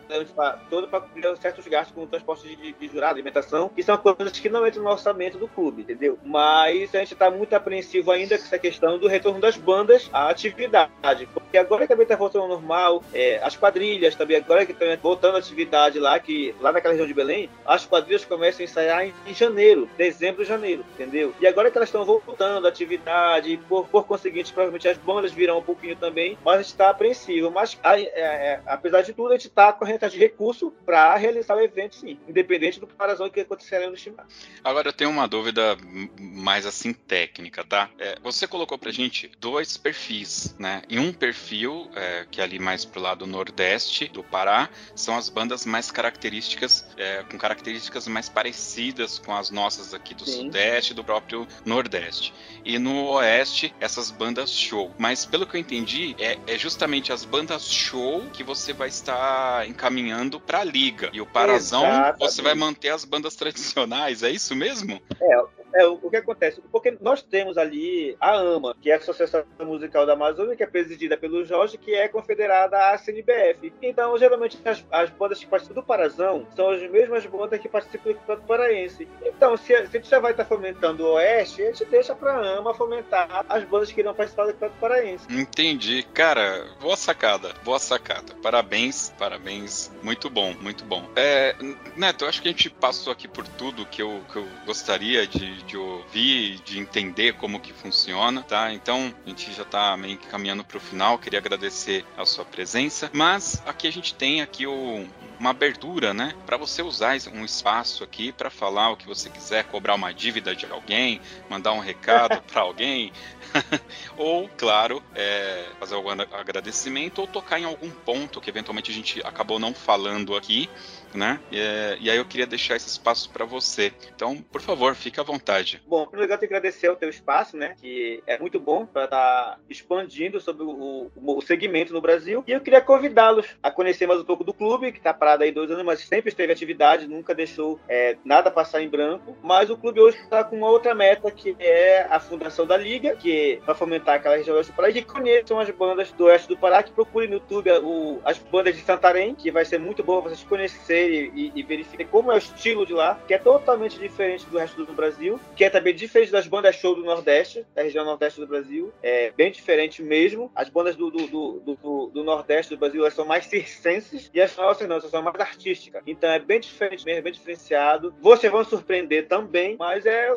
todo 0.70 0.88
para 0.88 1.02
cobrir 1.02 1.38
certos 1.38 1.68
gastos 1.68 1.94
como 1.94 2.08
transporte 2.08 2.48
de, 2.48 2.56
de, 2.56 2.74
de 2.74 2.88
jurado, 2.88 3.16
alimentação, 3.16 3.70
que 3.70 3.84
são 3.84 3.98
coisas 3.98 4.40
que 4.40 4.50
não 4.50 4.66
entram 4.66 4.84
no 4.84 4.90
orçamento 4.90 5.38
do 5.38 5.48
clube, 5.48 5.82
entendeu? 5.82 6.18
Mas 6.24 6.94
a 6.94 7.00
gente 7.00 7.14
está 7.14 7.30
muito 7.30 7.54
apreensivo 7.54 8.12
ainda 8.12 8.38
com 8.38 8.44
essa 8.44 8.60
questão 8.60 8.98
do 8.98 9.08
retorno 9.08 9.40
das 9.40 9.58
bandas 9.58 9.75
à 10.12 10.30
atividade. 10.30 11.28
Porque 11.34 11.58
agora 11.58 11.88
também 11.88 12.04
está 12.04 12.16
voltando 12.16 12.44
ao 12.44 12.48
normal, 12.48 13.04
é, 13.14 13.40
as 13.44 13.56
quadrilhas 13.56 14.16
também, 14.16 14.38
agora 14.38 14.66
que 14.66 14.72
estão 14.72 14.88
voltando 15.02 15.36
à 15.36 15.40
atividade 15.40 16.00
lá, 16.00 16.20
que 16.20 16.56
lá 16.60 16.72
naquela 16.72 16.94
região 16.94 17.08
de 17.08 17.14
Belém, 17.14 17.50
as 17.66 17.86
quadrilhas 17.86 18.26
começam 18.26 18.62
a 18.62 18.64
ensaiar 18.64 19.06
em, 19.06 19.14
em 19.28 19.34
janeiro, 19.34 19.90
dezembro, 19.98 20.46
janeiro, 20.46 20.86
entendeu? 20.94 21.34
E 21.40 21.48
agora 21.48 21.72
que 21.72 21.78
elas 21.78 21.90
estão 21.90 22.06
voltando 22.06 22.66
à 22.66 22.70
atividade, 22.70 23.58
por, 23.68 23.88
por 23.88 24.06
conseguinte, 24.06 24.54
provavelmente 24.54 24.88
as 24.88 24.98
bandas 24.98 25.32
virão 25.32 25.60
um 25.60 25.64
pouquinho 25.64 25.96
também, 25.96 26.38
mas 26.44 26.56
a 26.56 26.62
gente 26.62 26.72
está 26.72 26.90
apreensivo. 26.90 27.52
Mas, 27.52 27.78
a, 27.84 28.00
é, 28.00 28.06
é, 28.06 28.62
apesar 28.66 29.02
de 29.02 29.14
tudo, 29.14 29.30
a 29.30 29.38
gente 29.38 29.48
está 29.48 29.72
correndo 29.74 29.96
atrás 29.96 30.14
de 30.14 30.20
recurso 30.20 30.72
para 30.86 31.16
realizar 31.16 31.56
o 31.56 31.62
evento, 31.62 31.96
sim, 31.96 32.20
independente 32.28 32.80
do 32.80 32.88
parazão 32.88 33.30
que 33.30 33.40
acontecerá 33.40 33.88
no 33.88 33.96
estimado. 33.96 34.30
Agora 34.64 34.90
eu 34.90 34.94
tenho 34.94 35.10
uma 35.10 35.28
dúvida 35.28 35.78
mais 36.18 36.66
assim 36.66 36.94
técnica, 36.94 37.64
tá? 37.64 37.90
É, 38.00 38.18
você 38.22 38.48
colocou 38.48 38.78
pra 38.78 38.92
gente 38.92 39.32
dois 39.40 39.64
perfis, 39.76 40.55
né? 40.59 40.84
E 40.88 40.99
um 40.99 41.11
perfil, 41.11 41.89
é, 41.95 42.26
que 42.30 42.39
é 42.39 42.43
ali 42.43 42.59
mais 42.59 42.86
pro 42.86 43.01
lado 43.01 43.26
nordeste 43.26 44.07
do 44.07 44.24
Pará, 44.24 44.70
são 44.95 45.18
as 45.18 45.30
bandas 45.30 45.66
mais 45.66 45.89
características, 45.89 46.86
é, 46.97 47.24
com 47.24 47.38
características 47.38 48.07
mais 48.07 48.30
parecidas 48.30 49.18
com 49.18 49.34
as 49.34 49.49
nossas 49.49 49.93
aqui 49.93 50.13
do 50.13 50.26
Sim. 50.26 50.45
Sudeste 50.45 50.93
do 50.93 51.03
próprio 51.03 51.47
Nordeste. 51.66 52.34
E 52.63 52.78
no 52.78 53.07
Oeste, 53.07 53.74
essas 53.80 54.11
bandas 54.11 54.51
show. 54.51 54.93
Mas 54.97 55.26
pelo 55.26 55.47
que 55.47 55.57
eu 55.57 55.61
entendi, 55.61 56.16
é, 56.20 56.38
é 56.47 56.57
justamente 56.57 57.11
as 57.11 57.26
bandas 57.26 57.68
show 57.68 58.22
que 58.32 58.43
você 58.43 58.74
vai 58.74 58.89
estar 58.89 59.68
encaminhando 59.68 60.39
para 60.39 60.59
a 60.59 60.63
liga. 60.63 61.09
E 61.13 61.22
o 61.22 61.26
Parazão, 61.26 61.86
Exatamente. 61.86 62.20
você 62.20 62.41
vai 62.41 62.55
manter 62.55 62.89
as 62.89 63.05
bandas 63.05 63.36
tradicionais, 63.36 64.24
é 64.24 64.30
isso 64.30 64.55
mesmo? 64.55 65.01
É, 65.20 65.43
é, 65.76 65.86
o, 65.86 66.10
que 66.10 66.16
acontece? 66.16 66.62
Porque 66.72 66.98
nós 67.02 67.22
temos 67.22 67.58
ali 67.58 68.16
a 68.20 68.36
AMA, 68.36 68.76
que 68.82 68.90
é 68.90 68.94
a 68.94 68.98
Associação 68.98 69.44
Musical 69.60 70.06
da 70.06 70.14
Amazônia, 70.14 70.56
que 70.56 70.64
é 70.64 70.68
presidida 70.68 71.18
pelo 71.18 71.44
Jorge, 71.44 71.78
que 71.78 71.94
é 71.94 72.08
confederada 72.08 72.78
à 72.92 72.98
CNBF. 72.98 73.74
Então, 73.82 74.18
geralmente, 74.18 74.58
as, 74.64 74.86
as 74.90 75.10
bandas 75.10 75.40
que 75.40 75.46
participam 75.46 75.82
do 75.82 75.86
Parazão 75.86 76.48
são 76.56 76.70
as 76.70 76.82
mesmas 76.90 77.26
bandas 77.26 77.60
que 77.60 77.68
participam 77.68 78.12
do 78.12 78.16
Campeonato 78.16 78.48
Paraense. 78.48 79.08
Então, 79.22 79.58
se, 79.58 79.66
se 79.66 79.74
a 79.74 79.86
gente 79.86 80.10
já 80.10 80.20
vai 80.20 80.32
estar 80.32 80.46
fomentando 80.46 81.04
o 81.04 81.14
Oeste, 81.14 81.62
a 81.62 81.66
gente 81.66 81.86
deixa 81.86 82.16
para 82.16 82.34
a 82.34 82.58
AMA 82.58 82.74
fomentar 82.74 83.46
as 83.50 83.64
bandas 83.66 83.92
que 83.92 84.00
irão 84.00 84.14
participar 84.14 84.46
do 84.46 84.54
Campeonato 84.54 84.80
Paraense. 84.80 85.26
Entendi. 85.30 86.04
Cara, 86.14 86.66
boa 86.80 86.96
sacada, 86.96 87.54
boa 87.64 87.80
sacada. 87.80 88.34
Parabéns, 88.42 89.14
parabéns. 89.18 89.92
Muito 90.02 90.30
bom, 90.30 90.54
muito 90.62 90.86
bom. 90.86 91.10
É, 91.16 91.56
Neto, 91.98 92.24
eu 92.24 92.30
acho 92.30 92.42
que 92.42 92.48
a 92.48 92.52
gente 92.52 92.70
passou 92.70 93.12
aqui 93.12 93.28
por 93.28 93.46
tudo 93.46 93.86
que 93.86 94.02
eu, 94.02 94.22
que 94.32 94.38
eu 94.38 94.48
gostaria 94.66 95.28
de, 95.28 95.64
de 95.66 95.78
ouvir, 95.78 96.59
de 96.59 96.80
entender 96.80 97.34
como 97.34 97.59
que 97.59 97.74
funciona, 97.74 98.43
tá? 98.43 98.72
Então, 98.72 99.13
a 99.26 99.30
gente 99.30 99.53
já 99.53 99.63
está 99.63 99.95
meio 99.97 100.18
que 100.18 100.28
caminhando 100.28 100.63
para 100.63 100.78
o 100.78 100.80
final, 100.80 101.18
queria 101.18 101.39
agradecer 101.39 102.05
a 102.18 102.26
sua 102.26 102.45
presença, 102.45 103.09
mas 103.13 103.61
aqui 103.66 103.88
a 103.88 103.91
gente 103.91 104.13
tem 104.13 104.41
aqui 104.41 104.66
o, 104.68 105.05
uma 105.39 105.49
abertura, 105.49 106.13
né, 106.13 106.34
para 106.45 106.57
você 106.57 106.82
usar 106.82 107.16
um 107.34 107.43
espaço 107.43 108.03
aqui 108.03 108.32
para 108.32 108.49
falar 108.49 108.89
o 108.89 108.97
que 108.97 109.05
você 109.05 109.30
quiser, 109.30 109.63
cobrar 109.66 109.95
uma 109.95 110.13
dívida 110.13 110.55
de 110.55 110.66
alguém, 110.66 111.22
mandar 111.49 111.74
um 111.74 111.80
recado 111.80 112.41
para 112.51 112.61
alguém, 112.61 113.11
ou, 114.18 114.49
claro, 114.57 115.03
é, 115.13 115.66
fazer 115.80 115.95
algum 115.95 116.09
agradecimento 116.09 117.20
ou 117.20 117.28
tocar 117.28 117.59
em 117.59 117.66
algum 117.66 117.89
ponto 117.89 118.41
que 118.41 118.49
eventualmente 118.49 118.91
a 118.91 118.93
gente 118.93 119.22
acabou 119.26 119.59
não 119.59 119.74
falando 119.74 120.36
aqui, 120.36 120.70
né? 121.16 121.39
E, 121.51 121.57
e 122.01 122.09
aí 122.09 122.18
eu 122.18 122.26
queria 122.26 122.45
deixar 122.45 122.76
esse 122.76 122.88
espaço 122.88 123.30
para 123.30 123.45
você. 123.45 123.91
Então, 124.13 124.38
por 124.38 124.61
favor, 124.61 124.95
fique 124.95 125.20
à 125.20 125.24
vontade. 125.24 125.82
Bom, 125.88 126.05
primeiro 126.05 126.34
eu 126.34 126.38
tenho 126.38 126.49
que 126.49 126.55
agradecer 126.55 126.89
o 126.89 126.95
teu 126.95 127.09
espaço, 127.09 127.57
né? 127.57 127.76
Que 127.80 128.22
é 128.28 128.38
muito 128.38 128.59
bom 128.59 128.86
para 128.86 129.05
estar 129.05 129.18
tá 129.18 129.59
expandindo 129.70 130.39
sobre 130.39 130.63
o, 130.63 131.11
o, 131.16 131.38
o, 131.38 131.41
segmento 131.41 131.93
no 131.93 132.01
Brasil. 132.01 132.43
E 132.47 132.51
eu 132.51 132.61
queria 132.61 132.82
convidá-los 132.82 133.47
a 133.61 133.72
conhecer 133.72 134.07
mais 134.07 134.20
um 134.20 134.26
pouco 134.26 134.43
do 134.43 134.53
clube, 134.53 134.91
que 134.91 134.97
está 134.97 135.13
parado 135.13 135.43
aí 135.43 135.51
dois 135.51 135.72
anos, 135.72 135.84
mas 135.84 135.99
sempre 136.01 136.30
esteve 136.30 136.51
atividade, 136.51 137.07
nunca 137.07 137.34
deixou 137.34 137.80
é, 137.88 138.18
nada 138.24 138.51
passar 138.51 138.82
em 138.82 138.89
branco. 138.89 139.38
Mas 139.41 139.70
o 139.70 139.78
clube 139.78 139.99
hoje 139.99 140.18
está 140.18 140.43
com 140.43 140.57
uma 140.57 140.70
outra 140.70 140.93
meta, 140.93 141.32
que 141.32 141.55
é 141.59 142.07
a 142.09 142.20
fundação 142.20 142.66
da 142.66 142.78
Liga, 142.78 143.16
que 143.16 143.61
vai 143.66 143.76
fomentar 143.76 144.16
aquela 144.16 144.38
região 144.38 144.59
do 144.59 144.74
Pará, 144.74 144.89
e 144.89 144.93
que 144.93 145.03
conheçam 145.03 145.59
as 145.59 145.70
bandas 145.70 146.11
do 146.11 146.26
oeste 146.26 146.47
do 146.47 146.57
Pará, 146.57 146.84
que 146.84 146.91
procurem 146.91 147.30
no 147.30 147.36
YouTube 147.36 147.72
o, 147.84 148.22
as 148.24 148.38
bandas 148.38 148.76
de 148.76 148.82
Santarém, 148.82 149.36
que 149.36 149.51
vai 149.51 149.66
ser 149.66 149.80
muito 149.80 150.03
bom 150.03 150.22
vocês 150.22 150.43
conhecerem 150.43 151.05
e, 151.06 151.51
e 151.56 151.64
verifique 151.64 152.06
como 152.06 152.32
é 152.32 152.36
o 152.36 152.38
estilo 152.38 152.86
de 152.86 152.93
lá, 152.93 153.20
que 153.28 153.34
é 153.34 153.38
totalmente 153.38 153.97
diferente 153.99 154.45
do 154.45 154.58
resto 154.58 154.86
do 154.86 154.93
Brasil, 154.93 155.39
que 155.56 155.64
é 155.64 155.70
também 155.70 155.93
diferente 155.93 156.32
das 156.32 156.47
bandas 156.47 156.76
show 156.76 156.95
do 156.95 157.03
Nordeste, 157.03 157.66
da 157.74 157.84
região 157.84 158.06
Nordeste 158.06 158.39
do 158.39 158.47
Brasil, 158.47 158.93
é 159.01 159.32
bem 159.32 159.51
diferente 159.51 160.03
mesmo. 160.03 160.51
As 160.56 160.70
bandas 160.70 160.95
do, 160.95 161.10
do, 161.10 161.28
do, 161.28 161.76
do, 161.76 162.08
do 162.08 162.24
Nordeste 162.24 162.76
do 162.76 162.80
Brasil 162.80 163.10
são 163.12 163.26
mais 163.26 163.45
circenses 163.45 164.30
e 164.34 164.41
as 164.41 164.56
nossas 164.56 164.88
não, 164.88 164.99
são 165.01 165.22
mais 165.22 165.39
artísticas. 165.39 166.01
Então 166.06 166.30
é 166.30 166.39
bem 166.39 166.60
diferente 166.60 167.06
mesmo, 167.06 167.24
bem 167.24 167.34
diferenciado. 167.34 168.14
Vocês 168.22 168.51
vão 168.51 168.64
surpreender 168.64 169.28
também, 169.28 169.76
mas 169.78 170.06
é, 170.06 170.30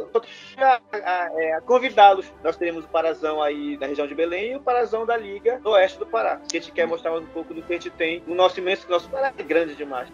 é 0.56 1.60
convidá-los. 1.66 2.30
Nós 2.42 2.56
teremos 2.56 2.84
o 2.84 2.88
Parazão 2.88 3.42
aí 3.42 3.76
da 3.76 3.86
região 3.86 4.06
de 4.06 4.14
Belém 4.14 4.52
e 4.52 4.56
o 4.56 4.60
Parazão 4.60 5.04
da 5.04 5.16
Liga 5.16 5.58
do 5.60 5.70
Oeste 5.70 5.98
do 5.98 6.06
Pará. 6.06 6.40
Que 6.48 6.58
a 6.58 6.60
gente 6.60 6.72
quer 6.72 6.86
mostrar 6.86 7.14
um 7.14 7.26
pouco 7.26 7.54
do 7.54 7.62
que 7.62 7.72
a 7.72 7.76
gente 7.76 7.90
tem 7.90 8.22
no 8.26 8.34
nosso 8.34 8.58
imenso, 8.58 8.86
o 8.86 8.90
nosso 8.90 9.08
Pará 9.08 9.32
é 9.36 9.42
grande 9.42 9.74
demais. 9.74 10.08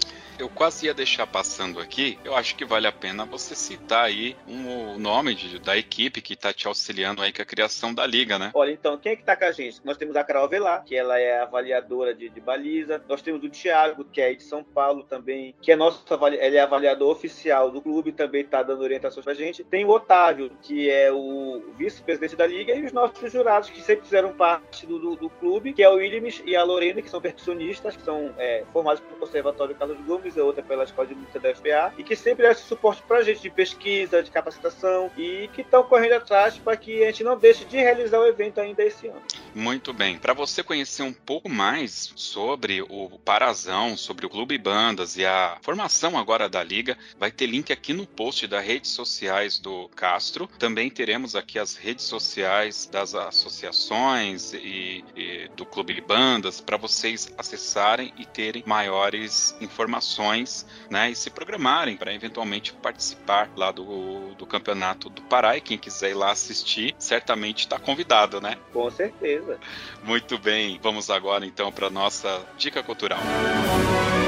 Quase 0.48 0.86
ia 0.86 0.94
deixar 0.94 1.26
passando 1.26 1.80
aqui. 1.80 2.18
Eu 2.24 2.34
acho 2.34 2.56
que 2.56 2.64
vale 2.64 2.86
a 2.86 2.92
pena 2.92 3.24
você 3.24 3.54
citar 3.54 4.04
aí 4.04 4.36
um, 4.46 4.94
o 4.94 4.98
nome 4.98 5.34
de, 5.34 5.58
da 5.58 5.76
equipe 5.76 6.20
que 6.20 6.34
está 6.34 6.52
te 6.52 6.66
auxiliando 6.66 7.22
aí 7.22 7.32
com 7.32 7.42
a 7.42 7.44
criação 7.44 7.92
da 7.94 8.06
liga, 8.06 8.38
né? 8.38 8.50
Olha, 8.54 8.72
então, 8.72 8.96
quem 8.96 9.12
é 9.12 9.16
que 9.16 9.22
está 9.22 9.36
com 9.36 9.44
a 9.44 9.52
gente? 9.52 9.80
Nós 9.84 9.96
temos 9.96 10.16
a 10.16 10.24
Carol 10.24 10.48
Velar, 10.48 10.84
que 10.84 10.96
ela 10.96 11.18
é 11.18 11.40
avaliadora 11.40 12.14
de, 12.14 12.28
de 12.28 12.40
baliza. 12.40 13.02
Nós 13.08 13.22
temos 13.22 13.42
o 13.42 13.48
Thiago, 13.48 14.04
que 14.04 14.20
é 14.20 14.34
de 14.34 14.42
São 14.42 14.62
Paulo 14.62 15.04
também, 15.04 15.54
que 15.60 15.72
é 15.72 15.76
nosso 15.76 16.04
ele 16.40 16.56
é 16.56 16.60
avaliador 16.60 17.10
oficial 17.10 17.70
do 17.70 17.80
clube, 17.80 18.12
também 18.12 18.42
está 18.42 18.62
dando 18.62 18.82
orientações 18.82 19.24
pra 19.24 19.34
gente. 19.34 19.64
Tem 19.64 19.84
o 19.84 19.90
Otávio, 19.90 20.50
que 20.62 20.90
é 20.90 21.12
o 21.12 21.62
vice-presidente 21.76 22.36
da 22.36 22.46
liga, 22.46 22.74
e 22.74 22.84
os 22.84 22.92
nossos 22.92 23.30
jurados, 23.30 23.70
que 23.70 23.82
sempre 23.82 24.04
fizeram 24.04 24.32
parte 24.32 24.86
do, 24.86 24.98
do, 24.98 25.16
do 25.16 25.30
clube, 25.30 25.72
que 25.72 25.82
é 25.82 25.88
o 25.88 25.94
Williams 25.94 26.42
e 26.46 26.56
a 26.56 26.62
Lorena, 26.62 27.02
que 27.02 27.10
são 27.10 27.20
percussionistas, 27.20 27.96
que 27.96 28.02
são 28.02 28.34
é, 28.38 28.64
formados 28.72 29.00
pelo 29.00 29.16
Conservatório 29.16 29.74
Carlos 29.74 30.00
Gomes 30.06 30.23
e 30.24 30.40
outra 30.40 30.62
pela 30.62 30.84
Escola 30.84 31.08
de 31.08 31.14
Música 31.14 31.40
da 31.40 31.54
FPA, 31.54 31.92
e 31.98 32.02
que 32.02 32.16
sempre 32.16 32.44
dá 32.44 32.52
esse 32.52 32.62
suporte 32.62 33.02
para 33.02 33.18
a 33.18 33.22
gente 33.22 33.42
de 33.42 33.50
pesquisa, 33.50 34.22
de 34.22 34.30
capacitação, 34.30 35.10
e 35.16 35.48
que 35.52 35.60
estão 35.60 35.82
correndo 35.82 36.14
atrás 36.14 36.56
para 36.56 36.76
que 36.76 37.02
a 37.02 37.06
gente 37.06 37.24
não 37.24 37.36
deixe 37.36 37.64
de 37.64 37.76
realizar 37.76 38.18
o 38.18 38.26
evento 38.26 38.60
ainda 38.60 38.82
esse 38.82 39.08
ano. 39.08 39.22
Muito 39.54 39.92
bem. 39.92 40.18
Para 40.18 40.32
você 40.32 40.62
conhecer 40.62 41.02
um 41.02 41.12
pouco 41.12 41.48
mais 41.48 42.12
sobre 42.16 42.82
o 42.82 43.10
Parazão, 43.24 43.96
sobre 43.96 44.26
o 44.26 44.30
Clube 44.30 44.58
Bandas 44.58 45.16
e 45.16 45.24
a 45.24 45.58
formação 45.62 46.18
agora 46.18 46.48
da 46.48 46.62
Liga, 46.62 46.96
vai 47.18 47.30
ter 47.30 47.46
link 47.46 47.72
aqui 47.72 47.92
no 47.92 48.06
post 48.06 48.46
das 48.46 48.64
redes 48.64 48.90
sociais 48.90 49.58
do 49.58 49.88
Castro. 49.94 50.48
Também 50.58 50.90
teremos 50.90 51.36
aqui 51.36 51.58
as 51.58 51.76
redes 51.76 52.04
sociais 52.04 52.88
das 52.90 53.14
associações 53.14 54.52
e, 54.54 55.04
e 55.14 55.48
do 55.56 55.64
Clube 55.64 56.00
Bandas 56.00 56.60
para 56.60 56.76
vocês 56.76 57.32
acessarem 57.36 58.12
e 58.18 58.24
terem 58.24 58.62
maiores 58.66 59.54
informações 59.60 60.13
ações 60.14 60.66
né, 60.88 61.10
e 61.10 61.16
se 61.16 61.30
programarem 61.30 61.96
para 61.96 62.14
eventualmente 62.14 62.72
participar 62.72 63.50
lá 63.56 63.72
do, 63.72 64.34
do 64.34 64.46
Campeonato 64.46 65.08
do 65.08 65.22
Pará. 65.22 65.56
E 65.56 65.60
quem 65.60 65.76
quiser 65.76 66.10
ir 66.10 66.14
lá 66.14 66.30
assistir, 66.30 66.94
certamente 66.98 67.60
está 67.60 67.78
convidado, 67.78 68.40
né? 68.40 68.56
Com 68.72 68.90
certeza. 68.90 69.58
Muito 70.02 70.38
bem, 70.38 70.78
vamos 70.82 71.10
agora 71.10 71.44
então 71.44 71.72
para 71.72 71.90
nossa 71.90 72.44
dica 72.56 72.82
cultural. 72.82 73.18
Música 73.18 74.23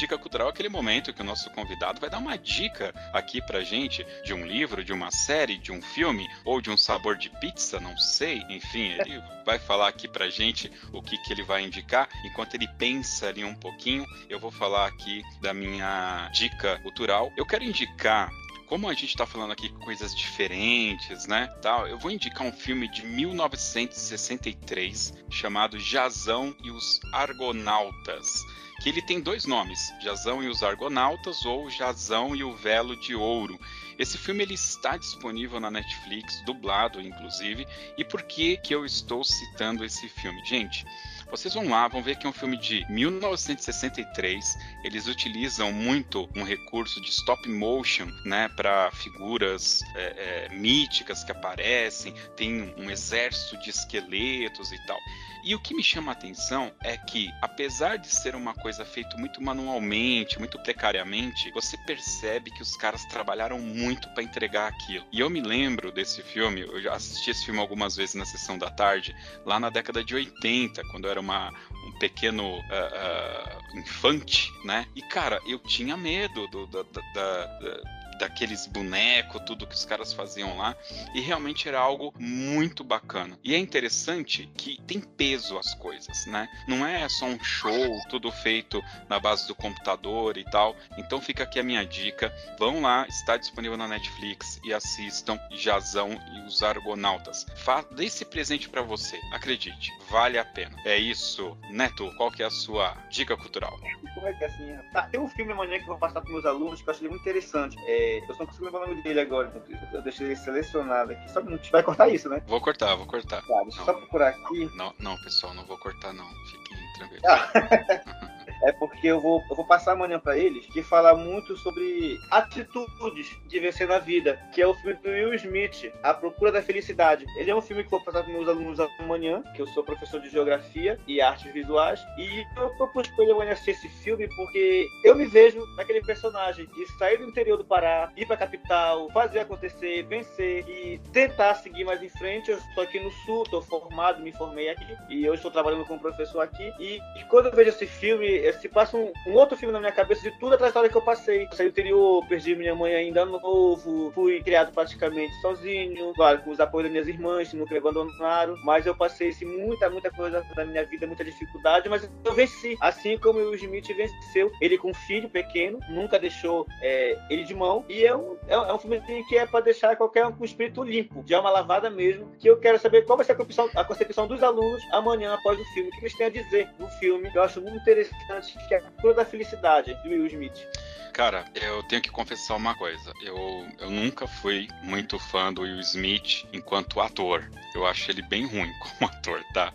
dica 0.00 0.16
cultural 0.16 0.46
é 0.48 0.50
aquele 0.50 0.70
momento 0.70 1.12
que 1.12 1.20
o 1.20 1.24
nosso 1.24 1.50
convidado 1.50 2.00
vai 2.00 2.08
dar 2.08 2.16
uma 2.16 2.38
dica 2.38 2.94
aqui 3.12 3.42
pra 3.42 3.62
gente 3.62 4.06
de 4.24 4.32
um 4.32 4.46
livro, 4.46 4.82
de 4.82 4.94
uma 4.94 5.10
série, 5.10 5.58
de 5.58 5.70
um 5.70 5.82
filme 5.82 6.26
ou 6.42 6.58
de 6.58 6.70
um 6.70 6.76
sabor 6.76 7.18
de 7.18 7.28
pizza, 7.28 7.78
não 7.78 7.94
sei. 7.98 8.42
Enfim, 8.48 8.92
ele 8.92 9.22
vai 9.44 9.58
falar 9.58 9.88
aqui 9.88 10.08
pra 10.08 10.30
gente 10.30 10.72
o 10.90 11.02
que, 11.02 11.18
que 11.18 11.32
ele 11.32 11.42
vai 11.42 11.62
indicar. 11.62 12.08
Enquanto 12.24 12.54
ele 12.54 12.66
pensa 12.78 13.28
ali 13.28 13.44
um 13.44 13.54
pouquinho, 13.54 14.06
eu 14.30 14.40
vou 14.40 14.50
falar 14.50 14.86
aqui 14.86 15.22
da 15.42 15.52
minha 15.52 16.30
dica 16.32 16.78
cultural. 16.78 17.30
Eu 17.36 17.44
quero 17.44 17.62
indicar 17.62 18.30
como 18.70 18.88
a 18.88 18.94
gente 18.94 19.08
está 19.08 19.26
falando 19.26 19.50
aqui 19.50 19.68
coisas 19.80 20.14
diferentes, 20.14 21.26
né? 21.26 21.48
Tal, 21.60 21.88
eu 21.88 21.98
vou 21.98 22.08
indicar 22.08 22.46
um 22.46 22.52
filme 22.52 22.88
de 22.88 23.04
1963 23.04 25.12
chamado 25.28 25.76
Jazão 25.80 26.54
e 26.62 26.70
os 26.70 27.00
Argonautas 27.12 28.44
que 28.80 28.88
ele 28.88 29.02
tem 29.02 29.20
dois 29.20 29.44
nomes, 29.44 29.92
Jazão 30.00 30.42
e 30.42 30.48
os 30.48 30.62
Argonautas 30.62 31.44
ou 31.44 31.68
Jazão 31.68 32.34
e 32.34 32.42
o 32.42 32.56
Velo 32.56 32.98
de 32.98 33.14
Ouro. 33.14 33.60
Esse 33.98 34.16
filme 34.16 34.42
ele 34.42 34.54
está 34.54 34.96
disponível 34.96 35.60
na 35.60 35.70
Netflix, 35.70 36.42
dublado 36.46 36.98
inclusive. 36.98 37.66
E 37.98 38.04
por 38.04 38.22
que 38.22 38.56
que 38.56 38.74
eu 38.74 38.86
estou 38.86 39.22
citando 39.22 39.84
esse 39.84 40.08
filme? 40.08 40.42
Gente, 40.46 40.86
vocês 41.30 41.54
vão 41.54 41.68
lá, 41.68 41.88
vão 41.88 42.02
ver 42.02 42.16
que 42.16 42.26
é 42.26 42.30
um 42.30 42.32
filme 42.32 42.56
de 42.56 42.84
1963. 42.90 44.58
Eles 44.84 45.06
utilizam 45.06 45.72
muito 45.72 46.28
um 46.36 46.42
recurso 46.42 47.00
de 47.00 47.10
stop 47.10 47.48
motion, 47.48 48.08
né, 48.24 48.48
para 48.56 48.90
figuras 48.92 49.80
é, 49.94 50.48
é, 50.50 50.54
míticas 50.54 51.24
que 51.24 51.32
aparecem. 51.32 52.12
Tem 52.36 52.74
um 52.76 52.90
exército 52.90 53.56
de 53.58 53.70
esqueletos 53.70 54.72
e 54.72 54.86
tal. 54.86 54.98
E 55.42 55.54
o 55.54 55.58
que 55.58 55.74
me 55.74 55.82
chama 55.82 56.12
a 56.12 56.14
atenção 56.14 56.70
é 56.82 56.98
que, 56.98 57.30
apesar 57.40 57.96
de 57.96 58.08
ser 58.08 58.34
uma 58.34 58.52
coisa 58.54 58.84
feita 58.84 59.16
muito 59.16 59.42
manualmente, 59.42 60.38
muito 60.38 60.58
precariamente, 60.58 61.50
você 61.52 61.78
percebe 61.78 62.50
que 62.50 62.60
os 62.60 62.76
caras 62.76 63.04
trabalharam 63.06 63.58
muito 63.58 64.08
para 64.10 64.22
entregar 64.22 64.68
aquilo. 64.68 65.06
E 65.10 65.20
eu 65.20 65.30
me 65.30 65.40
lembro 65.40 65.90
desse 65.90 66.22
filme, 66.22 66.60
eu 66.60 66.80
já 66.82 66.94
assisti 66.94 67.30
esse 67.30 67.46
filme 67.46 67.58
algumas 67.58 67.96
vezes 67.96 68.14
na 68.14 68.26
sessão 68.26 68.58
da 68.58 68.70
tarde, 68.70 69.16
lá 69.46 69.58
na 69.58 69.70
década 69.70 70.04
de 70.04 70.14
80, 70.14 70.82
quando 70.90 71.06
eu 71.06 71.10
era 71.10 71.19
uma, 71.20 71.52
um 71.86 71.92
pequeno 71.98 72.44
uh, 72.44 72.60
uh, 72.60 73.78
infante, 73.78 74.52
né? 74.64 74.86
E 74.94 75.02
cara, 75.02 75.40
eu 75.46 75.58
tinha 75.58 75.96
medo 75.96 76.46
do, 76.48 76.66
da, 76.66 76.82
da, 76.82 77.46
da 77.60 77.99
daqueles 78.20 78.66
bonecos, 78.66 79.42
tudo 79.44 79.66
que 79.66 79.74
os 79.74 79.84
caras 79.84 80.12
faziam 80.12 80.56
lá, 80.56 80.76
e 81.14 81.20
realmente 81.20 81.68
era 81.68 81.80
algo 81.80 82.14
muito 82.18 82.84
bacana. 82.84 83.38
E 83.42 83.54
é 83.54 83.58
interessante 83.58 84.50
que 84.56 84.80
tem 84.82 85.00
peso 85.00 85.58
as 85.58 85.74
coisas, 85.74 86.26
né? 86.26 86.48
Não 86.68 86.86
é 86.86 87.08
só 87.08 87.26
um 87.26 87.42
show, 87.42 87.98
tudo 88.08 88.30
feito 88.30 88.82
na 89.08 89.18
base 89.18 89.48
do 89.48 89.54
computador 89.54 90.36
e 90.36 90.44
tal. 90.44 90.76
Então 90.98 91.20
fica 91.20 91.44
aqui 91.44 91.58
a 91.58 91.62
minha 91.62 91.84
dica. 91.84 92.32
Vão 92.58 92.82
lá, 92.82 93.06
está 93.08 93.36
disponível 93.36 93.76
na 93.76 93.88
Netflix 93.88 94.60
e 94.62 94.72
assistam 94.72 95.38
Jazão 95.50 96.10
e 96.34 96.40
os 96.46 96.62
Argonautas. 96.62 97.46
Fa 97.56 97.82
dê 97.90 98.04
esse 98.04 98.24
presente 98.24 98.68
para 98.68 98.82
você, 98.82 99.18
acredite, 99.32 99.92
vale 100.10 100.38
a 100.38 100.44
pena. 100.44 100.76
É 100.84 100.96
isso. 100.96 101.56
Neto, 101.70 102.12
qual 102.16 102.30
que 102.30 102.42
é 102.42 102.46
a 102.46 102.50
sua 102.50 102.94
dica 103.10 103.36
cultural? 103.36 103.78
Como 104.14 104.26
é 104.26 104.32
que 104.34 104.44
é 104.44 104.46
assim? 104.46 104.76
Tá, 104.92 105.02
tem 105.02 105.20
um 105.20 105.28
filme 105.28 105.52
amanhã 105.52 105.78
que 105.78 105.84
eu 105.84 105.88
vou 105.88 105.98
passar 105.98 106.20
para 106.20 106.30
meus 106.30 106.44
alunos 106.44 106.82
que 106.82 106.88
eu 106.88 106.92
achei 106.92 107.08
muito 107.08 107.22
interessante. 107.22 107.76
É, 107.86 108.09
eu 108.18 108.34
só 108.34 108.40
não 108.40 108.46
consigo 108.46 108.64
lembrar 108.66 108.84
o 108.84 108.88
nome 108.88 109.02
dele 109.02 109.20
agora, 109.20 109.52
eu 109.92 110.02
deixei 110.02 110.26
ele 110.26 110.36
selecionado 110.36 111.12
aqui. 111.12 111.30
Só 111.30 111.40
um 111.40 111.44
minuto. 111.44 111.70
Vai 111.70 111.82
cortar 111.82 112.08
isso, 112.08 112.28
né? 112.28 112.42
Vou 112.46 112.60
cortar, 112.60 112.94
vou 112.96 113.06
cortar. 113.06 113.42
Tá, 113.42 113.62
deixa 113.62 113.80
eu 113.80 113.84
só 113.84 113.92
procurar 113.94 114.28
aqui. 114.28 114.70
Não, 114.76 114.92
não, 114.98 115.16
pessoal, 115.18 115.54
não 115.54 115.64
vou 115.64 115.78
cortar 115.78 116.12
não. 116.12 116.26
Fiquem 116.50 116.76
tranquilos. 116.94 117.24
Ah. 117.24 118.30
é 118.62 118.72
porque 118.72 119.06
eu 119.06 119.20
vou, 119.20 119.42
eu 119.50 119.56
vou 119.56 119.64
passar 119.64 119.92
amanhã 119.92 120.18
para 120.18 120.36
eles 120.36 120.66
que 120.66 120.82
fala 120.82 121.14
muito 121.14 121.56
sobre 121.56 122.18
atitudes 122.30 123.36
de 123.46 123.58
vencer 123.58 123.88
na 123.88 123.98
vida, 123.98 124.38
que 124.52 124.60
é 124.60 124.66
o 124.66 124.74
filme 124.74 124.94
do 125.02 125.08
Will 125.08 125.34
Smith, 125.34 125.92
A 126.02 126.14
Procura 126.14 126.52
da 126.52 126.62
Felicidade. 126.62 127.24
Ele 127.36 127.50
é 127.50 127.54
um 127.54 127.62
filme 127.62 127.82
que 127.82 127.88
eu 127.88 127.98
vou 127.98 128.04
passar 128.04 128.22
para 128.22 128.32
meus 128.32 128.48
alunos 128.48 128.78
amanhã, 128.98 129.42
que 129.54 129.62
eu 129.62 129.66
sou 129.68 129.82
professor 129.82 130.20
de 130.20 130.28
geografia 130.28 130.98
e 131.06 131.20
artes 131.20 131.52
visuais, 131.52 132.00
e 132.18 132.44
eu 132.56 132.70
propus 132.76 133.08
para 133.08 133.24
ele 133.24 133.32
amanhã 133.32 133.52
assistir 133.52 133.70
esse 133.70 133.88
filme 134.02 134.28
porque 134.34 134.88
eu 135.04 135.14
me 135.14 135.26
vejo 135.26 135.64
naquele 135.76 136.02
personagem 136.02 136.66
de 136.66 136.86
sair 136.98 137.18
do 137.18 137.24
interior 137.24 137.56
do 137.56 137.64
Pará, 137.64 138.12
ir 138.16 138.26
para 138.26 138.34
a 138.34 138.38
capital, 138.38 139.08
fazer 139.10 139.40
acontecer, 139.40 140.02
vencer 140.04 140.68
e 140.68 140.98
tentar 141.12 141.54
seguir 141.54 141.84
mais 141.84 142.02
em 142.02 142.08
frente. 142.08 142.50
Eu 142.50 142.58
estou 142.58 142.84
aqui 142.84 143.00
no 143.00 143.10
Sul, 143.10 143.42
estou 143.44 143.62
formado, 143.62 144.22
me 144.22 144.32
formei 144.32 144.68
aqui 144.70 144.96
e 145.08 145.24
eu 145.24 145.34
estou 145.34 145.50
trabalhando 145.50 145.84
como 145.84 146.00
professor 146.00 146.40
aqui. 146.40 146.72
E, 146.78 146.98
e 147.18 147.24
quando 147.28 147.46
eu 147.46 147.52
vejo 147.52 147.70
esse 147.70 147.86
filme, 147.86 148.26
se 148.52 148.68
passa 148.68 148.96
um, 148.96 149.12
um, 149.26 149.32
outro 149.32 149.56
filme 149.56 149.72
na 149.72 149.80
minha 149.80 149.92
cabeça 149.92 150.22
de 150.22 150.38
toda 150.38 150.54
a 150.54 150.58
trajetória 150.58 150.88
que 150.88 150.96
eu 150.96 151.02
passei. 151.02 151.44
Eu 151.44 151.52
saí 151.52 151.66
do 151.66 151.70
interior, 151.70 152.26
perdi 152.28 152.54
minha 152.54 152.74
mãe 152.74 152.94
ainda 152.94 153.24
novo, 153.24 154.10
fui 154.12 154.42
criado 154.42 154.72
praticamente 154.72 155.32
sozinho, 155.40 156.12
claro, 156.14 156.40
com 156.42 156.50
os 156.50 156.60
apoios 156.60 156.84
das 156.84 156.92
minhas 156.92 157.08
irmãs, 157.08 157.52
nunca 157.52 157.72
me 157.72 157.78
abandonaram, 157.78 158.54
mas 158.64 158.86
eu 158.86 158.94
passei 158.94 159.28
assim, 159.28 159.44
muita, 159.44 159.88
muita 159.90 160.10
coisa 160.10 160.44
na 160.56 160.64
minha 160.64 160.84
vida, 160.84 161.06
muita 161.06 161.24
dificuldade, 161.24 161.88
mas 161.88 162.08
eu 162.24 162.32
venci. 162.32 162.76
Assim 162.80 163.18
como 163.18 163.38
o 163.38 163.54
Smith 163.54 163.86
venceu, 163.88 164.50
ele 164.60 164.78
com 164.78 164.90
um 164.90 164.94
filho 164.94 165.28
pequeno, 165.28 165.78
nunca 165.88 166.18
deixou 166.18 166.66
é, 166.82 167.18
ele 167.28 167.44
de 167.44 167.54
mão, 167.54 167.84
e 167.88 168.04
é 168.04 168.14
um, 168.14 168.36
é, 168.48 168.54
é 168.54 168.72
um 168.72 168.78
filme 168.78 169.00
que 169.28 169.36
é 169.36 169.46
para 169.46 169.60
deixar 169.60 169.96
qualquer 169.96 170.26
um 170.26 170.32
com 170.32 170.44
espírito 170.44 170.82
limpo, 170.82 171.22
de 171.22 171.34
alma 171.34 171.50
lavada 171.50 171.90
mesmo, 171.90 172.30
que 172.38 172.48
eu 172.48 172.58
quero 172.58 172.78
saber 172.78 173.04
qual 173.04 173.16
vai 173.16 173.24
ser 173.24 173.32
a 173.32 173.36
concepção, 173.36 173.68
a 173.74 173.84
concepção 173.84 174.26
dos 174.26 174.42
alunos 174.42 174.82
amanhã 174.92 175.34
após 175.34 175.58
o 175.58 175.64
filme, 175.72 175.88
o 175.88 175.92
que 175.92 176.00
eles 176.00 176.16
têm 176.16 176.26
a 176.26 176.30
dizer 176.30 176.68
do 176.78 176.88
filme, 176.98 177.30
eu 177.34 177.42
acho 177.42 177.60
muito 177.60 177.76
interessante 177.76 178.39
que 178.40 178.74
é 178.74 178.78
a 178.78 178.82
cura 179.00 179.14
da 179.14 179.24
felicidade, 179.24 179.94
do 180.02 180.08
Will 180.08 180.26
Smith. 180.26 180.66
Cara, 181.12 181.44
eu 181.54 181.82
tenho 181.84 182.00
que 182.00 182.10
confessar 182.10 182.56
uma 182.56 182.74
coisa. 182.74 183.12
Eu, 183.22 183.36
eu 183.78 183.90
nunca 183.90 184.26
fui 184.26 184.68
muito 184.82 185.18
fã 185.18 185.52
do 185.52 185.62
Will 185.62 185.80
Smith 185.80 186.46
enquanto 186.52 187.00
ator. 187.00 187.50
Eu 187.74 187.86
acho 187.86 188.10
ele 188.10 188.22
bem 188.22 188.46
ruim 188.46 188.70
como 188.98 189.10
ator, 189.10 189.42
tá? 189.52 189.72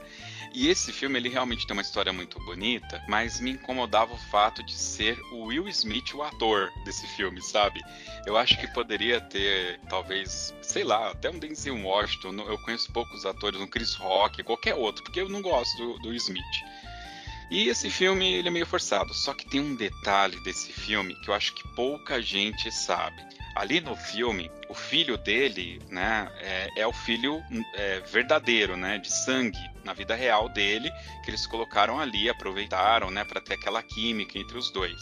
E 0.55 0.69
esse 0.69 0.93
filme, 0.93 1.19
ele 1.19 1.27
realmente 1.27 1.67
tem 1.67 1.75
uma 1.75 1.81
história 1.81 2.13
muito 2.13 2.39
bonita, 2.45 3.03
mas 3.09 3.41
me 3.41 3.51
incomodava 3.51 4.13
o 4.13 4.17
fato 4.17 4.63
de 4.63 4.73
ser 4.73 5.19
o 5.33 5.47
Will 5.47 5.67
Smith 5.67 6.13
o 6.13 6.23
ator 6.23 6.71
desse 6.85 7.05
filme, 7.07 7.41
sabe? 7.41 7.81
Eu 8.25 8.37
acho 8.37 8.57
que 8.57 8.65
poderia 8.73 9.19
ter, 9.19 9.81
talvez, 9.89 10.55
sei 10.61 10.85
lá, 10.85 11.11
até 11.11 11.29
um 11.29 11.37
Denzel 11.37 11.75
Washington. 11.83 12.35
Eu 12.47 12.57
conheço 12.59 12.89
poucos 12.93 13.25
atores, 13.25 13.59
um 13.59 13.67
Chris 13.67 13.95
Rock, 13.95 14.41
qualquer 14.43 14.75
outro, 14.75 15.03
porque 15.03 15.19
eu 15.19 15.27
não 15.27 15.41
gosto 15.41 15.75
do, 15.77 15.99
do 15.99 16.13
Smith. 16.13 16.43
E 17.49 17.69
esse 17.69 17.89
filme 17.89 18.33
ele 18.33 18.47
é 18.47 18.51
meio 18.51 18.65
forçado, 18.65 19.13
só 19.13 19.33
que 19.33 19.45
tem 19.45 19.59
um 19.59 19.75
detalhe 19.75 20.39
desse 20.43 20.71
filme 20.73 21.15
que 21.21 21.29
eu 21.29 21.33
acho 21.33 21.53
que 21.53 21.67
pouca 21.75 22.21
gente 22.21 22.71
sabe. 22.71 23.23
Ali 23.55 23.79
no 23.79 23.95
filme, 23.95 24.51
o 24.67 24.73
filho 24.73 25.17
dele, 25.17 25.81
né, 25.89 26.29
é, 26.39 26.81
é 26.81 26.87
o 26.87 26.91
filho 26.91 27.41
é, 27.73 28.01
verdadeiro, 28.01 28.75
né, 28.75 28.97
de 28.97 29.09
sangue, 29.09 29.57
na 29.83 29.93
vida 29.93 30.13
real 30.13 30.49
dele, 30.49 30.91
que 31.23 31.29
eles 31.29 31.47
colocaram 31.47 31.99
ali, 31.99 32.29
aproveitaram, 32.29 33.09
né, 33.09 33.23
para 33.23 33.39
ter 33.39 33.53
aquela 33.53 33.81
química 33.81 34.37
entre 34.37 34.57
os 34.57 34.71
dois. 34.71 34.99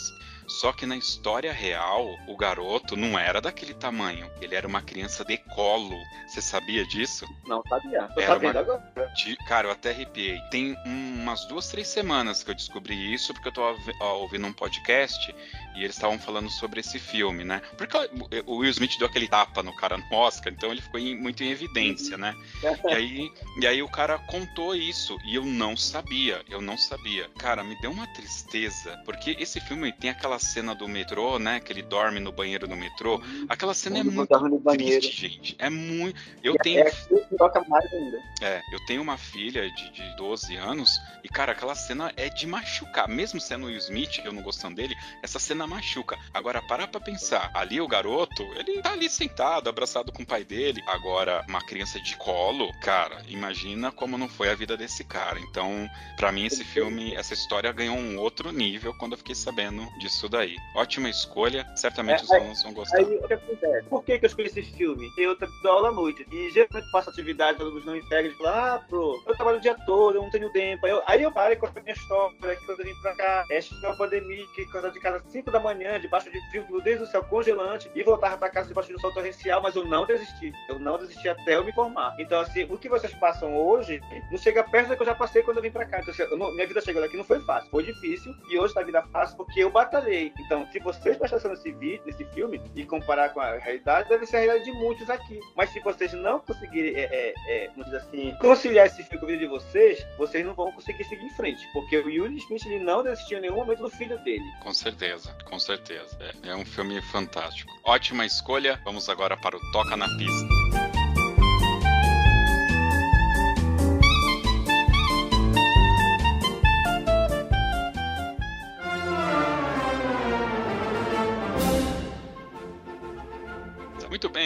Só 0.47 0.71
que 0.73 0.85
na 0.85 0.97
história 0.97 1.51
real, 1.51 2.07
o 2.27 2.35
garoto 2.37 2.95
não 2.95 3.17
era 3.17 3.41
daquele 3.41 3.73
tamanho. 3.73 4.29
Ele 4.41 4.55
era 4.55 4.67
uma 4.67 4.81
criança 4.81 5.23
de 5.23 5.37
colo. 5.37 5.95
Você 6.27 6.41
sabia 6.41 6.85
disso? 6.85 7.25
Não 7.45 7.61
sabia. 7.67 8.03
Tô 8.13 8.21
era 8.21 8.33
sabendo 8.33 8.51
uma... 8.51 8.61
agora. 8.61 9.13
Cara, 9.47 9.67
eu 9.67 9.71
até 9.71 9.91
arrepiei. 9.91 10.39
Tem 10.49 10.75
umas 10.85 11.45
duas, 11.45 11.67
três 11.69 11.87
semanas 11.87 12.43
que 12.43 12.51
eu 12.51 12.55
descobri 12.55 13.13
isso, 13.13 13.33
porque 13.33 13.49
eu 13.49 13.53
tô 13.53 13.61
ouvindo 14.01 14.47
um 14.47 14.53
podcast 14.53 15.33
e 15.75 15.83
eles 15.83 15.95
estavam 15.95 16.19
falando 16.19 16.49
sobre 16.49 16.79
esse 16.79 16.99
filme, 16.99 17.43
né? 17.43 17.61
Porque 17.77 17.97
o 18.45 18.57
Will 18.57 18.69
Smith 18.71 18.97
deu 18.97 19.07
aquele 19.07 19.27
tapa 19.27 19.63
no 19.63 19.75
cara 19.75 19.97
no 19.97 20.15
Oscar, 20.15 20.53
então 20.53 20.71
ele 20.71 20.81
ficou 20.81 20.99
em, 20.99 21.15
muito 21.15 21.43
em 21.43 21.49
evidência, 21.49 22.17
né? 22.17 22.33
E 22.83 22.93
aí, 22.93 23.31
e 23.61 23.67
aí 23.67 23.81
o 23.81 23.89
cara 23.89 24.19
contou 24.19 24.75
isso 24.75 25.17
e 25.25 25.35
eu 25.35 25.45
não 25.45 25.75
sabia, 25.75 26.43
eu 26.49 26.61
não 26.61 26.77
sabia. 26.77 27.29
Cara, 27.37 27.63
me 27.63 27.79
deu 27.81 27.91
uma 27.91 28.07
tristeza, 28.07 29.01
porque 29.05 29.35
esse 29.39 29.59
filme 29.61 29.91
tem 29.91 30.09
aquela 30.09 30.32
cena 30.39 30.75
do 30.75 30.87
metrô, 30.87 31.39
né? 31.39 31.59
Que 31.59 31.71
ele 31.71 31.81
dorme 31.81 32.19
no 32.19 32.31
banheiro 32.31 32.67
do 32.67 32.75
metrô. 32.75 33.21
Aquela 33.47 33.73
cena 33.73 33.99
é 33.99 34.03
muito 34.03 34.27
triste, 34.75 35.27
gente. 35.27 35.55
É 35.59 35.69
muito. 35.69 36.19
Eu 36.43 36.55
tenho. 36.55 36.79
É, 36.79 36.91
toca 37.37 37.63
mais 37.67 37.91
ainda. 37.93 38.17
É, 38.41 38.61
eu 38.71 38.85
tenho 38.85 39.01
uma 39.01 39.17
filha 39.17 39.69
de, 39.71 39.91
de 39.91 40.15
12 40.15 40.55
anos 40.55 40.99
e, 41.23 41.29
cara, 41.29 41.53
aquela 41.53 41.75
cena 41.75 42.11
é 42.17 42.29
de 42.29 42.45
machucar. 42.45 43.07
Mesmo 43.07 43.39
sendo 43.39 43.63
o 43.63 43.67
Will 43.67 43.77
Smith, 43.77 44.19
eu 44.23 44.33
não 44.33 44.41
gostando 44.41 44.75
dele, 44.75 44.95
essa 45.21 45.39
cena 45.39 45.65
machuca. 45.65 46.17
Agora, 46.33 46.61
parar 46.61 46.87
pra 46.87 46.99
pensar. 46.99 47.51
Ali 47.53 47.79
o 47.79 47.87
garoto, 47.87 48.43
ele 48.57 48.81
tá 48.81 48.91
ali 48.91 49.09
sentado, 49.09 49.69
abraçado 49.69 50.11
com 50.11 50.23
o 50.23 50.25
pai 50.25 50.43
dele. 50.43 50.81
Agora, 50.87 51.43
uma 51.47 51.61
criança 51.61 51.99
de 51.99 52.15
colo, 52.17 52.71
cara, 52.81 53.21
imagina 53.27 53.91
como 53.91 54.17
não 54.17 54.27
foi 54.27 54.49
a 54.49 54.55
vida 54.55 54.75
desse 54.75 55.03
cara. 55.03 55.39
Então, 55.39 55.89
para 56.17 56.31
mim, 56.31 56.45
esse 56.45 56.63
filme, 56.63 57.15
essa 57.15 57.33
história 57.33 57.71
ganhou 57.71 57.97
um 57.97 58.17
outro 58.19 58.51
nível 58.51 58.93
quando 58.97 59.13
eu 59.13 59.17
fiquei 59.17 59.35
sabendo 59.35 59.87
disso 59.99 60.22
daí. 60.29 60.55
Ótima 60.75 61.09
escolha, 61.09 61.65
certamente 61.75 62.21
é, 62.21 62.23
os 62.23 62.31
alunos 62.31 62.63
vão 62.63 62.73
gostar. 62.73 62.97
Aí, 62.97 63.03
o 63.03 63.27
que 63.27 63.33
acontece? 63.33 63.87
Por 63.89 64.03
que, 64.03 64.19
que 64.19 64.25
eu 64.25 64.27
escolhi 64.27 64.47
esse 64.47 64.61
filme? 64.61 65.09
Eu 65.17 65.37
dou 65.61 65.71
aula 65.71 65.89
à 65.89 65.91
noite. 65.91 66.25
E 66.31 66.49
geralmente 66.51 66.91
faço 66.91 67.09
atividade, 67.09 67.57
os 67.57 67.61
alunos 67.61 67.85
não 67.85 67.95
integram 67.95 68.31
e 68.31 68.35
falam, 68.35 68.53
ah, 68.53 68.83
pro, 68.87 69.23
eu 69.25 69.35
trabalho 69.35 69.57
o 69.57 69.61
dia 69.61 69.75
todo, 69.85 70.15
eu 70.15 70.21
não 70.21 70.29
tenho 70.29 70.51
tempo. 70.51 70.85
Aí 70.85 70.91
eu, 70.91 71.03
aí 71.07 71.23
eu 71.23 71.31
paro 71.31 71.53
e 71.53 71.55
conto 71.55 71.77
a 71.77 71.81
minha 71.81 71.93
história, 71.93 72.55
que 72.55 72.65
quando 72.65 72.79
eu 72.79 72.85
vim 72.85 73.01
pra 73.01 73.15
cá, 73.15 73.45
é 73.49 73.59
uma 73.83 73.97
pandemia, 73.97 74.45
que 74.55 74.65
quando 74.71 74.85
eu 74.85 74.91
de 74.91 74.99
casa 74.99 75.17
às 75.17 75.31
5 75.31 75.51
da 75.51 75.59
manhã, 75.59 75.99
debaixo 75.99 76.31
de 76.31 76.39
frio, 76.49 76.65
Deus 76.83 76.99
do 76.99 77.07
céu, 77.07 77.23
congelante, 77.23 77.89
e 77.95 78.03
voltava 78.03 78.37
para 78.37 78.49
casa 78.49 78.67
debaixo 78.67 78.89
de 78.89 78.95
um 78.95 78.99
sol 78.99 79.13
torrencial, 79.13 79.61
mas 79.61 79.75
eu 79.75 79.85
não 79.85 80.05
desisti. 80.05 80.51
Eu 80.69 80.79
não 80.79 80.97
desisti 80.97 81.29
até 81.29 81.55
eu 81.55 81.63
me 81.63 81.73
formar. 81.73 82.15
Então, 82.19 82.39
assim, 82.39 82.63
o 82.69 82.77
que 82.77 82.89
vocês 82.89 83.13
passam 83.15 83.55
hoje 83.55 84.01
não 84.31 84.37
chega 84.37 84.63
perto 84.63 84.89
do 84.89 84.95
que 84.95 85.01
eu 85.01 85.07
já 85.07 85.15
passei 85.15 85.41
quando 85.43 85.57
eu 85.57 85.63
vim 85.63 85.71
para 85.71 85.85
cá. 85.85 85.99
Então, 85.99 86.13
assim, 86.13 86.23
eu, 86.23 86.37
minha 86.37 86.67
vida 86.67 86.81
chegou 86.81 87.03
aqui 87.03 87.17
não 87.17 87.23
foi 87.23 87.39
fácil, 87.41 87.69
foi 87.69 87.83
difícil, 87.83 88.33
e 88.49 88.59
hoje 88.59 88.73
tá 88.73 88.83
vida 88.83 89.01
fácil 89.11 89.37
porque 89.37 89.63
eu 89.63 89.69
batalhei. 89.69 90.12
Então, 90.39 90.67
se 90.71 90.79
vocês 90.79 91.21
atenção 91.21 91.51
nesse 91.51 91.71
vídeo, 91.71 92.01
nesse 92.05 92.25
filme, 92.25 92.61
e 92.75 92.85
comparar 92.85 93.29
com 93.29 93.39
a 93.39 93.57
realidade, 93.57 94.09
deve 94.09 94.25
ser 94.25 94.37
a 94.37 94.39
realidade 94.39 94.71
de 94.71 94.77
muitos 94.77 95.09
aqui. 95.09 95.39
Mas 95.55 95.69
se 95.71 95.79
vocês 95.79 96.13
não 96.13 96.39
conseguirem, 96.39 96.95
é, 96.95 97.33
é, 97.47 97.65
é, 97.65 97.97
assim, 97.97 98.35
conciliar 98.39 98.87
esse 98.87 99.03
filme 99.03 99.19
com 99.19 99.25
a 99.25 99.29
vida 99.29 99.39
de 99.39 99.47
vocês, 99.47 100.05
vocês 100.17 100.45
não 100.45 100.53
vão 100.53 100.71
conseguir 100.71 101.03
seguir 101.05 101.25
em 101.25 101.35
frente. 101.35 101.61
Porque 101.73 101.97
o 101.97 102.09
Yuri 102.09 102.37
Smith 102.37 102.65
ele 102.65 102.79
não 102.79 103.03
desistiu 103.03 103.37
em 103.37 103.41
nenhum 103.41 103.55
momento 103.55 103.81
do 103.81 103.89
filho 103.89 104.17
dele. 104.23 104.43
Com 104.61 104.73
certeza, 104.73 105.35
com 105.45 105.59
certeza. 105.59 106.17
É, 106.19 106.49
é 106.49 106.55
um 106.55 106.65
filme 106.65 107.01
fantástico. 107.03 107.71
Ótima 107.83 108.25
escolha. 108.25 108.79
Vamos 108.83 109.09
agora 109.09 109.37
para 109.37 109.55
o 109.55 109.71
Toca 109.71 109.95
na 109.95 110.07
Pista. 110.17 110.82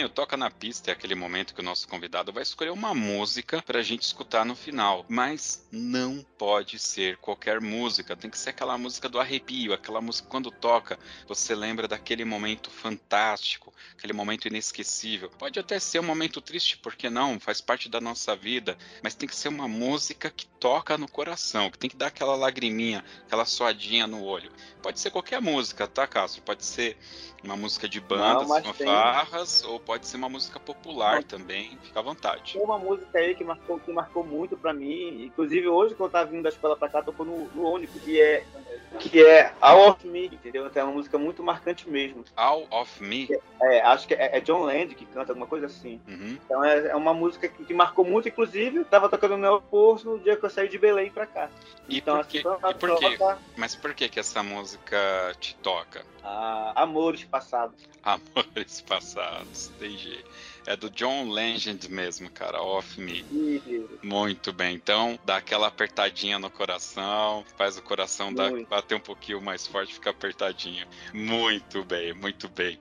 O 0.04 0.08
Toca 0.08 0.36
na 0.36 0.50
Pista 0.50 0.90
é 0.90 0.92
aquele 0.92 1.14
momento 1.14 1.54
que 1.54 1.60
o 1.60 1.64
nosso 1.64 1.88
convidado 1.88 2.32
vai 2.32 2.42
escolher 2.42 2.70
uma 2.70 2.94
música 2.94 3.62
pra 3.62 3.82
gente 3.82 4.02
escutar 4.02 4.44
no 4.44 4.54
final. 4.54 5.04
Mas 5.08 5.66
não 5.72 6.24
pode 6.36 6.78
ser 6.78 7.16
qualquer 7.16 7.60
música, 7.60 8.16
tem 8.16 8.30
que 8.30 8.38
ser 8.38 8.50
aquela 8.50 8.78
música 8.78 9.08
do 9.08 9.18
arrepio, 9.18 9.72
aquela 9.72 10.00
música 10.00 10.28
quando 10.28 10.50
toca, 10.50 10.98
você 11.26 11.54
lembra 11.54 11.88
daquele 11.88 12.24
momento 12.24 12.70
fantástico, 12.70 13.72
aquele 13.96 14.12
momento 14.12 14.46
inesquecível. 14.46 15.30
Pode 15.30 15.58
até 15.58 15.78
ser 15.78 16.00
um 16.00 16.04
momento 16.04 16.40
triste, 16.40 16.78
porque 16.78 17.10
não? 17.10 17.40
Faz 17.40 17.60
parte 17.60 17.88
da 17.88 18.00
nossa 18.00 18.36
vida, 18.36 18.78
mas 19.02 19.14
tem 19.14 19.28
que 19.28 19.34
ser 19.34 19.48
uma 19.48 19.66
música 19.66 20.30
que 20.30 20.46
toca 20.46 20.96
no 20.96 21.08
coração, 21.08 21.70
que 21.70 21.78
tem 21.78 21.90
que 21.90 21.96
dar 21.96 22.08
aquela 22.08 22.36
lagriminha, 22.36 23.04
aquela 23.26 23.44
suadinha 23.44 24.06
no 24.06 24.22
olho. 24.22 24.50
Pode 24.82 25.00
ser 25.00 25.10
qualquer 25.10 25.40
música, 25.40 25.86
tá, 25.86 26.06
Castro? 26.06 26.42
Pode 26.42 26.64
ser 26.64 26.96
uma 27.42 27.56
música 27.56 27.88
de 27.88 28.00
bandas, 28.00 28.48
fanfarras, 28.76 29.62
ou 29.64 29.78
pode 29.88 30.06
ser 30.06 30.18
uma 30.18 30.28
música 30.28 30.60
popular 30.60 31.24
também, 31.24 31.78
fica 31.82 31.98
à 31.98 32.02
vontade. 32.02 32.52
Tem 32.52 32.62
uma 32.62 32.78
música 32.78 33.18
aí 33.18 33.34
que 33.34 33.42
marcou, 33.42 33.80
que 33.80 33.90
marcou 33.90 34.22
muito 34.22 34.54
para 34.54 34.74
mim, 34.74 35.24
inclusive 35.24 35.66
hoje, 35.66 35.94
quando 35.94 36.08
eu 36.08 36.12
tava 36.12 36.30
vindo 36.30 36.42
da 36.42 36.50
escola 36.50 36.76
pra 36.76 36.90
cá, 36.90 37.00
tocou 37.00 37.24
no, 37.24 37.48
no 37.54 37.62
ônibus, 37.62 37.98
que 38.02 38.20
é, 38.20 38.44
que 38.98 39.24
é 39.24 39.50
All 39.58 39.88
of 39.88 40.06
Me, 40.06 40.26
entendeu? 40.26 40.66
Então 40.66 40.82
é 40.82 40.84
uma 40.84 40.92
música 40.92 41.16
muito 41.16 41.42
marcante 41.42 41.88
mesmo. 41.88 42.22
All 42.36 42.66
of 42.70 43.02
Me? 43.02 43.28
É, 43.62 43.78
é 43.78 43.80
acho 43.80 44.06
que 44.06 44.12
é, 44.12 44.36
é, 44.36 44.40
John 44.42 44.60
Land 44.60 44.94
que 44.94 45.06
canta 45.06 45.32
alguma 45.32 45.46
coisa 45.46 45.64
assim. 45.64 45.98
Uhum. 46.06 46.36
Então 46.44 46.62
é, 46.62 46.88
é, 46.88 46.94
uma 46.94 47.14
música 47.14 47.48
que, 47.48 47.64
que, 47.64 47.72
marcou 47.72 48.04
muito, 48.04 48.28
inclusive, 48.28 48.84
tava 48.84 49.08
tocando 49.08 49.38
no 49.38 49.44
aeroporto 49.44 50.10
no 50.10 50.18
dia 50.18 50.36
que 50.36 50.44
eu 50.44 50.50
saí 50.50 50.68
de 50.68 50.76
Belém 50.76 51.10
pra 51.10 51.24
cá. 51.24 51.48
E 51.88 51.96
então, 51.96 52.18
por 52.18 52.26
que, 52.26 52.38
assim, 52.40 52.48
e 52.68 52.74
por 52.74 52.98
quê? 52.98 53.18
Mas 53.56 53.74
por 53.74 53.94
que 53.94 54.06
que 54.10 54.20
essa 54.20 54.42
música 54.42 55.34
te 55.40 55.56
toca? 55.56 56.04
Ah, 56.30 56.74
amores 56.76 57.24
passados. 57.24 57.88
Amores 58.02 58.82
passados, 58.82 59.70
entendi. 59.70 60.22
É 60.66 60.76
do 60.76 60.90
John 60.90 61.30
Legend 61.30 61.90
mesmo, 61.90 62.30
cara, 62.30 62.62
Off 62.62 63.00
Me. 63.00 63.24
Muito 64.02 64.52
bem. 64.52 64.74
Então, 64.74 65.18
dá 65.24 65.36
aquela 65.36 65.66
apertadinha 65.66 66.38
no 66.38 66.50
coração, 66.50 67.44
faz 67.56 67.76
o 67.76 67.82
coração 67.82 68.32
dar, 68.32 68.52
bater 68.64 68.94
um 68.94 69.00
pouquinho 69.00 69.40
mais 69.40 69.66
forte, 69.66 69.94
ficar 69.94 70.10
apertadinho. 70.10 70.86
Muito 71.12 71.84
bem, 71.84 72.12
muito 72.14 72.48
bem. 72.48 72.78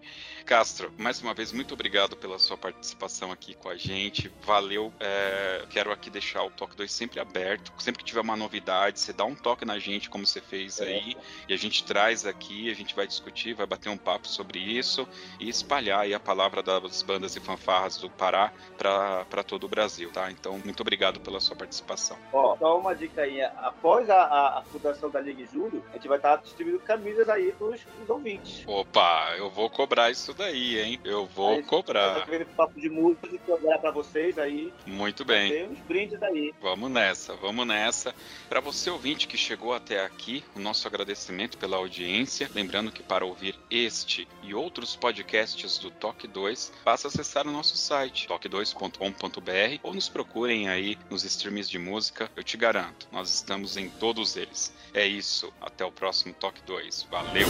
Castro, 0.48 0.94
mais 0.98 1.22
uma 1.22 1.34
vez, 1.34 1.52
muito 1.52 1.74
obrigado 1.74 2.16
pela 2.16 2.40
sua 2.40 2.58
participação 2.58 3.34
aqui 3.34 3.54
com 3.54 3.68
a 3.68 3.76
gente. 3.76 4.32
Valeu. 4.44 4.94
É, 4.98 5.66
quero 5.70 5.92
aqui 5.92 6.10
deixar 6.10 6.42
o 6.44 6.50
Toque 6.50 6.74
2 6.78 6.90
sempre 6.90 7.20
aberto. 7.20 7.74
Sempre 7.78 8.00
que 8.00 8.06
tiver 8.06 8.22
uma 8.22 8.38
novidade, 8.38 9.02
você 9.02 9.12
dá 9.12 9.26
um 9.26 9.36
toque 9.36 9.66
na 9.66 9.78
gente, 9.78 10.10
como 10.10 10.26
você 10.26 10.40
fez 10.40 10.80
aí, 10.80 11.18
e 11.50 11.54
a 11.54 11.58
gente 11.58 11.84
traz 11.84 12.26
aqui, 12.26 12.72
a 12.72 12.74
gente 12.74 12.96
vai 12.96 13.06
discutir, 13.06 13.54
vai 13.54 13.66
bater 13.66 13.90
um 13.90 13.98
papo 13.98 14.28
sobre 14.28 14.60
isso 14.60 15.08
e 15.40 15.50
espalhar 15.50 16.02
aí 16.02 16.14
a 16.14 16.20
palavra 16.20 16.64
das 16.64 17.02
bandas 17.02 17.36
e 17.36 17.42
fanfarras 17.68 17.98
do 17.98 18.10
Pará 18.10 18.54
para 18.78 19.44
todo 19.44 19.66
o 19.66 19.68
Brasil, 19.68 20.10
tá? 20.12 20.32
Então, 20.32 20.60
muito 20.64 20.80
obrigado 20.80 21.20
pela 21.20 21.42
sua 21.42 21.56
participação. 21.56 22.18
Ó, 22.32 22.56
só 22.56 22.80
uma 22.80 22.96
dica 22.96 23.22
aí. 23.22 23.42
Após 23.42 24.10
a, 24.10 24.22
a, 24.22 24.60
a 24.60 24.62
fundação 24.64 25.10
da 25.10 25.20
Liga 25.20 25.46
Júlio, 25.52 25.84
a 25.90 25.94
gente 25.94 26.08
vai 26.08 26.18
estar 26.18 26.38
distribuindo 26.38 26.80
camisas 26.80 27.28
aí 27.28 27.52
para 27.52 27.68
os 27.68 28.10
ouvintes. 28.10 28.64
Opa, 28.66 29.34
eu 29.38 29.50
vou 29.50 29.70
cobrar 29.70 30.10
isso 30.10 30.34
daí, 30.34 30.80
hein? 30.80 31.00
Eu 31.04 31.26
vou 31.26 31.56
aí, 31.56 31.64
cobrar. 31.64 32.28
Eu 32.30 32.46
papo 32.56 32.80
de 32.80 32.90
música 32.90 33.28
e 33.28 33.38
cobrar 33.40 33.80
para 33.80 33.92
vocês 33.92 34.38
aí. 34.38 34.74
Muito 34.86 35.26
bem. 35.26 35.52
Tem 35.52 35.70
uns 35.70 35.80
brindes 35.80 36.22
aí. 36.24 36.54
Vamos 36.62 36.90
nessa, 36.90 37.36
vamos 37.36 37.68
nessa. 37.68 38.16
Para 38.48 38.62
você 38.62 38.90
ouvinte 38.90 39.28
que 39.28 39.38
chegou 39.38 39.74
até 39.74 40.06
aqui, 40.06 40.44
o 40.56 40.60
nosso 40.60 40.88
agradecimento 40.88 41.58
pela 41.58 41.78
audiência. 41.78 42.50
Lembrando 42.54 42.92
que 42.92 43.04
para 43.04 43.26
ouvir 43.26 43.60
este 43.70 44.28
e 44.44 44.54
outros 44.54 44.96
podcasts 44.96 45.78
do 45.80 45.92
Toque 45.92 46.28
2, 46.28 46.72
basta 46.86 47.08
acessar 47.08 47.48
o 47.48 47.57
nosso 47.58 47.76
site 47.76 48.28
toque2.com.br 48.28 49.80
ou 49.82 49.92
nos 49.92 50.08
procurem 50.08 50.70
aí 50.70 50.96
nos 51.10 51.24
streams 51.24 51.68
de 51.68 51.80
música. 51.80 52.30
Eu 52.36 52.44
te 52.44 52.56
garanto, 52.56 53.08
nós 53.12 53.34
estamos 53.34 53.78
em 53.78 53.90
todos 53.90 54.36
eles. 54.36 54.72
É 54.94 55.08
isso, 55.08 55.52
até 55.60 55.84
o 55.84 55.92
próximo 55.92 56.36
Toque 56.36 56.62
2. 56.68 57.08
Valeu! 57.10 57.48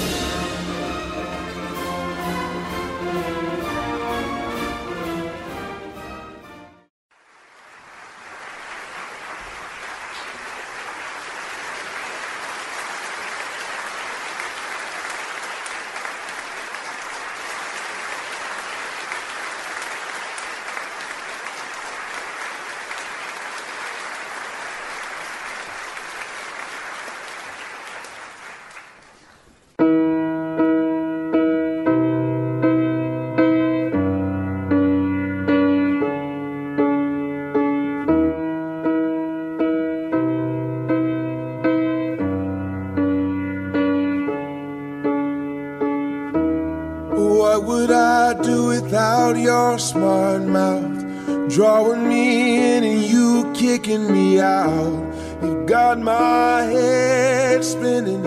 Your 49.47 49.79
smart 49.79 50.41
mouth 50.43 51.49
drawing 51.49 52.07
me 52.07 52.75
in 52.75 52.83
and 52.83 53.01
you 53.01 53.51
kicking 53.53 54.11
me 54.11 54.39
out. 54.39 55.13
You 55.41 55.65
got 55.65 55.99
my 55.99 56.63
head 56.63 57.63
spinning, 57.63 58.23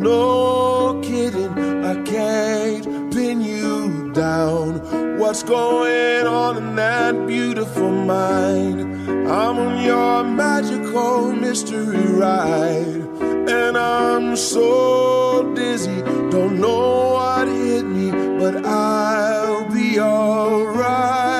no 0.00 1.00
kidding. 1.02 1.52
I 1.84 2.02
can't 2.02 3.12
pin 3.12 3.40
you 3.40 4.12
down. 4.12 5.18
What's 5.18 5.42
going 5.42 6.26
on 6.26 6.56
in 6.56 6.76
that 6.76 7.26
beautiful 7.26 7.90
mind? 7.90 8.80
I'm 9.28 9.58
on 9.58 9.84
your 9.84 10.24
magical 10.24 11.32
mystery 11.32 12.06
ride, 12.06 12.99
I'm 13.76 14.36
so 14.36 15.52
dizzy, 15.54 16.02
don't 16.30 16.60
know 16.60 17.12
what 17.14 17.48
hit 17.48 17.84
me, 17.84 18.10
but 18.38 18.64
I'll 18.64 19.68
be 19.70 20.00
alright. 20.00 21.39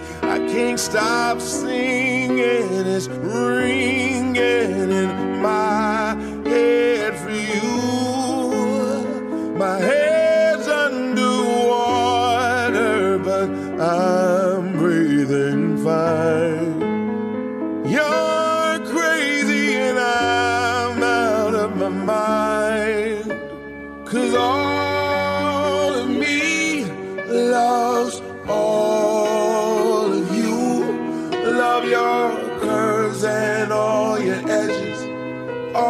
I 0.31 0.37
can't 0.47 0.79
stop 0.79 1.41
singing, 1.41 2.39
it's 2.39 3.09
ringing 3.09 4.37
in 4.37 5.41
my 5.41 6.15
head 6.45 7.17
for 7.17 7.31
you. 7.31 7.67
My 9.57 9.77
head's 9.77 10.00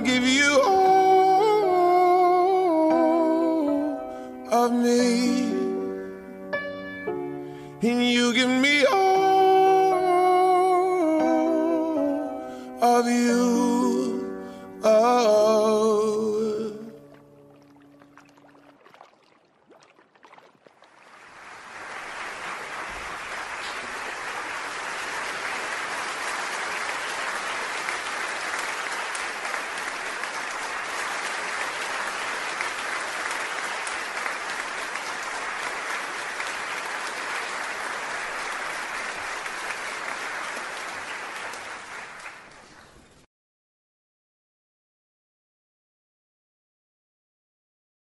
give 0.00 0.24
you 0.24 0.69